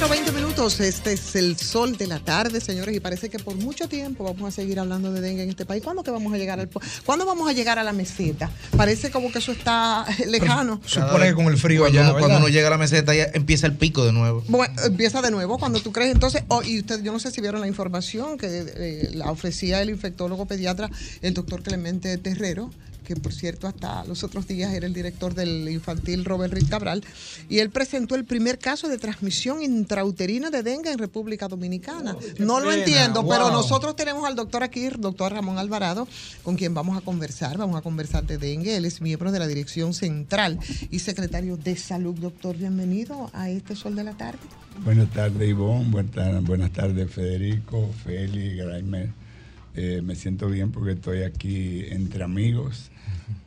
[0.00, 3.88] 4.20 minutos, este es el sol de la tarde, señores, y parece que por mucho
[3.88, 5.84] tiempo vamos a seguir hablando de dengue en este país.
[5.84, 8.50] ¿Cuándo que vamos a llegar al po- ¿Cuándo vamos a llegar a la meseta?
[8.76, 10.80] Parece como que eso está lejano.
[10.84, 13.28] Supone que con el frío cuando, allá, uno- cuando uno llega a la meseta ya
[13.34, 14.42] empieza el pico de nuevo.
[14.48, 16.12] Bueno, empieza de nuevo cuando tú crees.
[16.12, 19.80] Entonces, oh, y usted, yo no sé si vieron la información que eh, la ofrecía
[19.80, 20.90] el infectólogo pediatra,
[21.22, 22.70] el doctor Clemente Terrero,
[23.04, 27.04] que por cierto hasta los otros días era el director del infantil Robert Rick Cabral,
[27.48, 32.16] y él presentó el primer caso de transmisión intrauterina de dengue en República Dominicana.
[32.38, 36.08] no lo pena, entiendo, pero nosotros tenemos al doctor aquí, el doctor Ramón Alvarado,
[36.42, 38.76] con quien vamos a conversar, vamos a conversar de dengue.
[38.76, 40.58] Él es miembro de la Dirección Central
[40.90, 42.14] y secretario de Salud.
[42.14, 44.38] Doctor, bienvenido a este Sol de la Tarde.
[44.84, 45.90] Buenas tardes, Ivonne.
[45.90, 49.23] Buenas tardes, buenas tardes Federico, Feli, Graimer.
[49.76, 52.90] Eh, me siento bien porque estoy aquí entre amigos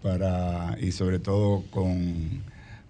[0.04, 2.42] para y sobre todo con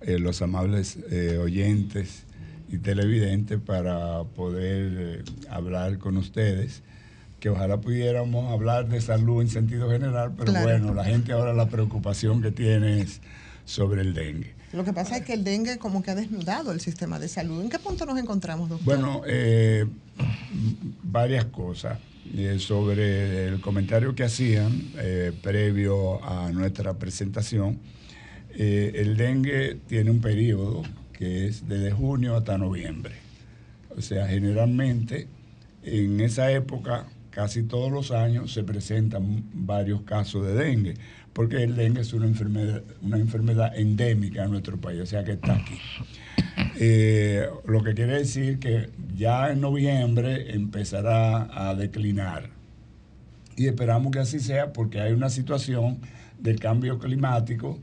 [0.01, 2.23] eh, los amables eh, oyentes
[2.69, 6.81] y televidentes para poder eh, hablar con ustedes.
[7.39, 10.65] Que ojalá pudiéramos hablar de salud en sentido general, pero Claro.
[10.67, 13.21] bueno, la gente ahora la preocupación que tiene es
[13.65, 14.55] sobre el dengue.
[14.73, 17.61] Lo que pasa es que el dengue como que ha desnudado el sistema de salud.
[17.61, 18.85] ¿En qué punto nos encontramos, doctor?
[18.85, 19.85] Bueno, eh,
[21.03, 21.99] varias cosas
[22.59, 27.79] sobre el comentario que hacían eh, previo a nuestra presentación.
[28.55, 30.83] Eh, el dengue tiene un periodo
[31.13, 33.15] que es desde junio hasta noviembre.
[33.95, 35.27] O sea, generalmente
[35.83, 40.95] en esa época, casi todos los años, se presentan varios casos de dengue,
[41.37, 45.33] porque el dengue es una enfermedad, una enfermedad endémica en nuestro país, o sea que
[45.33, 45.75] está aquí.
[46.79, 52.49] Eh, lo que quiere decir que ya en noviembre empezará a declinar.
[53.55, 55.99] Y esperamos que así sea porque hay una situación
[56.39, 57.79] del cambio climático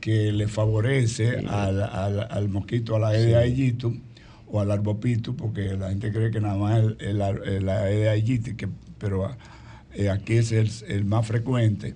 [0.00, 4.02] que le favorece al, al- al mosquito, a la Aedes aegypti
[4.46, 8.68] o al arbopito, porque la gente cree que nada más Aedes aegypti, que,
[8.98, 9.34] pero
[9.94, 11.94] eh, aquí es el, el más frecuente.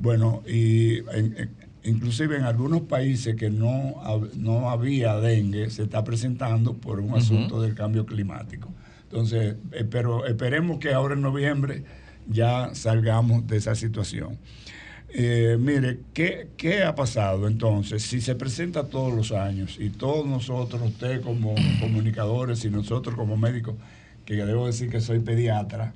[0.00, 1.50] Bueno, y en-
[1.84, 3.94] inclusive en algunos países que no,
[4.36, 8.68] no había dengue, se está presentando por un asunto del cambio climático.
[9.04, 11.82] Entonces, eh, pero esperemos que ahora en noviembre
[12.28, 14.38] ya salgamos de esa situación.
[15.14, 18.02] Eh, mire, ¿qué, ¿qué ha pasado entonces?
[18.02, 23.38] Si se presenta todos los años y todos nosotros, usted como comunicadores y nosotros como
[23.38, 23.76] médicos,
[24.26, 25.94] que debo decir que soy pediatra,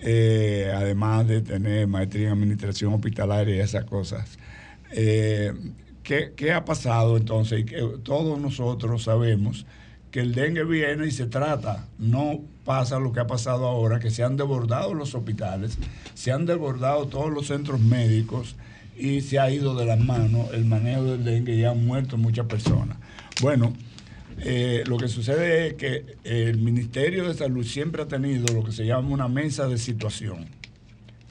[0.00, 4.38] eh, además de tener maestría en administración hospitalaria y esas cosas,
[4.92, 5.52] eh,
[6.02, 7.60] ¿qué, qué ha pasado entonces?
[7.60, 9.66] Y que todos nosotros sabemos
[10.14, 11.88] que el dengue viene y se trata.
[11.98, 15.76] No pasa lo que ha pasado ahora, que se han desbordado los hospitales,
[16.14, 18.54] se han desbordado todos los centros médicos
[18.96, 22.46] y se ha ido de las manos el manejo del dengue y han muerto muchas
[22.46, 22.96] personas.
[23.42, 23.72] Bueno,
[24.38, 28.72] eh, lo que sucede es que el Ministerio de Salud siempre ha tenido lo que
[28.72, 30.46] se llama una mesa de situación,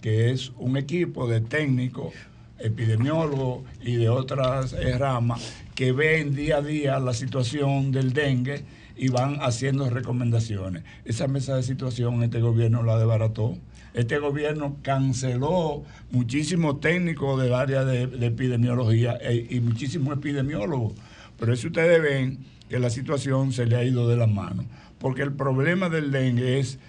[0.02, 2.14] que es un equipo de técnicos,
[2.60, 8.64] epidemiólogos y de otras eh, ramas que ven día a día la situación del dengue
[8.96, 10.84] y van haciendo recomendaciones.
[11.04, 13.58] Esa mesa de situación este gobierno la desbarató.
[13.94, 20.94] Este gobierno canceló muchísimos técnicos del área de, de epidemiología e- y muchísimos epidemiólogos.
[21.38, 22.40] Por eso ustedes ven
[22.74, 24.66] que la situación se le ha ido de las manos.
[24.98, 26.80] Porque el problema del dengue es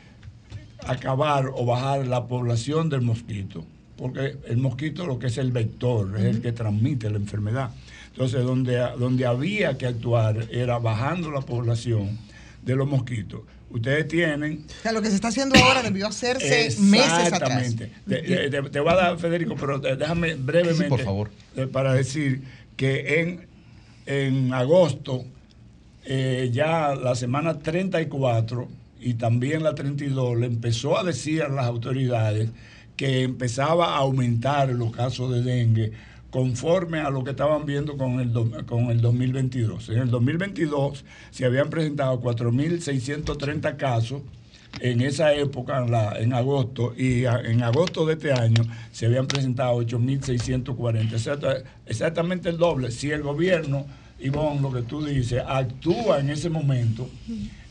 [0.86, 3.66] acabar o bajar la población del mosquito.
[3.98, 7.70] Porque el mosquito lo que es el vector, es el que transmite la enfermedad.
[8.12, 12.18] Entonces, donde, donde había que actuar era bajando la población
[12.64, 13.42] de los mosquitos.
[13.68, 17.60] Ustedes tienen O sea, lo que se está haciendo ahora debió hacerse meses atrás.
[17.66, 17.90] Exactamente.
[18.08, 20.84] Te, te- te- voy a dar, Federico, pero te- déjame brevemente.
[20.84, 21.30] Sí, por favor.
[21.56, 22.40] eh, Para decir
[22.74, 23.46] que en,
[24.06, 25.24] en agosto,
[26.04, 28.68] eh, ya la semana 34
[29.00, 32.50] y también la 32, le empezó a decir a las autoridades
[32.96, 35.92] que empezaba a aumentar los casos de dengue
[36.30, 38.32] conforme a lo que estaban viendo con el,
[38.66, 39.88] con el 2022.
[39.90, 44.22] En el 2022 se habían presentado 4.630 casos
[44.80, 45.84] en esa época,
[46.18, 51.12] en, agosto, y en agosto de este año se habían presentado 8.640.
[51.12, 52.90] Exacta- Exactamente el doble.
[52.90, 53.86] Si el gobierno,
[54.24, 57.08] Ivonne, lo que tú dices, actúa en ese momento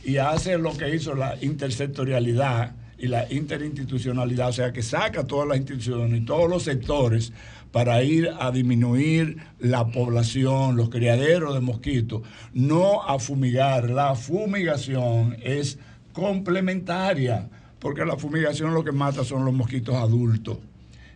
[0.03, 5.47] y hace lo que hizo la intersectorialidad y la interinstitucionalidad, o sea, que saca todas
[5.47, 7.33] las instituciones y todos los sectores
[7.71, 12.21] para ir a disminuir la población, los criaderos de mosquitos,
[12.53, 13.89] no a fumigar.
[13.89, 15.79] La fumigación es
[16.13, 17.49] complementaria,
[17.79, 20.59] porque la fumigación lo que mata son los mosquitos adultos.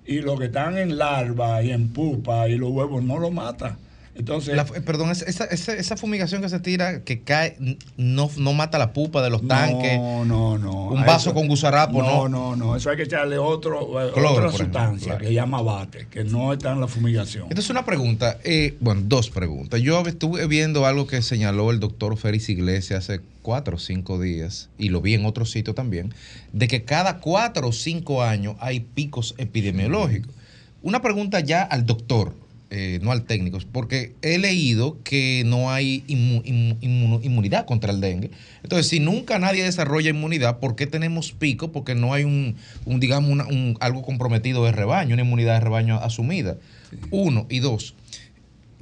[0.04, 3.78] Y los que están en larva y en pupa y los huevos no lo mata.
[4.18, 7.56] Entonces, La- eh, perdón, esa, esa- esa- esa fumigación que se tira, que cae,
[7.98, 9.98] no, no mata la pupa de los tanques.
[9.98, 10.86] No, no, no.
[10.88, 12.28] Un vaso eso- con gusarapo, no.
[12.28, 12.38] no.
[12.38, 15.26] No, no, Eso hay que echarle otro, eh, Cloro, otra ejemplo, sustancia claro.
[15.26, 17.44] que llama bate, que no está en la fumigación.
[17.44, 19.82] Entonces, una pregunta, eh, bueno, dos preguntas.
[19.82, 24.70] Yo estuve viendo algo que señaló el doctor Félix Iglesias hace cuatro o cinco días,
[24.78, 26.14] y lo vi en otro sitio también,
[26.54, 30.34] de que cada cuatro o cinco años hay picos epidemiológicos.
[30.84, 32.34] una pregunta ya al doctor,
[32.70, 37.92] eh, no al técnico, porque he leído que no hay inmu- inmu- inmuno- inmunidad contra
[37.94, 38.30] el dengue.
[38.62, 41.72] Entonces, si nunca nadie desarrolla inmunidad, ¿por qué tenemos pico?
[41.72, 45.60] Porque no hay un, un, digamos, una- un- algo comprometido de rebaño, una inmunidad de
[45.62, 46.58] rebaño asumida.
[47.10, 47.46] Uno.
[47.50, 47.96] Y dos,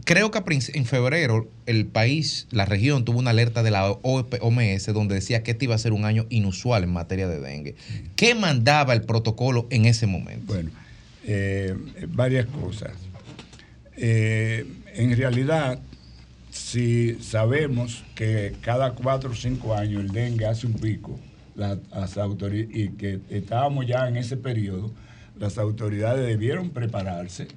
[0.03, 0.41] creo que
[0.73, 5.51] en febrero el país, la región, tuvo una alerta de la OMS donde decía que
[5.51, 7.75] este iba a ser un año inusual en materia de dengue.
[8.15, 10.53] ¿Qué mandaba el protocolo en ese momento?
[10.53, 10.71] Bueno,
[11.25, 11.75] eh,
[12.09, 12.91] varias cosas.
[13.97, 14.65] Eh,
[14.95, 15.79] en realidad,
[16.51, 21.19] si sabemos que cada cuatro o cinco años el dengue hace un pico,
[21.55, 22.17] la- las
[22.71, 24.91] y que estábamos ya en ese periodo,
[25.37, 27.47] las autoridades debieron prepararse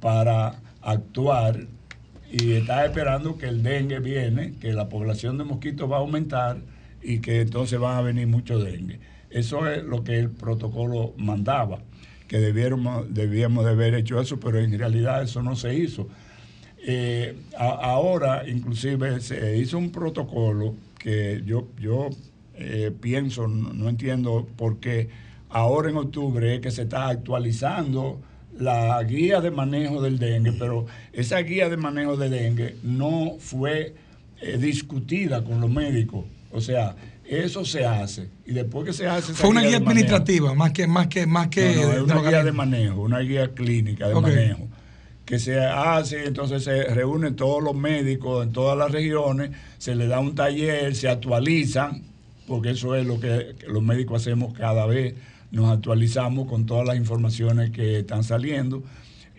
[0.00, 1.66] para actuar
[2.30, 6.58] y estar esperando que el dengue viene, que la población de mosquitos va a aumentar
[7.02, 9.00] y que entonces van a venir mucho dengue.
[9.30, 11.80] Eso es lo que el protocolo mandaba,
[12.30, 16.06] que debiéramos, debíamos de haber hecho eso, pero en realidad eso no se hizo.
[16.86, 22.08] Eh, ahora, inclusive, se hizo un protocolo que yo, yo
[22.54, 25.08] eh, pienso, no, entiendo por qué
[25.48, 28.20] ahora en octubre que se está actualizando
[28.56, 33.96] la guía de manejo del dengue, pero esa guía de manejo de dengue no fue
[34.40, 36.26] eh, discutida con los médicos.
[36.52, 36.94] O sea,
[37.38, 38.28] eso se hace.
[38.44, 39.32] Y después que se hace...
[39.34, 41.76] Fue una guía administrativa, más que, más que, más que.
[41.76, 44.68] no, no, es una guía de manejo, una guía clínica de manejo
[45.30, 50.08] que se hace, entonces se reúnen todos los médicos en todas las regiones, se les
[50.08, 52.02] da un taller, se actualizan,
[52.48, 55.14] porque eso es lo que los médicos hacemos cada vez,
[55.52, 58.82] nos actualizamos con todas las informaciones que están saliendo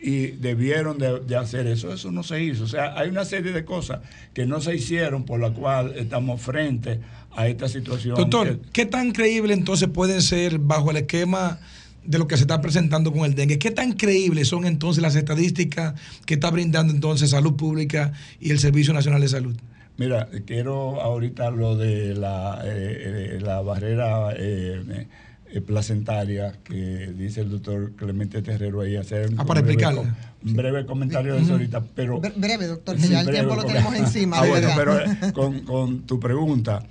[0.01, 3.51] y debieron de, de hacer eso, eso no se hizo, o sea, hay una serie
[3.51, 3.99] de cosas
[4.33, 7.01] que no se hicieron por la cual estamos frente
[7.35, 8.15] a esta situación.
[8.15, 11.59] Doctor, ¿qué tan creíble entonces pueden ser bajo el esquema
[12.03, 13.59] de lo que se está presentando con el dengue?
[13.59, 15.93] ¿Qué tan creíbles son entonces las estadísticas
[16.25, 19.55] que está brindando entonces Salud Pública y el Servicio Nacional de Salud?
[19.97, 25.07] Mira, quiero ahorita lo de la, eh, eh, la barrera eh,
[25.53, 30.15] eh, placentaria que dice el doctor Clemente Terrero ahí, hacer un, Ah, para breve, explicarla.
[30.43, 32.19] un breve comentario de eso ahorita, pero...
[32.21, 34.39] Bre- Breve, doctor, que ya el tiempo lo tenemos encima.
[34.39, 36.83] Ah, bueno, pero eh, con, con tu pregunta,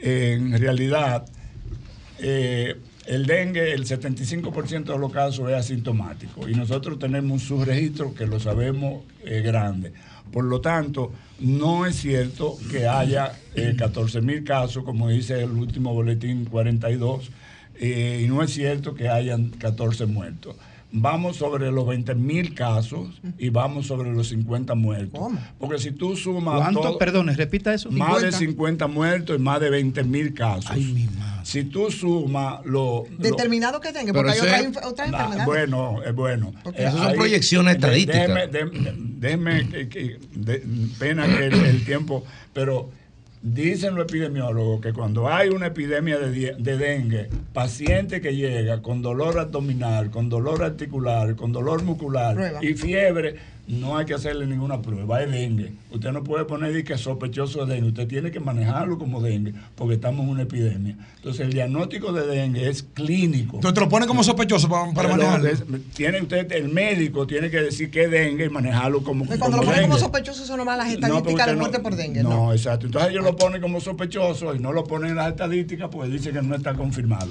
[0.00, 1.26] en realidad,
[2.18, 8.14] eh, el dengue, el 75% de los casos es asintomático y nosotros tenemos un subregistro
[8.14, 9.92] que lo sabemos eh, grande.
[10.30, 13.32] Por lo tanto, no es cierto que haya
[13.76, 17.30] 14 mil casos, como dice el último boletín 42,
[17.80, 20.54] eh, y no es cierto que hayan 14 muertos.
[20.92, 25.20] Vamos sobre los 20 mil casos y vamos sobre los 50 muertos.
[25.58, 26.56] Porque si tú sumas.
[26.56, 26.82] ¿Cuántos?
[26.82, 27.90] todo- Perdone, repita eso.
[27.92, 28.38] Más de 50.
[28.38, 30.76] 50 muertos y más de 20 mil casos.
[31.44, 33.04] Si tú sumas lo.
[33.08, 35.46] lo- Determinado que tenga, porque hay ese otra, otra enfermedad.
[35.46, 36.52] Bueno, es bueno.
[36.62, 38.50] Porque- Eh, Esas son proyecciones estadísticas.
[38.52, 40.62] Déjeme, déjeme que- que- de-
[40.98, 42.90] pena que el, el tiempo, pero
[43.42, 49.38] dicen los epidemiólogos que cuando hay una epidemia de, dengue, paciente que llega con dolor
[49.38, 52.64] abdominal, con dolor articular, con dolor muscular Prueba.
[52.64, 53.36] y fiebre,
[53.70, 55.72] no hay que hacerle ninguna prueba, es dengue.
[55.92, 59.20] Usted no puede poner de que es sospechoso de dengue, usted tiene que manejarlo como
[59.20, 60.96] dengue, porque estamos en una epidemia.
[61.16, 63.56] Entonces el diagnóstico de dengue es clínico.
[63.56, 65.48] Entonces te lo pone como sospechoso para, manejarlo.
[65.48, 65.62] es-
[65.94, 69.44] tiene usted, el médico tiene que decir que es dengue y manejarlo como, Y cuando
[69.46, 71.96] como lo ponen como sospechoso son nomás las No, estadísticas de usted muerte no- por
[71.96, 72.22] dengue.
[72.22, 72.52] No, No.
[72.52, 72.86] exacto.
[72.86, 76.32] Entonces ellos lo ponen como sospechoso y no lo ponen en las estadísticas porque dice
[76.32, 77.28] que no está confirmado.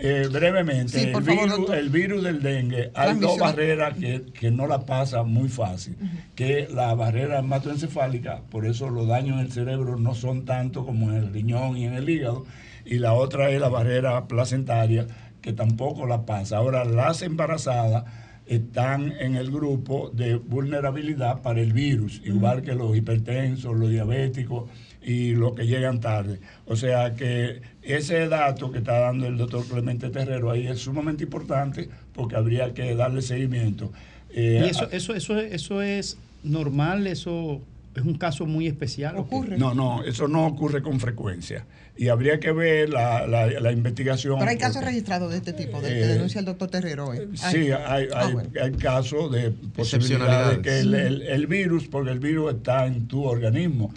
[0.00, 1.76] Eh, brevemente, Sí, el, favor, virus, doctor.
[1.76, 5.96] el virus del dengue, hay dos barreras que, que no la pasa muy fácil,
[6.36, 10.86] que es la barrera hematoencefálica, por eso los daños en el cerebro no son tanto
[10.86, 12.46] como en el riñón y en el hígado,
[12.84, 15.06] y la otra es la barrera placentaria,
[15.42, 16.58] que tampoco la pasa.
[16.58, 18.04] Ahora, las embarazadas
[18.46, 24.70] están en el grupo de vulnerabilidad para el virus, igual que los hipertensos, los diabéticos
[25.08, 26.38] y los que llegan tarde.
[26.66, 31.24] O sea que ese dato que está dando el doctor Clemente Terrero ahí es sumamente
[31.24, 33.90] importante porque habría que darle seguimiento.
[34.34, 37.62] Eh, Y eso, eso, eso, eso es normal, eso
[37.94, 39.16] es un caso muy especial.
[39.56, 41.64] No, no, eso no ocurre con frecuencia.
[41.96, 44.38] Y habría que ver la, la- la investigación.
[44.38, 47.06] Pero hay casos porque- registrados de este tipo, del que Eh, denuncia el doctor Terrero
[47.08, 47.30] hoy.
[47.34, 48.50] Sí, hay, hay, Ah, bueno.
[48.62, 53.08] hay casos de posibilidad de que el, el- el virus, porque el virus está en
[53.08, 53.92] tu organismo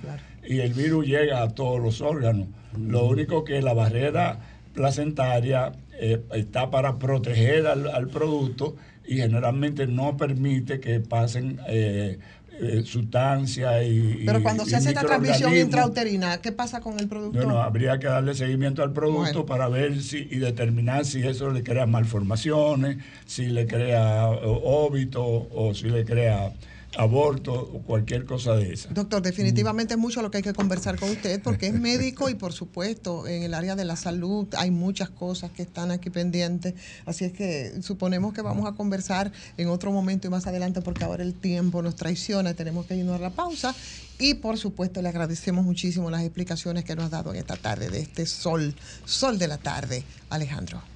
[0.48, 2.48] y el virus llega a todos los órganos.
[2.78, 4.40] Lo único que la barrera
[4.74, 12.18] placentaria eh, está para proteger al, al producto y generalmente no permite que pasen eh,
[12.60, 14.24] eh, sustancias y.
[14.26, 17.38] Pero cuando y se hace esta transmisión intrauterina, ¿qué pasa con el producto?
[17.38, 19.46] Bueno, habría que darle seguimiento al producto Bueno.
[19.46, 25.74] para ver si y determinar si eso le crea malformaciones, si le crea óbito o
[25.74, 26.54] si le crea
[26.98, 28.90] aborto o cualquier cosa de esa.
[28.90, 32.36] Doctor, definitivamente es mucho lo que hay que conversar con usted porque es médico y
[32.36, 36.74] por supuesto en el área de la salud hay muchas cosas que están aquí pendientes.
[37.06, 41.04] Así es que suponemos que vamos a conversar en otro momento y más adelante porque
[41.04, 43.74] ahora el tiempo nos traiciona, tenemos que irnos a la pausa.
[44.20, 47.90] Y por supuesto le agradecemos muchísimo las explicaciones que nos ha dado en esta tarde
[47.90, 50.91] de este sol, sol de la tarde, Alejandro.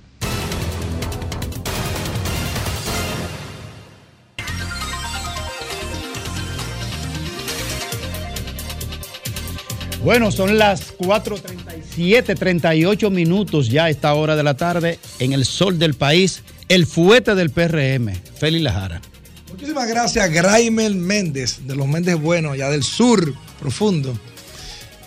[10.05, 15.45] Bueno, son las 4.37, 38 minutos ya a esta hora de la tarde en el
[15.45, 19.01] sol del país, el fuete del PRM, Félix Lajara.
[19.49, 24.15] Muchísimas gracias, Graimel Méndez, de los Méndez Buenos, ya del sur profundo.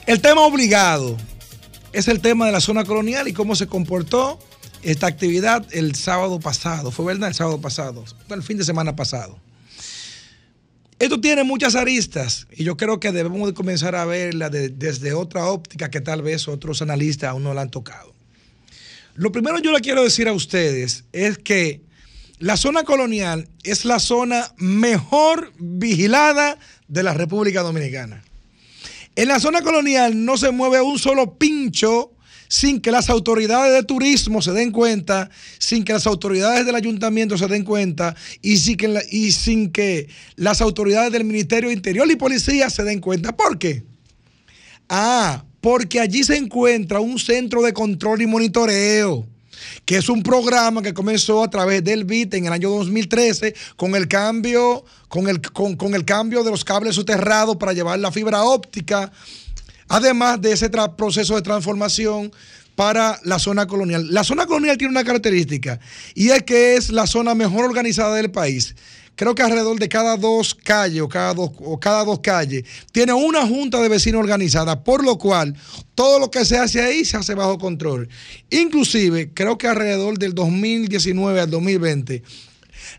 [0.05, 1.17] El tema obligado
[1.93, 4.41] es el tema de la zona colonial y cómo se comportó
[4.83, 6.91] esta actividad el sábado pasado.
[6.91, 9.39] Fue verdad el sábado pasado, el fin de semana pasado.
[10.99, 15.13] Esto tiene muchas aristas y yo creo que debemos de comenzar a verla de- desde
[15.15, 18.13] otra óptica que tal vez otros analistas aún no la han tocado.
[19.15, 21.83] Lo primero yo le quiero decir a ustedes es que
[22.41, 26.59] la zona colonial es la zona mejor vigilada
[26.89, 28.23] de la República Dominicana.
[29.17, 32.13] En la zona colonial no se mueve un solo pincho
[32.49, 37.37] sin que las autoridades de turismo se den cuenta, sin que las autoridades del ayuntamiento
[37.37, 43.01] se den cuenta y sin que, las autoridades del Ministerio Interior y Policía se den
[43.01, 43.37] cuenta.
[43.37, 43.85] ¿Por qué?
[44.89, 49.27] Ah, porque allí se encuentra un centro de control y monitoreo,
[49.85, 53.95] que es un programa que comenzó a través del BIT en el año 2013 con
[53.95, 58.13] el cambio, con el, con, con el cambio de los cables soterrados para llevar la
[58.13, 59.13] fibra óptica,
[59.89, 62.33] además de ese proceso de transformación
[62.75, 64.07] para la zona colonial.
[64.13, 65.81] La zona colonial tiene una característica
[66.15, 68.77] y es que es la zona mejor organizada del país.
[69.17, 72.63] Creo que alrededor de cada dos calles o cada dos, o cada dos calles
[72.93, 75.57] tiene una junta de vecinos organizada, por lo cual
[75.97, 78.09] todo lo que se hace ahí se hace bajo control.
[78.51, 82.23] Inclusive, creo que alrededor del 2019 al 2020,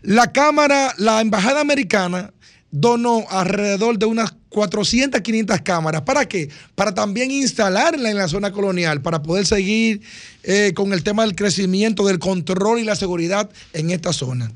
[0.02, 2.34] la Cámara, la Embajada Americana
[2.70, 6.02] donó alrededor de unas 400, 500 cámaras.
[6.02, 6.50] ¿Para qué?
[6.74, 10.02] Para también instalarla en la zona colonial, para poder seguir
[10.42, 14.52] eh, con el tema del crecimiento, del control y la seguridad en esta zona.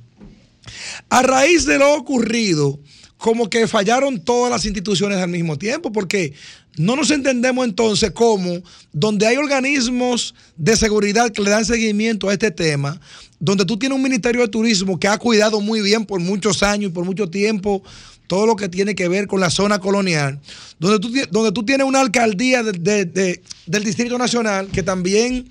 [1.08, 2.78] A raíz de lo ocurrido,
[3.16, 6.34] como que fallaron todas las instituciones al mismo tiempo, porque
[6.76, 8.62] no nos entendemos entonces cómo,
[8.92, 13.00] donde hay organismos de seguridad que le dan seguimiento a este tema,
[13.38, 16.90] donde tú tienes un Ministerio de Turismo que ha cuidado muy bien por muchos años
[16.90, 17.82] y por mucho tiempo
[18.26, 20.40] todo lo que tiene que ver con la zona colonial,
[20.78, 25.48] donde tú, donde tú tienes una alcaldía de- del Distrito Nacional que también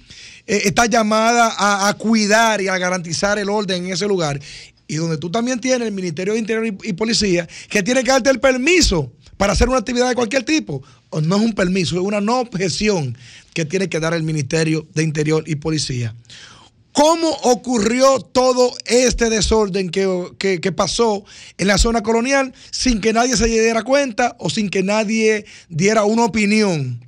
[0.47, 4.39] eh, está llamada a, a cuidar y a garantizar el orden en ese lugar,
[4.87, 8.11] y donde tú también tienes el Ministerio de Interior y, y Policía que tiene que
[8.11, 10.83] darte el permiso para hacer una actividad de cualquier tipo.
[11.09, 13.17] O no es un permiso, es una no objeción
[13.53, 16.15] que tiene que dar el Ministerio de Interior y Policía.
[16.93, 21.25] ¿Cómo ocurrió todo este desorden que, que- pasó
[21.57, 26.03] en la zona colonial sin que nadie se diera cuenta o sin que nadie diera
[26.05, 27.03] una opinión?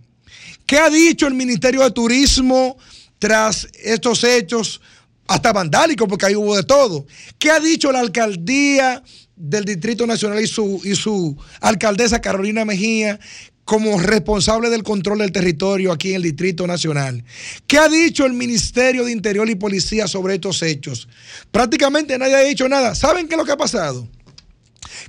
[0.65, 2.77] ¿Qué ha dicho el Ministerio de Turismo
[3.19, 4.81] tras estos hechos,
[5.27, 7.05] hasta vandálicos, porque ahí hubo de todo?
[7.37, 9.03] ¿Qué ha dicho la alcaldía
[9.35, 13.19] del Distrito Nacional y su, y su alcaldesa Carolina Mejía
[13.65, 17.23] como responsable del control del territorio aquí en el Distrito Nacional?
[17.67, 21.09] ¿Qué ha dicho el Ministerio de Interior y Policía sobre estos hechos?
[21.51, 22.95] Prácticamente nadie ha dicho nada.
[22.95, 24.07] ¿Saben qué es lo que ha pasado?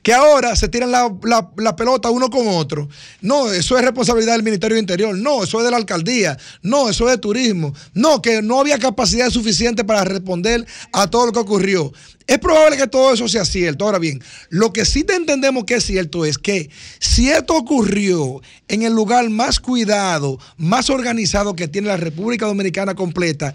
[0.03, 2.89] Que ahora se tiran la, la- pelota uno con otro.
[3.21, 5.17] No, eso es responsabilidad del Ministerio de Interior.
[5.17, 6.37] No, eso es de la alcaldía.
[6.63, 7.75] No, eso es de turismo.
[7.95, 11.93] No, que no había capacidad suficiente para responder a todo lo que ocurrió.
[12.27, 13.85] Es probable que todo eso sea cierto.
[13.85, 18.41] Ahora bien, lo que sí te entendemos que es cierto es que si esto ocurrió
[18.67, 23.55] en el lugar más cuidado, más organizado que tiene la República Dominicana completa,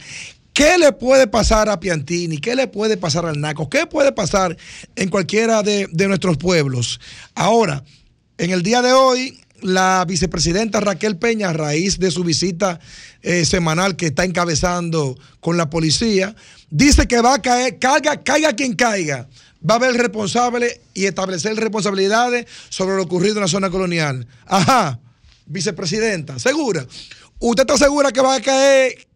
[0.53, 2.37] ¿Qué le puede pasar a Piantini?
[2.37, 3.69] ¿Qué le puede pasar al Naco?
[3.69, 4.57] ¿Qué puede pasar
[4.95, 6.99] en cualquiera de, nuestros pueblos?
[7.35, 7.83] Ahora,
[8.37, 12.79] en el día de hoy, la vicepresidenta Raquel Peña, a raíz de su visita
[13.21, 16.35] eh, semanal que está encabezando con la policía,
[16.69, 19.29] dice que va a caer, caiga, caiga quien caiga,
[19.67, 24.27] va a haber responsable y establecer responsabilidades sobre lo ocurrido en la zona colonial.
[24.47, 24.99] Ajá,
[25.45, 26.85] vicepresidenta, ¿segura?
[27.39, 29.10] ¿Usted está segura que va a caer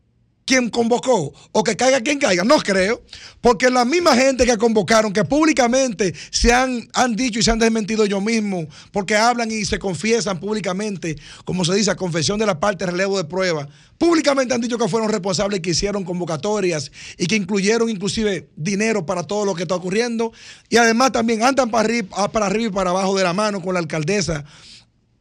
[0.46, 3.04] quien convocó o que caiga quien caiga, no creo,
[3.42, 7.58] porque la misma gente que convocaron, que públicamente se han, han dicho y se han
[7.58, 12.60] desmentido ellos mismos, porque hablan y se confiesan públicamente, como se dice, confesión de la
[12.60, 13.68] parte relevo de prueba,
[13.98, 19.06] públicamente han dicho que fueron responsables y que hicieron convocatorias y que incluyeron inclusive dinero
[19.06, 20.32] para todo lo que está ocurriendo,
[20.70, 21.86] y además también andan para
[22.32, 24.44] para arriba y para abajo de la mano con la alcaldesa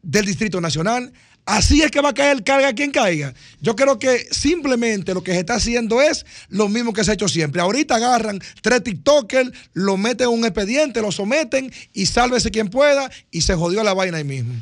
[0.02, 1.12] del Distrito Nacional.
[1.46, 3.34] Así es que va a caer carga quien caiga.
[3.60, 7.14] Yo creo que simplemente lo que se está haciendo es lo mismo que se ha
[7.14, 7.60] hecho siempre.
[7.60, 13.10] Ahorita agarran tres TikTokers, lo meten en un expediente, lo someten y sálvese quien pueda
[13.30, 14.54] y se jodió la vaina ahí mismo.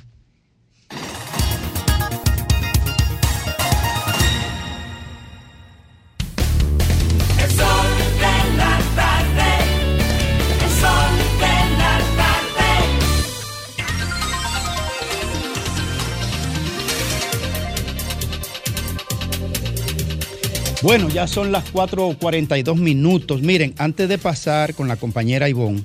[20.83, 23.41] Bueno, ya son las 4.42 minutos.
[23.41, 25.85] Miren, antes de pasar con la compañera Ivonne,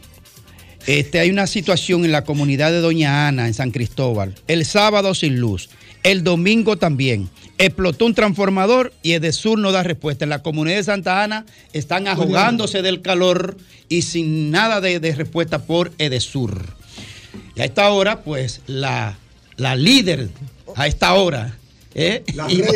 [0.88, 4.34] este, hay una situación en la comunidad de Doña Ana, en San Cristóbal.
[4.48, 5.70] El sábado sin luz,
[6.02, 7.30] el domingo también.
[7.60, 10.26] Explotó un transformador y Edesur no da respuesta.
[10.26, 13.56] En la comunidad de Santa Ana están ahogándose del calor
[13.90, 16.66] y sin nada de, de respuesta por Edesur.
[17.56, 19.20] Y a esta hora, pues, la,
[19.58, 20.30] la líder
[20.76, 21.56] a esta hora.
[21.96, 22.24] ¿Eh?
[22.34, 22.68] La reina,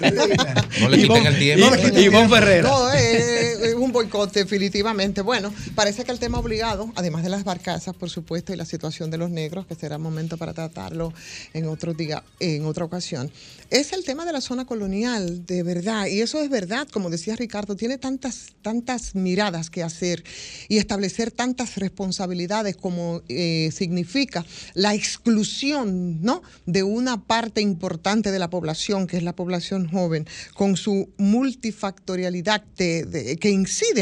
[0.00, 0.68] la reina.
[0.80, 1.64] No le quiten el tiempo.
[1.64, 2.68] No le quiten Ivonne Ferreira.
[2.68, 5.22] No, eh, un boicot definitivamente.
[5.22, 9.08] Bueno, parece que el tema obligado, además de las barcazas, por supuesto, y la situación
[9.10, 11.14] de los negros, que será momento para tratarlo
[11.52, 13.30] en otro día, en otra ocasión,
[13.70, 16.06] es el tema de la zona colonial, de verdad.
[16.06, 20.24] Y eso es verdad, como decía Ricardo, tiene tantas, tantas miradas que hacer
[20.68, 24.44] y establecer tantas responsabilidades como eh, significa
[24.74, 26.42] la exclusión, ¿no?
[26.66, 32.62] De una parte importante de la población, que es la población joven, con su multifactorialidad
[32.76, 33.50] de- de- que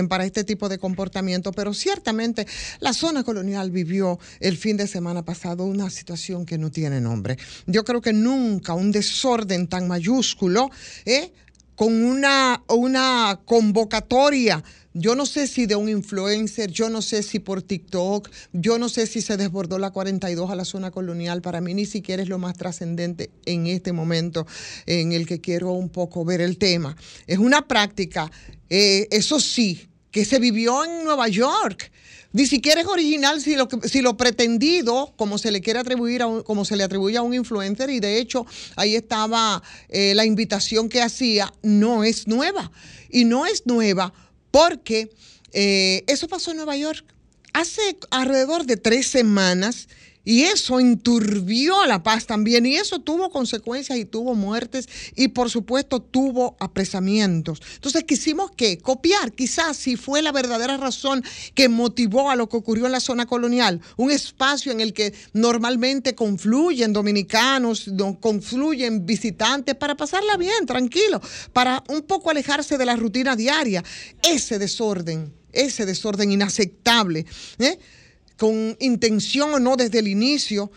[0.09, 2.47] para este tipo de comportamiento, pero ciertamente
[2.81, 7.37] la zona colonial vivió el fin de semana pasado una situación que no tiene nombre.
[7.67, 10.71] Yo creo que nunca un desorden tan mayúsculo,
[11.05, 11.33] ¿eh?
[11.75, 14.63] con una, una convocatoria.
[14.95, 18.89] Yo no sé si de un influencer, yo no sé si por TikTok, yo no
[18.91, 21.41] sé si se desbordó la 42 a la zona colonial.
[21.41, 24.47] Para mí ni siquiera es lo más trascendente en este momento
[24.87, 26.95] en el que quiero un poco ver el tema.
[27.27, 28.31] Es una práctica,
[28.69, 31.91] eh, eso sí, que se vivió en Nueva York.
[32.35, 36.27] Ni siquiera es original si lo, si lo pretendido, como se le quiere atribuir a
[36.27, 38.45] un- como se le atribuye a un influencer, y de hecho
[38.77, 42.71] ahí estaba eh, la invitación que hacía, no es nueva.
[43.11, 44.13] Y no es nueva
[44.53, 45.11] porque
[45.53, 47.05] eh, eso pasó en Nueva York
[47.53, 49.89] hace alrededor de tres semanas.
[50.25, 52.65] Y eso enturbió la paz también.
[52.67, 54.89] Y eso tuvo consecuencias y tuvo muertes.
[55.17, 57.61] Y por supuesto tuvo apresamientos.
[57.75, 61.23] Entonces quisimos que copiar, quizás si fue la verdadera razón
[61.55, 63.81] que motivó a lo que ocurrió en la zona colonial.
[63.97, 71.21] Un espacio en el que normalmente confluyen dominicanos, no- confluyen visitantes para pasarla bien, tranquilo,
[71.53, 73.83] para un poco alejarse de la rutina diaria.
[74.23, 77.27] Ese desorden, ese desorden inaceptable.
[77.59, 77.79] ¿eh?
[78.39, 80.71] Con intención o no desde el inicio,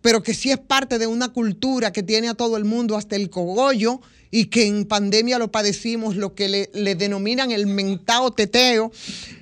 [0.00, 3.16] pero que sí es parte de una cultura que tiene a todo el mundo hasta
[3.16, 4.00] el cogollo
[4.34, 8.90] y que en pandemia lo padecimos, lo que le, denominan el mentado teteo,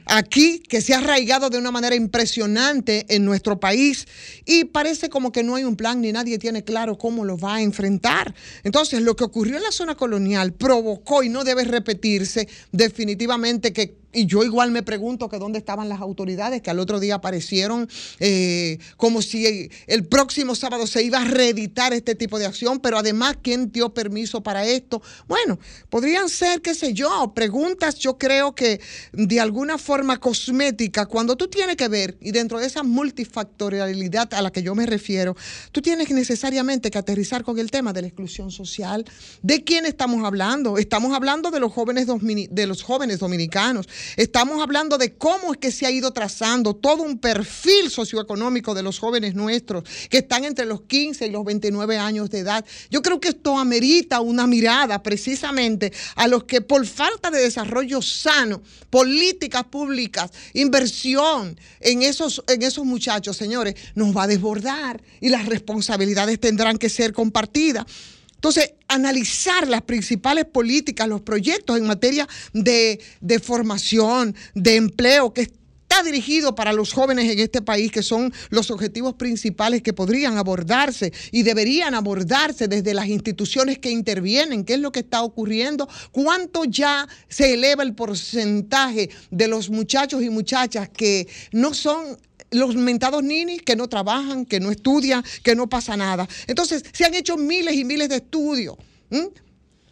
[0.05, 4.09] aquí que se ha arraigado de una manera impresionante en nuestro país
[4.45, 7.55] y parece como que no hay un plan ni nadie tiene claro cómo lo va
[7.55, 8.35] a enfrentar.
[8.65, 14.01] Entonces, lo que ocurrió en la zona colonial provocó y no debe repetirse definitivamente que
[14.13, 17.89] y yo igual me pregunto que dónde estaban las autoridades que al otro día aparecieron
[18.19, 22.99] eh, como si el próximo sábado se iba a reeditar este tipo de acción, pero
[22.99, 24.80] además, ¿quién dio permiso para esto?
[25.27, 25.59] Bueno,
[25.89, 28.81] podrían ser, qué sé yo, preguntas, yo creo que
[29.13, 34.43] de alguna forma cosmética, cuando tú tienes que ver, y dentro de esa multifactorialidad a
[34.43, 35.37] la que yo me refiero,
[35.73, 39.05] tú tienes necesariamente que aterrizar con el tema de la exclusión social.
[39.43, 40.79] ¿De quién estamos hablando?
[40.79, 43.89] Estamos hablando de los jóvenes, de los jóvenes dominicanos.
[44.17, 48.83] Estamos hablando de cómo es que se ha ido trazando todo un perfil socioeconómico de
[48.83, 52.65] los jóvenes nuestros que están entre los 15 y los 29 años de edad.
[52.91, 54.70] Yo creo que esto amerita una mirada
[55.03, 62.63] precisamente a los que por falta de desarrollo sano, políticas públicas, inversión en esos, en
[62.63, 67.87] esos muchachos, señores, nos va a desbordar y las responsabilidades tendrán que ser compartidas.
[68.35, 75.51] Entonces, analizar las principales políticas, los proyectos en materia de, de formación, de empleo, que
[75.91, 80.39] está dirigido para los jóvenes en este país, que son los objetivos principales que podrían
[80.39, 85.89] abordarse y deberían abordarse desde las instituciones que intervienen, qué es lo que está ocurriendo,
[86.13, 92.17] cuánto ya se eleva el porcentaje de los muchachos y muchachas que no son
[92.53, 96.29] los mentados ninis que no trabajan, que no estudian, que no pasa nada.
[96.47, 98.77] Entonces, se han hecho miles y miles de estudios.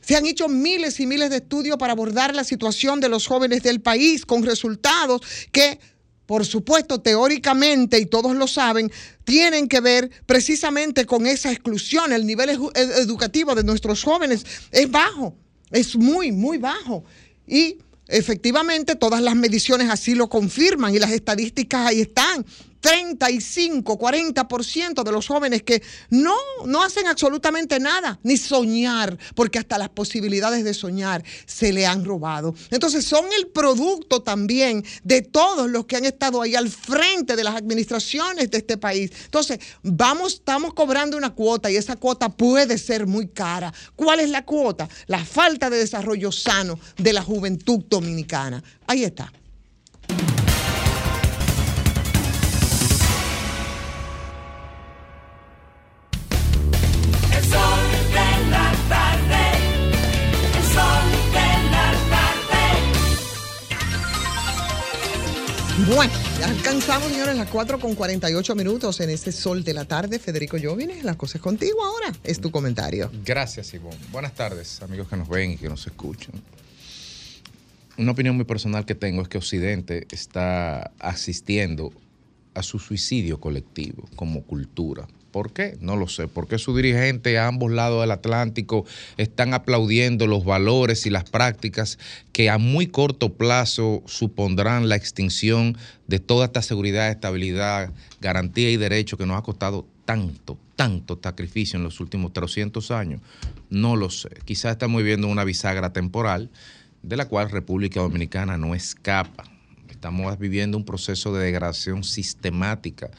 [0.09, 3.63] Se han hecho miles y miles de estudios para abordar la situación de los jóvenes
[3.63, 5.21] del país con resultados
[5.53, 5.79] que,
[6.25, 8.91] por supuesto, teóricamente, y todos lo saben,
[9.25, 12.11] tienen que ver precisamente con esa exclusión.
[12.15, 15.37] El nivel edu- ed- educativo de nuestros jóvenes es bajo,
[15.71, 17.05] es muy, muy bajo.
[17.47, 17.77] Y
[18.07, 22.47] efectivamente todas las mediciones así lo confirman y las estadísticas ahí están.
[22.81, 26.37] 35, 40% de los jóvenes que no,
[26.67, 32.05] no hacen absolutamente nada, ni soñar, porque hasta las posibilidades de soñar se le han
[32.05, 32.55] robado.
[32.71, 37.45] Entonces son el producto también de todos los que han estado ahí al frente de
[37.45, 39.11] las administraciones de este país.
[39.25, 43.73] Entonces, vamos, estamos cobrando una cuota y esa cuota puede ser muy cara.
[43.97, 44.89] ¿Cuál es la cuota?
[45.07, 48.63] La falta de desarrollo sano de la juventud dominicana.
[48.87, 49.33] Ahí está.
[65.95, 70.19] Bueno, ya alcanzamos, señores, las 4 con 48 minutos en ese sol de la tarde.
[70.19, 72.13] Federico Llovines, las cosas contigo ahora.
[72.25, 73.11] Es tu comentario.
[73.25, 73.97] Gracias, Ivonne.
[74.13, 76.35] Buenas tardes, amigos que nos ven y que nos escuchan.
[77.97, 81.91] Una opinión muy personal que tengo es que Occidente está asistiendo
[82.53, 85.09] a su suicidio colectivo como cultura.
[85.31, 85.77] ¿Por qué?
[85.81, 86.27] No lo sé.
[86.27, 88.87] ¿Por qué sus dirigentes a ambos lados del Atlántico
[89.19, 91.99] están aplaudiendo los valores y las prácticas
[92.33, 95.77] que a muy corto plazo supondrán la extinción
[96.07, 101.77] de toda esta seguridad, estabilidad, garantía y derecho que nos ha costado tanto, tanto sacrificio
[101.77, 103.21] en los últimos 300 años?
[103.69, 104.31] No lo sé.
[104.47, 106.49] Quizás estamos viviendo una bisagra temporal
[107.03, 109.45] de la cual República Dominicana no escapa.
[109.91, 113.11] Estamos viviendo un proceso de degradación sistemática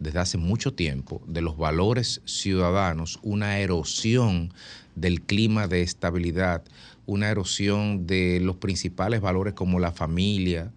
[0.00, 4.52] desde hace mucho tiempo de los valores ciudadanos, una erosión
[4.96, 6.64] del clima de estabilidad,
[7.06, 10.72] una erosión de los principales valores como la familia,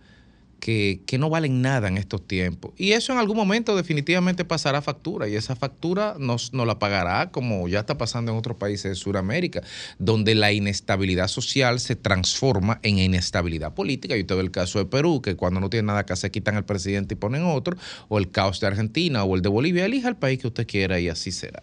[0.63, 2.71] que, no valen nada en estos tiempos.
[2.77, 7.31] Y eso en algún momento definitivamente pasará factura y esa factura nos, nos la pagará
[7.31, 9.61] como ya está pasando en otros países de Sudamérica,
[9.99, 14.15] donde la inestabilidad social se transforma en inestabilidad política.
[14.15, 16.55] Y usted ve el caso de Perú, que cuando no tiene nada que hacer quitan
[16.55, 17.75] al presidente y ponen otro,
[18.07, 20.97] o el caos de Argentina o el de Bolivia, elija el país que usted quiera
[20.97, 21.61] y así será.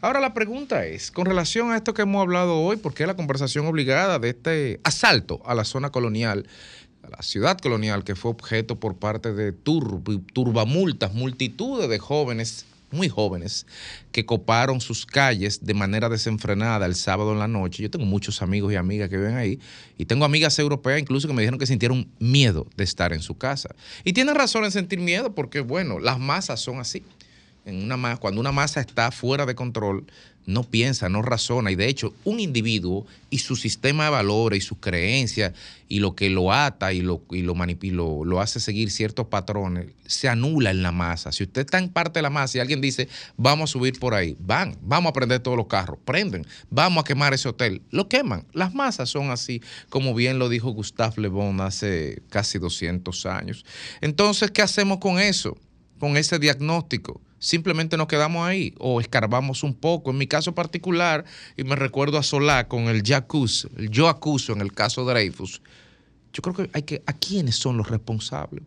[0.00, 3.16] Ahora la pregunta es, con relación a esto que hemos hablado hoy, porque es la
[3.16, 6.46] conversación obligada de este asalto a la zona colonial,
[7.10, 13.08] la ciudad colonial, que fue objeto por parte de turb- turbamultas, multitudes de jóvenes, muy
[13.08, 13.66] jóvenes,
[14.12, 17.82] que coparon sus calles de manera desenfrenada el sábado en la noche.
[17.82, 19.58] Yo tengo muchos amigos y amigas que viven ahí,
[19.98, 23.36] y tengo amigas europeas incluso que me dijeron que sintieron miedo de estar en su
[23.36, 23.74] casa.
[24.04, 27.02] Y tienen razón en sentir miedo porque, bueno, las masas son así
[28.20, 30.06] cuando una masa está fuera de control,
[30.46, 31.70] no piensa, no razona.
[31.72, 35.52] Y de hecho, un individuo y su sistema de valores y sus creencias
[35.88, 40.28] y lo que lo ata y lo, y lo, lo hace seguir ciertos patrones, se
[40.28, 41.32] anula en la masa.
[41.32, 44.14] Si usted está en parte de la masa y alguien dice, vamos a subir por
[44.14, 48.08] ahí, van, vamos a prender todos los carros, prenden, vamos a quemar ese hotel, lo
[48.08, 48.44] queman.
[48.52, 53.64] Las masas son así, como bien lo dijo Gustave Le Bon hace casi 200 años.
[54.00, 55.56] Entonces, ¿qué hacemos con eso?
[55.98, 60.10] Con ese diagnóstico simplemente nos quedamos ahí o escarbamos un poco.
[60.10, 61.24] En mi caso particular,
[61.56, 65.14] y me recuerdo a Solá con el acuso, el yo acuso en el caso de
[65.14, 65.60] Dreyfus,
[66.32, 68.64] yo creo que hay que, ¿a quiénes son los responsables?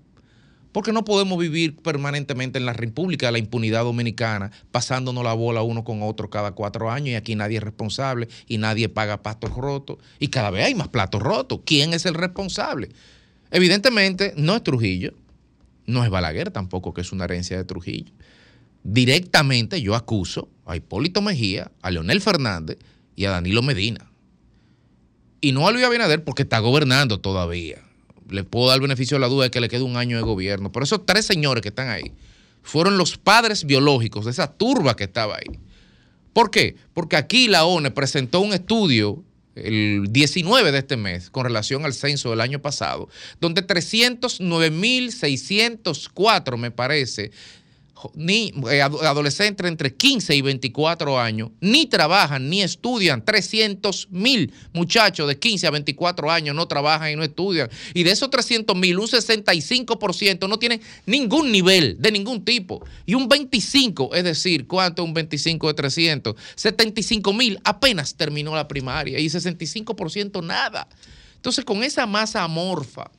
[0.72, 5.64] Porque no podemos vivir permanentemente en la República de la impunidad dominicana, pasándonos la bola
[5.64, 9.52] uno con otro cada cuatro años y aquí nadie es responsable y nadie paga platos
[9.52, 11.62] rotos y cada vez hay más platos rotos.
[11.66, 12.90] ¿Quién es el responsable?
[13.50, 15.14] Evidentemente no es Trujillo,
[15.88, 18.14] no es Balaguer tampoco, que es una herencia de Trujillo
[18.84, 22.78] directamente yo acuso a Hipólito Mejía, a Leonel Fernández
[23.16, 24.10] y a Danilo Medina.
[25.42, 27.84] Y no a Luis Abinader porque está gobernando todavía.
[28.30, 30.72] Le puedo dar beneficio de la duda de que le quede un año de gobierno.
[30.72, 32.14] Pero esos tres señores que están ahí
[32.62, 35.60] fueron los padres biológicos de esa turba que estaba ahí.
[36.34, 36.76] ¿Por qué?
[36.94, 39.24] Porque aquí la ONU presentó un estudio
[39.56, 43.10] el 19 de este mes con relación al censo del año pasado,
[43.42, 47.32] donde 309.604, me parece,
[48.16, 53.24] ni eh, ado- adolescentes entre 15 y 24 años, ni trabajan ni estudian.
[53.24, 57.70] 300 mil muchachos de 15 a 24 años no trabajan y no estudian.
[57.94, 62.84] Y de esos 300 mil, un 65% no tienen ningún nivel de ningún tipo.
[63.06, 66.36] Y un 25, es decir, ¿cuánto es un 25 de 300?
[66.56, 70.88] 75 mil apenas terminó la primaria y 65% nada.
[71.36, 73.10] Entonces, con esa masa amorfa,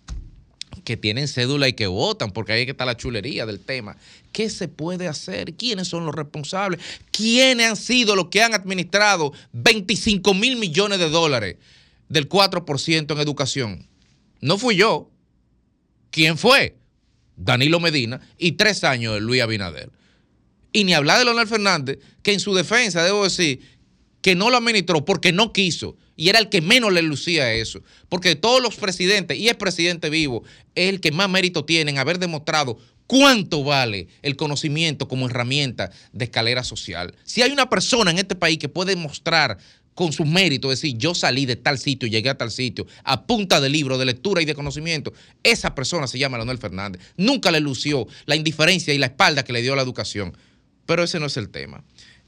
[0.85, 3.97] que tienen cédula y que votan, porque ahí está la chulería del tema.
[4.33, 5.55] ¿Qué se puede hacer?
[5.55, 6.81] ¿Quiénes son los responsables?
[7.11, 11.57] ¿Quiénes han sido los que han administrado 25 mil millones de dólares
[12.09, 13.87] del 4% en educación?
[14.41, 15.11] No fui yo.
[16.11, 16.77] ¿Quién fue?
[17.37, 19.91] Danilo Medina y tres años Luis Abinader.
[20.73, 23.61] Y ni hablar de Leonel Fernández, que en su defensa, debo decir,
[24.23, 25.97] que no lo administró porque no quiso.
[26.17, 27.83] Y era el que menos le lucía eso.
[28.09, 30.45] Porque todos los presidentes, y es presidente vivo,
[30.75, 35.91] es el que más mérito tiene en haber demostrado cuánto vale el conocimiento como herramienta
[36.13, 37.15] de escalera social.
[37.25, 39.59] Si hay una persona en este país que puede mostrar
[39.95, 43.61] con sus méritos, decir, yo salí de tal sitio llegué a tal sitio, a punta
[43.61, 47.03] de libro, de lectura y de conocimiento, esa persona se llama Leonel Fernández.
[47.17, 50.37] Nunca le lució la indiferencia y la espalda que le dio la educación.
[50.87, 51.85] Pero ese no es el tema.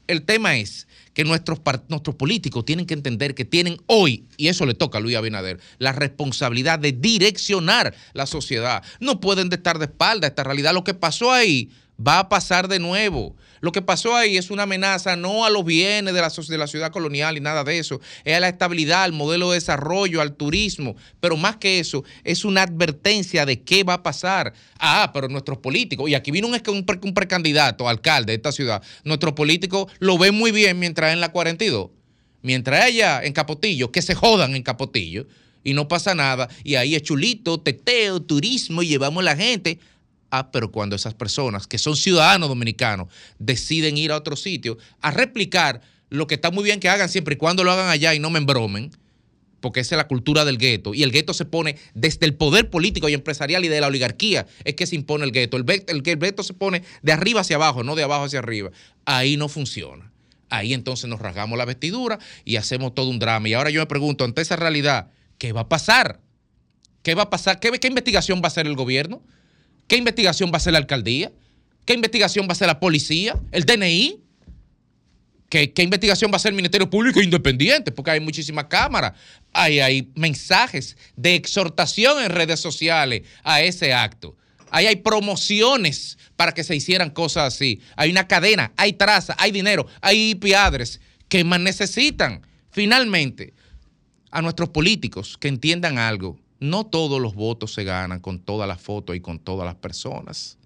[0.07, 1.59] El tema es que nuestros,
[1.89, 5.59] nuestros políticos tienen que entender que tienen hoy, y eso le toca a Luis Abinader,
[5.77, 8.83] la responsabilidad de direccionar la sociedad.
[8.99, 10.73] No pueden de estar de espalda a esta realidad.
[10.73, 11.69] Lo que pasó ahí
[11.99, 13.35] va a pasar de nuevo.
[13.61, 17.37] Lo que pasó ahí es una amenaza no a los bienes de la, ciudad colonial
[17.37, 21.37] y nada de eso, es a la estabilidad, al modelo de desarrollo, al turismo, pero
[21.37, 24.53] más que eso, es una advertencia de qué va a pasar.
[24.79, 26.59] Ah, pero nuestros políticos, y aquí vino un,
[27.03, 31.31] un precandidato, alcalde de esta ciudad, nuestros políticos lo ven muy bien mientras en la
[31.31, 31.89] 42,
[32.41, 35.25] mientras allá en Capotillo, que se jodan en Capotillo,
[35.63, 39.79] y no pasa nada, y ahí es chulito, teteo, turismo, y llevamos a la gente.
[40.35, 43.07] Ah, pero cuando esas personas que son ciudadanos dominicanos
[43.37, 47.35] deciden ir a otro sitio a replicar lo que está muy bien que hagan siempre
[47.35, 48.89] y cuando lo hagan allá y no me embromen,
[49.59, 50.95] porque esa es la cultura del gueto.
[50.95, 54.47] Y el gueto se pone desde el poder político y empresarial y de la oligarquía,
[54.63, 55.55] es que se impone el gueto.
[55.55, 58.71] El, el, el gueto se pone de arriba hacia abajo, no de abajo hacia arriba.
[59.05, 60.11] Ahí no funciona.
[60.49, 63.49] Ahí entonces nos rasgamos la vestidura y hacemos todo un drama.
[63.49, 66.21] Y ahora yo me pregunto, ante esa realidad, ¿qué va a pasar?
[67.03, 67.59] ¿Qué va a pasar?
[67.59, 69.21] ¿Qué, qué investigación va a hacer el gobierno?
[69.93, 71.31] ¿Qué investigación va a hacer la alcaldía?
[71.85, 73.39] ¿Qué investigación va a hacer la policía?
[73.51, 74.23] ¿El DNI?
[75.49, 77.91] ¿Qué, qué investigación va a hacer el Ministerio Público Independiente?
[77.91, 79.13] Porque hay muchísimas cámaras.
[79.53, 84.35] Hay, hay mensajes de exhortación en redes sociales a ese acto.
[84.71, 87.79] Ahí hay promociones para que se hicieran cosas así.
[87.95, 91.01] Hay una cadena, hay traza, hay dinero, hay IP address.
[91.29, 92.41] ¿Qué más necesitan?
[92.71, 93.53] Finalmente,
[94.31, 96.39] a nuestros políticos que entiendan algo.
[96.63, 100.57] No todos los votos se ganan con todas las fotos y con todas las personas.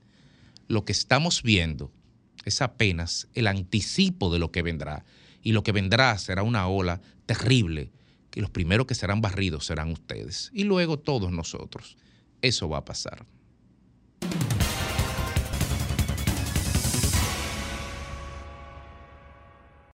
[0.68, 1.92] Lo que estamos viendo
[2.46, 5.06] es apenas el anticipo de lo que vendrá.
[5.42, 7.90] Y lo que vendrá será una ola terrible,
[8.30, 10.52] que los primeros que serán barridos serán ustedes.
[10.54, 11.98] Y luego todos nosotros.
[12.44, 13.26] Eso va a pasar.